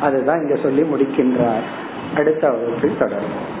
அதுதான் 0.00 0.42
இங்க 0.42 0.54
சொல்லி 0.62 0.82
முடிக்கின்றார். 0.82 1.62
அடுத்த 2.16 2.50
வகுப்பில் 2.50 2.98
தொடரும் 2.98 3.60